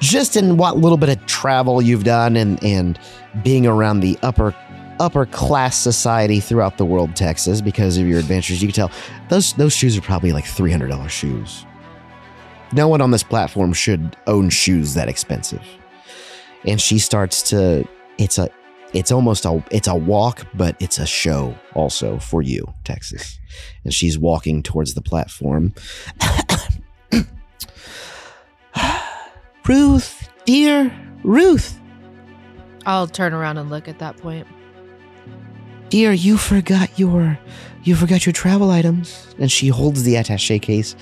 just 0.00 0.36
in 0.36 0.56
what 0.56 0.76
little 0.78 0.98
bit 0.98 1.08
of 1.08 1.26
travel 1.26 1.82
you've 1.82 2.04
done 2.04 2.36
and 2.36 2.62
and 2.62 2.98
being 3.42 3.66
around 3.66 4.00
the 4.00 4.18
upper 4.22 4.54
upper 5.00 5.26
class 5.26 5.76
society 5.76 6.40
throughout 6.40 6.76
the 6.76 6.84
world 6.84 7.14
Texas 7.14 7.60
because 7.60 7.98
of 7.98 8.06
your 8.06 8.18
adventures 8.18 8.60
you 8.62 8.68
can 8.68 8.74
tell 8.74 8.90
those 9.28 9.52
those 9.54 9.72
shoes 9.72 9.96
are 9.96 10.02
probably 10.02 10.32
like 10.32 10.44
$300 10.44 11.08
shoes. 11.08 11.64
No 12.72 12.88
one 12.88 13.00
on 13.00 13.10
this 13.10 13.22
platform 13.22 13.72
should 13.72 14.16
own 14.26 14.50
shoes 14.50 14.94
that 14.94 15.08
expensive. 15.08 15.62
And 16.66 16.80
she 16.80 16.98
starts 16.98 17.42
to 17.50 17.86
it's 18.18 18.38
a 18.38 18.48
it's 18.92 19.12
almost 19.12 19.44
a 19.44 19.62
it's 19.70 19.88
a 19.88 19.94
walk, 19.94 20.46
but 20.54 20.76
it's 20.80 20.98
a 20.98 21.06
show 21.06 21.54
also 21.74 22.18
for 22.18 22.42
you, 22.42 22.64
Texas. 22.84 23.38
And 23.84 23.92
she's 23.92 24.18
walking 24.18 24.62
towards 24.62 24.94
the 24.94 25.02
platform. 25.02 25.74
Ruth, 29.66 30.30
dear 30.46 30.90
Ruth, 31.22 31.78
I'll 32.86 33.06
turn 33.06 33.34
around 33.34 33.58
and 33.58 33.68
look 33.68 33.88
at 33.88 33.98
that 33.98 34.16
point. 34.16 34.46
dear, 35.90 36.12
you 36.12 36.38
forgot 36.38 36.98
your 36.98 37.38
you 37.84 37.94
forgot 37.96 38.26
your 38.26 38.32
travel 38.32 38.70
items. 38.70 39.34
And 39.38 39.50
she 39.50 39.68
holds 39.68 40.02
the 40.02 40.14
attaché 40.14 40.60
case, 40.60 40.96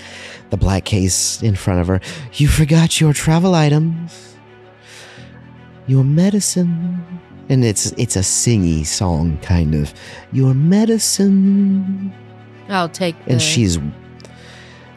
the 0.50 0.56
black 0.56 0.84
case 0.84 1.42
in 1.42 1.56
front 1.56 1.80
of 1.80 1.86
her. 1.88 2.00
You 2.34 2.48
forgot 2.48 3.00
your 3.00 3.12
travel 3.12 3.54
items. 3.54 4.36
Your 5.86 6.04
medicine. 6.04 7.20
And 7.48 7.64
it's 7.64 7.92
it's 7.92 8.16
a 8.16 8.20
singy 8.20 8.84
song 8.84 9.38
kind 9.38 9.74
of. 9.74 9.94
Your 10.32 10.54
medicine. 10.54 12.12
I'll 12.68 12.88
take 12.88 13.16
the, 13.24 13.32
And 13.32 13.42
she's 13.42 13.78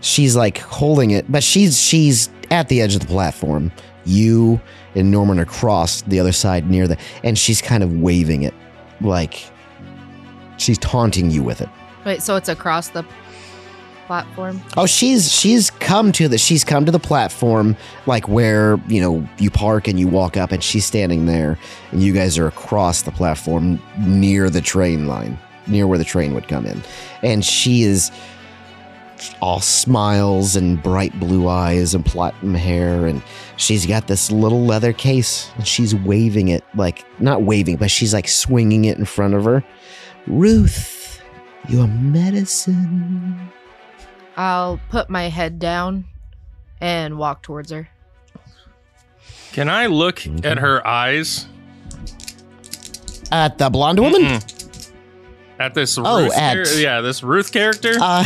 she's 0.01 0.35
like 0.35 0.57
holding 0.57 1.11
it, 1.11 1.31
but 1.31 1.43
she's 1.43 1.79
she's 1.79 2.29
at 2.49 2.69
the 2.69 2.81
edge 2.81 2.95
of 2.95 3.01
the 3.01 3.07
platform. 3.07 3.71
You 4.05 4.59
and 4.95 5.11
Norman 5.11 5.39
are 5.39 5.43
across 5.43 6.01
the 6.03 6.19
other 6.19 6.31
side 6.31 6.69
near 6.69 6.87
the 6.87 6.97
and 7.23 7.37
she's 7.37 7.61
kind 7.61 7.83
of 7.83 7.99
waving 7.99 8.43
it 8.43 8.53
like 9.01 9.45
she's 10.57 10.77
taunting 10.79 11.29
you 11.29 11.43
with 11.43 11.61
it. 11.61 11.69
Wait, 12.05 12.23
so 12.23 12.35
it's 12.35 12.49
across 12.49 12.89
the 12.89 13.03
platform? 14.09 14.59
Oh, 14.75 14.87
she's 14.87 15.31
she's 15.31 15.69
come 15.69 16.11
to 16.13 16.27
the 16.27 16.39
she's 16.39 16.63
come 16.63 16.83
to 16.83 16.91
the 16.91 16.97
platform 16.97 17.77
like 18.07 18.27
where, 18.27 18.81
you 18.87 18.99
know, 18.99 19.29
you 19.37 19.51
park 19.51 19.87
and 19.87 19.99
you 19.99 20.07
walk 20.07 20.35
up 20.35 20.51
and 20.51 20.63
she's 20.63 20.83
standing 20.83 21.27
there 21.27 21.59
and 21.91 22.01
you 22.01 22.11
guys 22.11 22.35
are 22.39 22.47
across 22.47 23.03
the 23.03 23.11
platform 23.11 23.79
near 23.99 24.49
the 24.49 24.61
train 24.61 25.05
line, 25.05 25.37
near 25.67 25.85
where 25.85 25.99
the 25.99 26.03
train 26.03 26.33
would 26.33 26.47
come 26.47 26.65
in. 26.65 26.81
And 27.21 27.45
she 27.45 27.83
is 27.83 28.11
all 29.41 29.59
smiles 29.59 30.55
and 30.55 30.81
bright 30.81 31.17
blue 31.19 31.47
eyes 31.47 31.93
and 31.93 32.03
platinum 32.03 32.55
hair 32.55 33.05
and 33.05 33.21
she's 33.57 33.85
got 33.85 34.07
this 34.07 34.31
little 34.31 34.65
leather 34.65 34.93
case 34.93 35.51
and 35.57 35.67
she's 35.67 35.93
waving 35.93 36.47
it 36.47 36.63
like 36.73 37.05
not 37.19 37.41
waving 37.41 37.75
but 37.75 37.91
she's 37.91 38.13
like 38.13 38.29
swinging 38.29 38.85
it 38.85 38.97
in 38.97 39.03
front 39.03 39.33
of 39.33 39.43
her 39.43 39.61
ruth 40.25 41.21
your 41.67 41.85
medicine 41.85 43.51
I'll 44.39 44.79
put 44.89 45.09
my 45.09 45.23
head 45.27 45.59
down 45.59 46.05
and 46.79 47.17
walk 47.17 47.43
towards 47.43 47.71
her. 47.71 47.89
Can 49.51 49.67
I 49.67 49.87
look 49.87 50.19
Mhm. 50.21 50.45
at 50.45 50.59
her 50.59 50.85
eyes? 50.87 51.45
at 53.31 53.59
the 53.59 53.69
blonde 53.69 53.99
woman 53.99 54.21
Mm-mm. 54.23 54.89
At 55.59 55.75
this 55.75 55.99
Oh, 55.99 56.23
Ruth 56.23 56.35
at- 56.35 56.65
char- 56.65 56.79
yeah, 56.79 57.01
this 57.01 57.21
Ruth 57.21 57.51
character. 57.51 57.93
uh, 58.01 58.23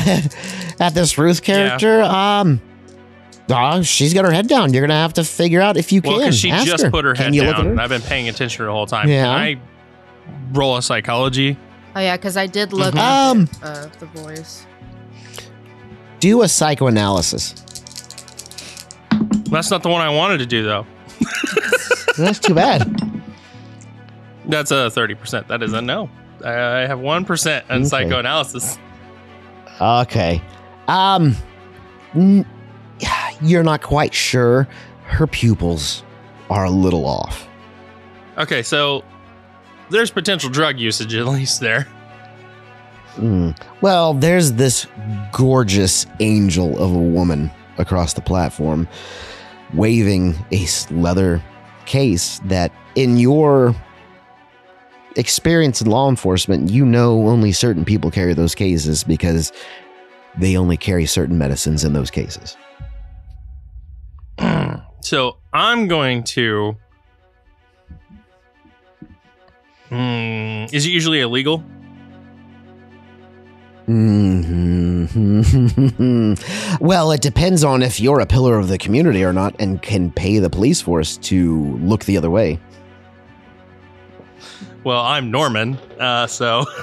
at 0.80 0.94
this 0.94 1.18
ruth 1.18 1.42
character 1.42 2.02
um 2.04 2.62
uh, 3.50 3.82
she's 3.82 4.14
got 4.14 4.24
her 4.24 4.32
head 4.32 4.48
down. 4.48 4.72
You're 4.72 4.82
gonna 4.84 4.94
have 5.02 5.14
to 5.16 5.24
figure 5.26 5.60
out 5.62 5.76
if 5.76 5.92
you 5.92 6.00
well, 6.04 6.14
can. 6.14 6.20
because 6.28 6.40
she 6.40 6.52
Ask 6.52 6.66
just 6.68 6.84
her. 6.86 6.90
put 6.92 7.04
her 7.04 7.14
head 7.16 7.36
you 7.36 7.42
look 7.44 7.56
at 7.58 7.64
down, 7.64 7.76
her? 7.78 7.84
I've 7.84 7.90
been 7.90 8.02
paying 8.02 8.30
attention 8.30 8.66
the 8.66 8.72
whole 8.72 8.86
time. 8.86 9.10
Yeah. 9.10 9.24
Can 9.26 9.32
I 9.34 9.58
roll 10.54 10.78
a 10.78 10.82
psychology? 10.82 11.58
Oh 11.96 12.00
yeah, 12.00 12.16
because 12.16 12.38
I 12.38 12.48
did 12.48 12.72
look 12.72 12.94
Mhm. 12.94 13.00
at 13.00 13.30
Um, 13.32 13.50
uh, 13.62 13.88
the 14.00 14.06
voice. 14.06 14.66
Do 16.24 16.42
a 16.42 16.48
psychoanalysis. 16.48 17.52
That's 19.52 19.70
not 19.70 19.84
the 19.84 19.90
one 19.90 20.00
I 20.02 20.08
wanted 20.10 20.38
to 20.38 20.46
do, 20.46 20.64
though. 20.64 20.86
That's 22.18 22.40
too 22.40 22.54
bad. 22.56 23.22
That's 24.46 24.72
a 24.72 24.90
thirty 24.90 25.16
percent. 25.16 25.50
That 25.50 25.62
is 25.62 25.74
a 25.74 25.82
no. 25.82 26.10
I 26.46 26.54
I 26.84 26.88
have 26.88 27.00
one 27.02 27.26
percent 27.26 27.66
on 27.70 27.80
Okay. 27.82 27.90
psychoanalysis. 27.90 28.78
Okay. 29.82 30.42
Um, 30.88 31.36
n- 32.16 32.46
you're 33.42 33.64
not 33.64 33.82
quite 33.82 34.14
sure. 34.14 34.66
Her 35.04 35.28
pupils 35.28 36.04
are 36.50 36.64
a 36.64 36.70
little 36.70 37.06
off. 37.06 37.48
Okay, 38.38 38.64
so 38.64 39.04
there's 39.90 40.10
potential 40.10 40.50
drug 40.50 40.80
usage 40.80 41.14
at 41.16 41.26
least 41.26 41.60
there. 41.60 41.86
Mm. 43.16 43.58
Well, 43.82 44.14
there's 44.14 44.54
this 44.54 44.88
gorgeous 45.32 46.06
angel 46.20 46.78
of 46.82 46.94
a 46.94 47.00
woman 47.00 47.52
across 47.78 48.14
the 48.14 48.22
platform 48.22 48.88
waving 49.74 50.36
a 50.52 50.66
leather 50.92 51.42
case 51.86 52.40
that, 52.46 52.72
in 52.96 53.18
your 53.18 53.76
experience 55.16 55.82
in 55.82 55.90
law 55.90 56.10
enforcement, 56.10 56.70
you 56.72 56.86
know 56.86 57.28
only 57.28 57.52
certain 57.52 57.86
people 57.86 58.10
carry 58.10 58.34
those 58.34 58.56
cases 58.56 59.04
because 59.04 59.52
they 60.38 60.58
only 60.58 60.78
carry 60.78 61.06
certain 61.06 61.38
medicines 61.38 61.84
in 61.84 61.94
those 61.94 62.10
cases. 62.10 62.58
so 65.02 65.38
I'm 65.54 65.88
going 65.88 66.24
to. 66.24 66.76
Hmm, 69.90 70.66
is 70.74 70.86
it 70.86 70.90
usually 70.90 71.20
illegal? 71.22 71.64
Mhm. 73.88 75.10
well, 76.80 77.12
it 77.12 77.22
depends 77.22 77.64
on 77.64 77.82
if 77.82 78.00
you're 78.00 78.20
a 78.22 78.26
pillar 78.26 78.58
of 78.58 78.68
the 78.70 78.78
community 78.78 79.24
or 79.24 79.34
not 79.34 79.56
and 79.60 79.82
can 79.82 80.12
pay 80.12 80.40
the 80.40 80.50
police 80.50 80.82
force 80.82 81.18
to 81.18 81.76
look 81.78 82.06
the 82.06 82.18
other 82.18 82.30
way. 82.30 82.60
Well, 84.84 85.02
I'm 85.02 85.32
Norman, 85.32 85.78
uh, 86.00 86.28
so. 86.28 86.66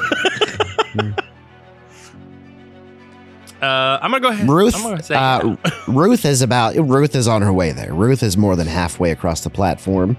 Uh, 3.62 3.98
I'm 4.00 4.10
gonna 4.10 4.20
go 4.22 4.28
ahead. 4.28 4.48
Ruth, 4.48 4.74
I'm 4.74 4.82
gonna 4.82 5.02
say 5.02 5.14
uh, 5.14 5.54
Ruth 5.86 6.24
is 6.24 6.40
about 6.40 6.76
Ruth 6.76 7.14
is 7.14 7.28
on 7.28 7.42
her 7.42 7.52
way 7.52 7.72
there. 7.72 7.92
Ruth 7.92 8.22
is 8.22 8.38
more 8.38 8.56
than 8.56 8.66
halfway 8.66 9.10
across 9.10 9.42
the 9.42 9.50
platform. 9.50 10.16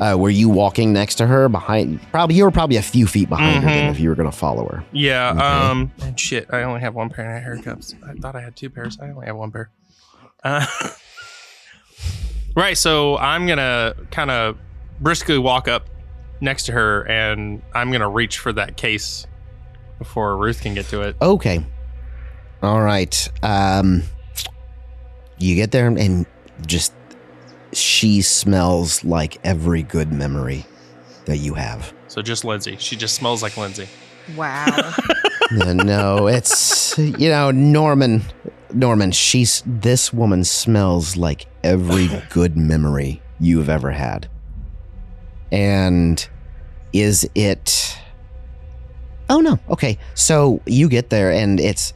Uh, 0.00 0.16
were 0.18 0.30
you 0.30 0.48
walking 0.48 0.92
next 0.92 1.16
to 1.16 1.26
her 1.26 1.48
behind? 1.48 2.00
Probably 2.10 2.34
you 2.36 2.44
were 2.44 2.50
probably 2.50 2.76
a 2.76 2.82
few 2.82 3.06
feet 3.06 3.28
behind 3.28 3.62
her 3.62 3.70
than 3.70 3.86
Mhm. 3.88 3.90
if 3.90 4.00
you 4.00 4.08
were 4.08 4.14
going 4.14 4.30
to 4.30 4.36
follow 4.36 4.66
her. 4.68 4.82
yeah. 4.92 5.30
Okay. 5.30 5.40
Um. 5.40 5.92
And 6.02 6.18
shit, 6.18 6.48
I 6.52 6.62
only 6.62 6.80
have 6.80 6.94
one 6.94 7.10
pair 7.10 7.36
of 7.36 7.42
hair 7.42 7.58
cups. 7.58 7.94
I 8.06 8.14
thought 8.14 8.34
I 8.34 8.40
had 8.40 8.56
two 8.56 8.70
pairs. 8.70 8.98
I 9.00 9.10
only 9.10 9.26
have 9.26 9.36
one 9.36 9.50
pair. 9.52 9.70
Uh, 10.42 10.66
right. 12.56 12.76
So 12.76 13.16
I'm 13.18 13.46
gonna 13.46 13.94
kind 14.10 14.30
of 14.30 14.56
briskly 15.00 15.38
walk 15.38 15.68
up 15.68 15.88
next 16.40 16.64
to 16.66 16.72
her, 16.72 17.06
and 17.08 17.62
I'm 17.74 17.92
gonna 17.92 18.08
reach 18.08 18.38
for 18.38 18.52
that 18.54 18.76
case 18.76 19.26
before 19.98 20.36
Ruth 20.36 20.62
can 20.62 20.74
get 20.74 20.86
to 20.86 21.02
it. 21.02 21.16
Okay. 21.22 21.64
All 22.62 22.80
right. 22.80 23.28
Um, 23.42 24.02
you 25.38 25.54
get 25.54 25.70
there 25.70 25.86
and 25.86 26.26
just 26.66 26.92
she 27.72 28.22
smells 28.22 29.04
like 29.04 29.38
every 29.44 29.82
good 29.82 30.12
memory 30.12 30.66
that 31.24 31.38
you 31.38 31.54
have. 31.54 31.92
So 32.08 32.22
just 32.22 32.44
Lindsay. 32.44 32.76
She 32.78 32.96
just 32.96 33.14
smells 33.14 33.42
like 33.42 33.56
Lindsay. 33.56 33.88
Wow. 34.36 34.94
Uh, 35.60 35.74
no, 35.74 36.28
it's 36.28 36.96
you 36.96 37.28
know 37.28 37.50
Norman. 37.50 38.22
Norman, 38.72 39.12
she's 39.12 39.62
this 39.66 40.10
woman 40.10 40.44
smells 40.44 41.14
like 41.14 41.44
every 41.62 42.08
good 42.30 42.56
memory 42.56 43.20
you've 43.38 43.68
ever 43.68 43.90
had. 43.90 44.30
And 45.50 46.26
is 46.94 47.28
it? 47.34 47.98
Oh 49.28 49.40
no. 49.40 49.58
Okay, 49.68 49.98
so 50.14 50.62
you 50.64 50.88
get 50.88 51.10
there 51.10 51.30
and 51.30 51.60
it's 51.60 51.92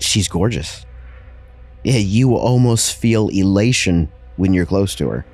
she's 0.00 0.26
gorgeous. 0.26 0.84
Yeah, 1.84 1.98
you 1.98 2.34
almost 2.34 2.96
feel 2.96 3.28
elation 3.28 4.10
when 4.42 4.52
you're 4.52 4.66
close 4.66 4.94
to 4.96 5.08
her. 5.08 5.24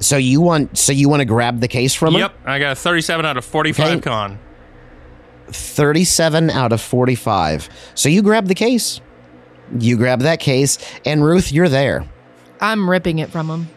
So 0.00 0.16
you 0.16 0.40
want 0.40 0.76
so 0.76 0.90
you 0.92 1.08
want 1.08 1.20
to 1.20 1.24
grab 1.24 1.60
the 1.60 1.68
case 1.68 1.94
from 1.94 2.14
her? 2.14 2.20
Yep. 2.20 2.34
I 2.44 2.58
got 2.58 2.72
a 2.72 2.74
37 2.74 3.24
out 3.24 3.36
of 3.36 3.44
45 3.44 3.86
Okay. 3.86 4.00
con. 4.00 4.38
37 5.48 6.50
out 6.50 6.72
of 6.72 6.80
45. 6.80 7.68
So 7.94 8.08
you 8.08 8.22
grab 8.22 8.46
the 8.46 8.54
case. 8.54 9.00
You 9.78 9.96
grab 9.96 10.20
that 10.22 10.40
case, 10.40 10.78
and 11.04 11.24
Ruth, 11.24 11.52
you're 11.52 11.68
there. 11.68 12.04
I'm 12.60 12.90
ripping 12.90 13.20
it 13.20 13.30
from 13.30 13.48
him. 13.48 13.68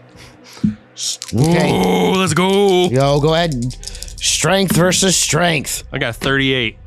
Okay. 1.34 1.72
Oh, 1.72 2.14
let's 2.18 2.34
go. 2.34 2.86
Yo, 2.90 3.20
go 3.20 3.36
ahead. 3.36 3.54
Strength 4.20 4.76
versus 4.76 5.16
strength. 5.16 5.84
I 5.92 6.00
got 6.00 6.16
38. 6.16 6.78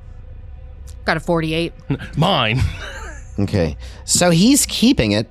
Got 1.04 1.16
a 1.18 1.20
48. 1.20 1.72
Mine. 2.16 2.60
Okay. 3.38 3.76
So 4.04 4.30
he's 4.30 4.66
keeping 4.66 5.12
it. 5.12 5.30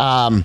Um, 0.00 0.44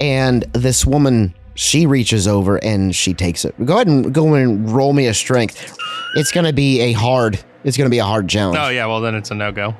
and 0.00 0.42
this 0.52 0.84
woman, 0.84 1.34
she 1.54 1.86
reaches 1.86 2.28
over 2.28 2.56
and 2.62 2.94
she 2.94 3.14
takes 3.14 3.44
it. 3.44 3.54
Go 3.64 3.74
ahead 3.74 3.86
and 3.86 4.12
go 4.12 4.34
and 4.34 4.70
roll 4.70 4.92
me 4.92 5.06
a 5.06 5.14
strength. 5.14 5.76
It's 6.14 6.32
going 6.32 6.46
to 6.46 6.52
be 6.52 6.80
a 6.80 6.92
hard, 6.92 7.42
it's 7.64 7.76
going 7.76 7.86
to 7.86 7.90
be 7.90 7.98
a 7.98 8.04
hard 8.04 8.28
challenge. 8.28 8.58
Oh, 8.60 8.68
yeah. 8.68 8.86
Well, 8.86 9.00
then 9.00 9.14
it's 9.14 9.30
a 9.30 9.34
no 9.34 9.52
go. 9.52 9.74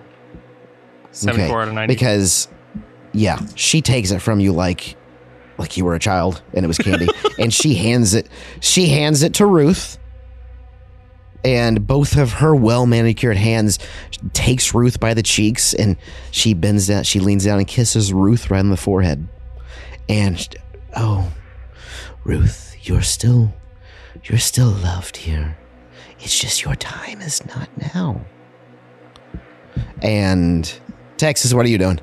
74 1.13 1.63
out 1.63 1.69
of 1.69 1.75
90. 1.75 1.95
Because, 1.95 2.49
yeah, 3.13 3.41
she 3.55 3.81
takes 3.81 4.11
it 4.11 4.21
from 4.21 4.41
you 4.41 4.53
like 4.53 4.97
like 5.59 5.77
you 5.79 5.87
were 5.87 5.95
a 5.95 5.99
child 5.99 6.43
and 6.53 6.65
it 6.65 6.69
was 6.69 6.79
candy. 6.79 7.09
and 7.39 7.53
she 7.53 7.75
hands 7.75 8.13
it 8.15 8.29
she 8.61 8.89
hands 8.89 9.23
it 9.23 9.35
to 9.35 9.47
Ruth. 9.47 9.99
And 11.45 11.87
both 11.87 12.17
of 12.17 12.33
her 12.35 12.55
well 12.55 12.87
manicured 12.87 13.37
hands 13.37 13.79
takes 14.33 14.75
Ruth 14.75 14.99
by 14.99 15.15
the 15.15 15.23
cheeks 15.23 15.73
and 15.75 15.97
she 16.31 16.55
bends 16.55 16.89
down, 16.89 17.05
she 17.05 17.21
leans 17.21 17.45
down 17.45 17.59
and 17.59 17.69
kisses 17.69 18.13
Ruth 18.13 18.51
right 18.51 18.59
on 18.59 18.71
the 18.71 18.77
forehead. 18.77 19.29
And 20.09 20.47
oh, 20.97 21.33
Ruth, 22.25 22.77
you're 22.83 23.03
still 23.03 23.53
you're 24.25 24.39
still 24.39 24.71
loved 24.71 25.17
here. 25.19 25.57
It's 26.21 26.39
just 26.39 26.65
your 26.65 26.75
time 26.77 27.21
is 27.21 27.45
not 27.47 27.69
now. 27.95 28.21
And 30.03 30.81
Texas, 31.17 31.53
what 31.55 31.67
are 31.67 31.69
you 31.69 31.79
doing? 31.79 32.01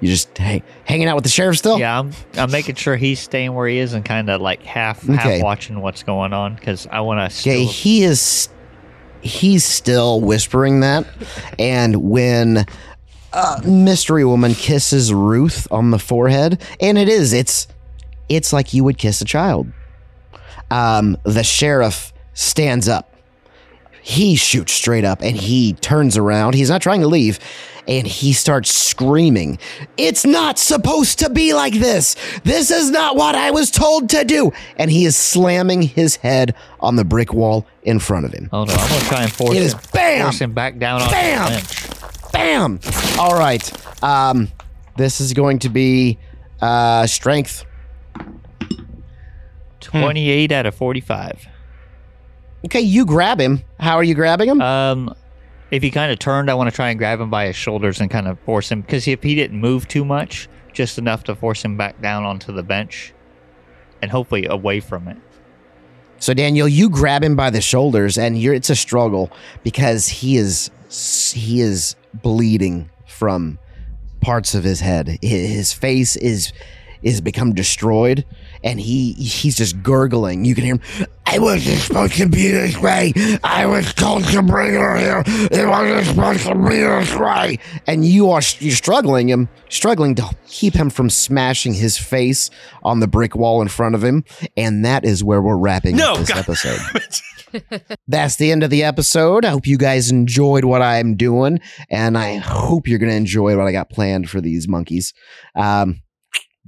You 0.00 0.08
just 0.08 0.36
hang, 0.36 0.62
hanging 0.84 1.08
out 1.08 1.14
with 1.14 1.24
the 1.24 1.30
sheriff 1.30 1.56
still? 1.58 1.78
Yeah, 1.78 1.98
I'm 1.98 2.12
I'm 2.36 2.50
making 2.50 2.74
sure 2.74 2.96
he's 2.96 3.18
staying 3.18 3.54
where 3.54 3.66
he 3.66 3.78
is 3.78 3.94
and 3.94 4.04
kind 4.04 4.28
of 4.28 4.40
like 4.40 4.62
half 4.62 5.02
Okay. 5.08 5.14
half 5.16 5.42
watching 5.42 5.80
what's 5.80 6.02
going 6.02 6.32
on 6.32 6.54
because 6.54 6.86
I 6.90 7.00
want 7.00 7.30
to. 7.32 7.40
Okay, 7.40 7.64
he 7.64 8.02
is 8.04 8.48
he's 9.22 9.64
still 9.64 10.20
whispering 10.20 10.80
that. 10.80 11.06
And 11.58 11.96
when 12.10 12.66
uh, 13.32 13.60
Mystery 13.64 14.24
Woman 14.24 14.54
kisses 14.54 15.12
Ruth 15.12 15.66
on 15.70 15.90
the 15.90 15.98
forehead, 15.98 16.60
and 16.80 16.96
it 16.98 17.08
is, 17.08 17.32
it's 17.32 17.66
it's 18.28 18.52
like 18.52 18.74
you 18.74 18.82
would 18.84 18.98
kiss 18.98 19.20
a 19.20 19.24
child. 19.24 19.68
Um, 20.70 21.16
the 21.24 21.44
sheriff 21.44 22.12
stands 22.34 22.88
up. 22.88 23.12
He 24.02 24.36
shoots 24.36 24.72
straight 24.72 25.04
up 25.04 25.20
and 25.22 25.36
he 25.36 25.72
turns 25.74 26.16
around. 26.16 26.54
He's 26.54 26.70
not 26.70 26.80
trying 26.82 27.00
to 27.02 27.08
leave. 27.08 27.38
And 27.88 28.04
he 28.04 28.32
starts 28.32 28.72
screaming, 28.72 29.60
It's 29.96 30.24
not 30.26 30.58
supposed 30.58 31.20
to 31.20 31.30
be 31.30 31.54
like 31.54 31.74
this. 31.74 32.16
This 32.42 32.72
is 32.72 32.90
not 32.90 33.14
what 33.14 33.36
I 33.36 33.52
was 33.52 33.70
told 33.70 34.10
to 34.10 34.24
do. 34.24 34.52
And 34.76 34.90
he 34.90 35.04
is 35.04 35.16
slamming 35.16 35.82
his 35.82 36.16
head 36.16 36.56
on 36.80 36.96
the 36.96 37.04
brick 37.04 37.32
wall 37.32 37.64
in 37.84 38.00
front 38.00 38.26
of 38.26 38.32
him. 38.32 38.48
oh 38.52 38.64
no, 38.64 38.72
I'm 38.74 38.88
gonna 38.88 39.00
try 39.02 39.22
and 39.22 39.32
force 39.32 39.54
It 39.56 39.62
is 39.62 39.72
him, 39.74 39.80
bam! 39.92 40.22
force 40.24 40.40
him 40.40 40.52
back 40.52 40.78
down 40.78 41.00
on 41.02 41.10
Bam! 41.10 41.44
the 41.44 41.58
bench. 41.58 42.15
Bam! 42.36 42.80
All 43.18 43.34
right. 43.34 44.04
Um, 44.04 44.48
this 44.96 45.22
is 45.22 45.32
going 45.32 45.58
to 45.60 45.70
be 45.70 46.18
uh, 46.60 47.06
strength. 47.06 47.64
Twenty-eight 49.80 50.52
out 50.52 50.66
of 50.66 50.74
forty-five. 50.74 51.46
Okay, 52.66 52.80
you 52.80 53.06
grab 53.06 53.40
him. 53.40 53.62
How 53.80 53.96
are 53.96 54.04
you 54.04 54.14
grabbing 54.14 54.50
him? 54.50 54.60
Um, 54.60 55.14
if 55.70 55.82
he 55.82 55.90
kind 55.90 56.12
of 56.12 56.18
turned, 56.18 56.50
I 56.50 56.54
want 56.54 56.68
to 56.68 56.76
try 56.76 56.90
and 56.90 56.98
grab 56.98 57.20
him 57.20 57.30
by 57.30 57.46
his 57.46 57.56
shoulders 57.56 58.00
and 58.00 58.10
kind 58.10 58.28
of 58.28 58.38
force 58.40 58.70
him 58.70 58.82
because 58.82 59.08
if 59.08 59.22
he 59.22 59.34
didn't 59.34 59.58
move 59.58 59.88
too 59.88 60.04
much, 60.04 60.46
just 60.74 60.98
enough 60.98 61.24
to 61.24 61.34
force 61.34 61.64
him 61.64 61.78
back 61.78 62.02
down 62.02 62.24
onto 62.24 62.52
the 62.52 62.62
bench, 62.62 63.14
and 64.02 64.10
hopefully 64.10 64.44
away 64.44 64.80
from 64.80 65.08
it. 65.08 65.16
So 66.18 66.34
Daniel, 66.34 66.68
you 66.68 66.90
grab 66.90 67.24
him 67.24 67.34
by 67.34 67.48
the 67.48 67.62
shoulders, 67.62 68.18
and 68.18 68.38
you're 68.38 68.52
it's 68.52 68.68
a 68.68 68.76
struggle 68.76 69.30
because 69.62 70.08
he 70.08 70.36
is 70.36 70.70
he 71.34 71.62
is 71.62 71.96
bleeding 72.22 72.90
from 73.06 73.58
parts 74.20 74.54
of 74.54 74.64
his 74.64 74.80
head. 74.80 75.18
His 75.22 75.72
face 75.72 76.16
is 76.16 76.52
is 77.02 77.20
become 77.20 77.52
destroyed, 77.54 78.24
and 78.64 78.80
he 78.80 79.12
he's 79.12 79.56
just 79.56 79.80
gurgling. 79.82 80.44
You 80.44 80.54
can 80.54 80.64
hear 80.64 80.74
him. 80.76 81.06
I 81.26 81.38
wasn't 81.38 81.78
supposed 81.78 82.14
to 82.14 82.28
be 82.28 82.50
this 82.50 82.76
way. 82.78 83.12
I 83.44 83.66
was 83.66 83.92
told 83.94 84.24
to 84.28 84.42
bring 84.42 84.72
her 84.74 84.96
here. 84.96 85.22
It 85.26 85.68
wasn't 85.68 86.06
supposed 86.06 86.46
to 86.46 86.54
be 86.54 86.76
this 86.78 87.14
way. 87.16 87.58
And 87.86 88.04
you 88.04 88.30
are 88.30 88.40
you're 88.58 88.74
struggling 88.74 89.28
him, 89.28 89.48
struggling 89.68 90.14
to 90.16 90.28
keep 90.48 90.74
him 90.74 90.88
from 90.88 91.10
smashing 91.10 91.74
his 91.74 91.98
face 91.98 92.50
on 92.82 93.00
the 93.00 93.06
brick 93.06 93.36
wall 93.36 93.60
in 93.60 93.68
front 93.68 93.94
of 93.94 94.02
him. 94.02 94.24
And 94.56 94.84
that 94.84 95.04
is 95.04 95.22
where 95.22 95.42
we're 95.42 95.56
wrapping 95.58 95.96
No, 95.96 96.12
up 96.12 96.18
this 96.18 96.28
God. 96.30 96.38
episode. 96.38 96.80
That's 98.08 98.36
the 98.36 98.50
end 98.50 98.62
of 98.62 98.70
the 98.70 98.82
episode. 98.84 99.44
I 99.44 99.50
hope 99.50 99.66
you 99.66 99.78
guys 99.78 100.10
enjoyed 100.10 100.64
what 100.64 100.82
I'm 100.82 101.16
doing, 101.16 101.60
and 101.90 102.16
I 102.18 102.36
hope 102.36 102.88
you're 102.88 102.98
going 102.98 103.10
to 103.10 103.16
enjoy 103.16 103.56
what 103.56 103.66
I 103.66 103.72
got 103.72 103.90
planned 103.90 104.28
for 104.30 104.40
these 104.40 104.68
monkeys. 104.68 105.12
Um, 105.54 106.00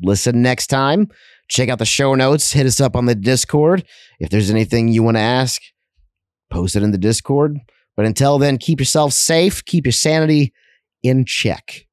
listen 0.03 0.43
next 0.43 0.69
time. 0.69 1.09
Check 1.49 1.69
out 1.69 1.79
the 1.79 1.87
show 1.87 2.15
notes. 2.15 2.53
Hit 2.53 2.67
us 2.67 2.81
up 2.81 2.95
on 2.95 3.07
the 3.07 3.15
Discord. 3.15 3.85
If 4.21 4.31
there's 4.31 4.51
anything 4.51 4.89
you 4.89 5.03
want 5.03 5.17
to 5.17 5.23
ask, 5.23 5.63
post 6.51 6.77
it 6.77 6.83
in 6.83 6.91
the 6.91 6.99
Discord. 6.99 7.59
But 7.97 8.07
until 8.07 8.39
then, 8.39 8.59
keep 8.59 8.79
yourself 8.79 9.13
safe, 9.13 9.65
keep 9.65 9.85
your 9.85 9.93
sanity 9.93 10.53
in 11.03 11.25
check. 11.25 11.87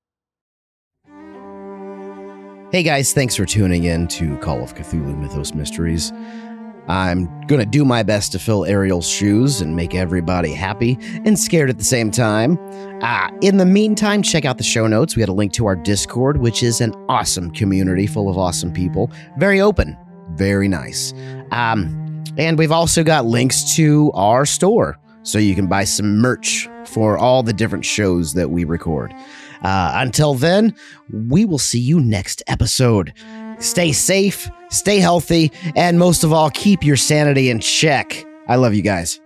Hey 2.71 2.83
guys, 2.83 3.13
thanks 3.13 3.36
for 3.36 3.45
tuning 3.45 3.86
in 3.86 4.07
to 4.09 4.38
Call 4.39 4.61
of 4.61 4.75
Cthulhu 4.75 5.17
Mythos 5.17 5.53
Mysteries. 5.53 6.11
I'm 6.88 7.27
to 7.47 7.65
do 7.65 7.86
my 7.86 8.03
best 8.03 8.31
to 8.33 8.39
fill 8.39 8.65
Ariel's 8.65 9.07
shoes 9.07 9.61
and 9.61 9.75
make 9.75 9.95
everybody 9.95 10.51
happy 10.53 10.97
and 11.25 11.38
scared 11.38 11.69
at 11.69 11.77
the 11.77 11.83
same 11.83 12.11
time. 12.11 12.57
Uh, 13.01 13.29
in 13.41 13.57
the 13.57 13.65
meantime, 13.65 14.21
check 14.21 14.45
out 14.45 14.57
the 14.57 14.63
show 14.63 14.88
notes. 14.88 15.15
We 15.15 15.21
had 15.21 15.29
a 15.29 15.33
link 15.33 15.53
to 15.53 15.65
our 15.65 15.75
Discord, 15.75 16.38
which 16.38 16.63
is 16.63 16.81
an 16.81 16.93
awesome 17.09 17.51
community 17.51 18.07
full 18.07 18.29
of 18.29 18.38
awesome 18.38 18.71
people. 18.71 19.11
Very 19.38 19.61
open, 19.61 19.97
very 20.31 20.67
nice. 20.67 21.13
Um, 21.51 22.23
and 22.38 22.57
we've 22.57 22.71
also 22.71 23.03
got 23.03 23.25
links 23.25 23.75
to 23.75 24.11
our 24.13 24.45
store 24.45 24.97
so 25.23 25.39
you 25.39 25.55
can 25.55 25.67
buy 25.67 25.83
some 25.83 26.17
merch 26.17 26.69
for 26.86 27.17
all 27.17 27.41
the 27.41 27.53
different 27.53 27.86
shows 27.86 28.33
that 28.33 28.51
we 28.51 28.63
record. 28.63 29.13
Uh, 29.63 29.93
until 29.95 30.36
then, 30.36 30.75
we 31.11 31.45
will 31.45 31.57
see 31.57 31.79
you 31.79 31.99
next 31.99 32.43
episode. 32.47 33.13
Stay 33.59 33.91
safe, 33.91 34.49
stay 34.70 34.99
healthy, 34.99 35.51
and 35.76 35.99
most 35.99 36.24
of 36.24 36.32
all, 36.34 36.49
keep 36.49 36.84
your 36.84 36.97
sanity 36.97 37.49
in 37.49 37.59
check. 37.59 38.26
I 38.47 38.55
love 38.55 38.74
you 38.74 38.82
guys. 38.82 39.20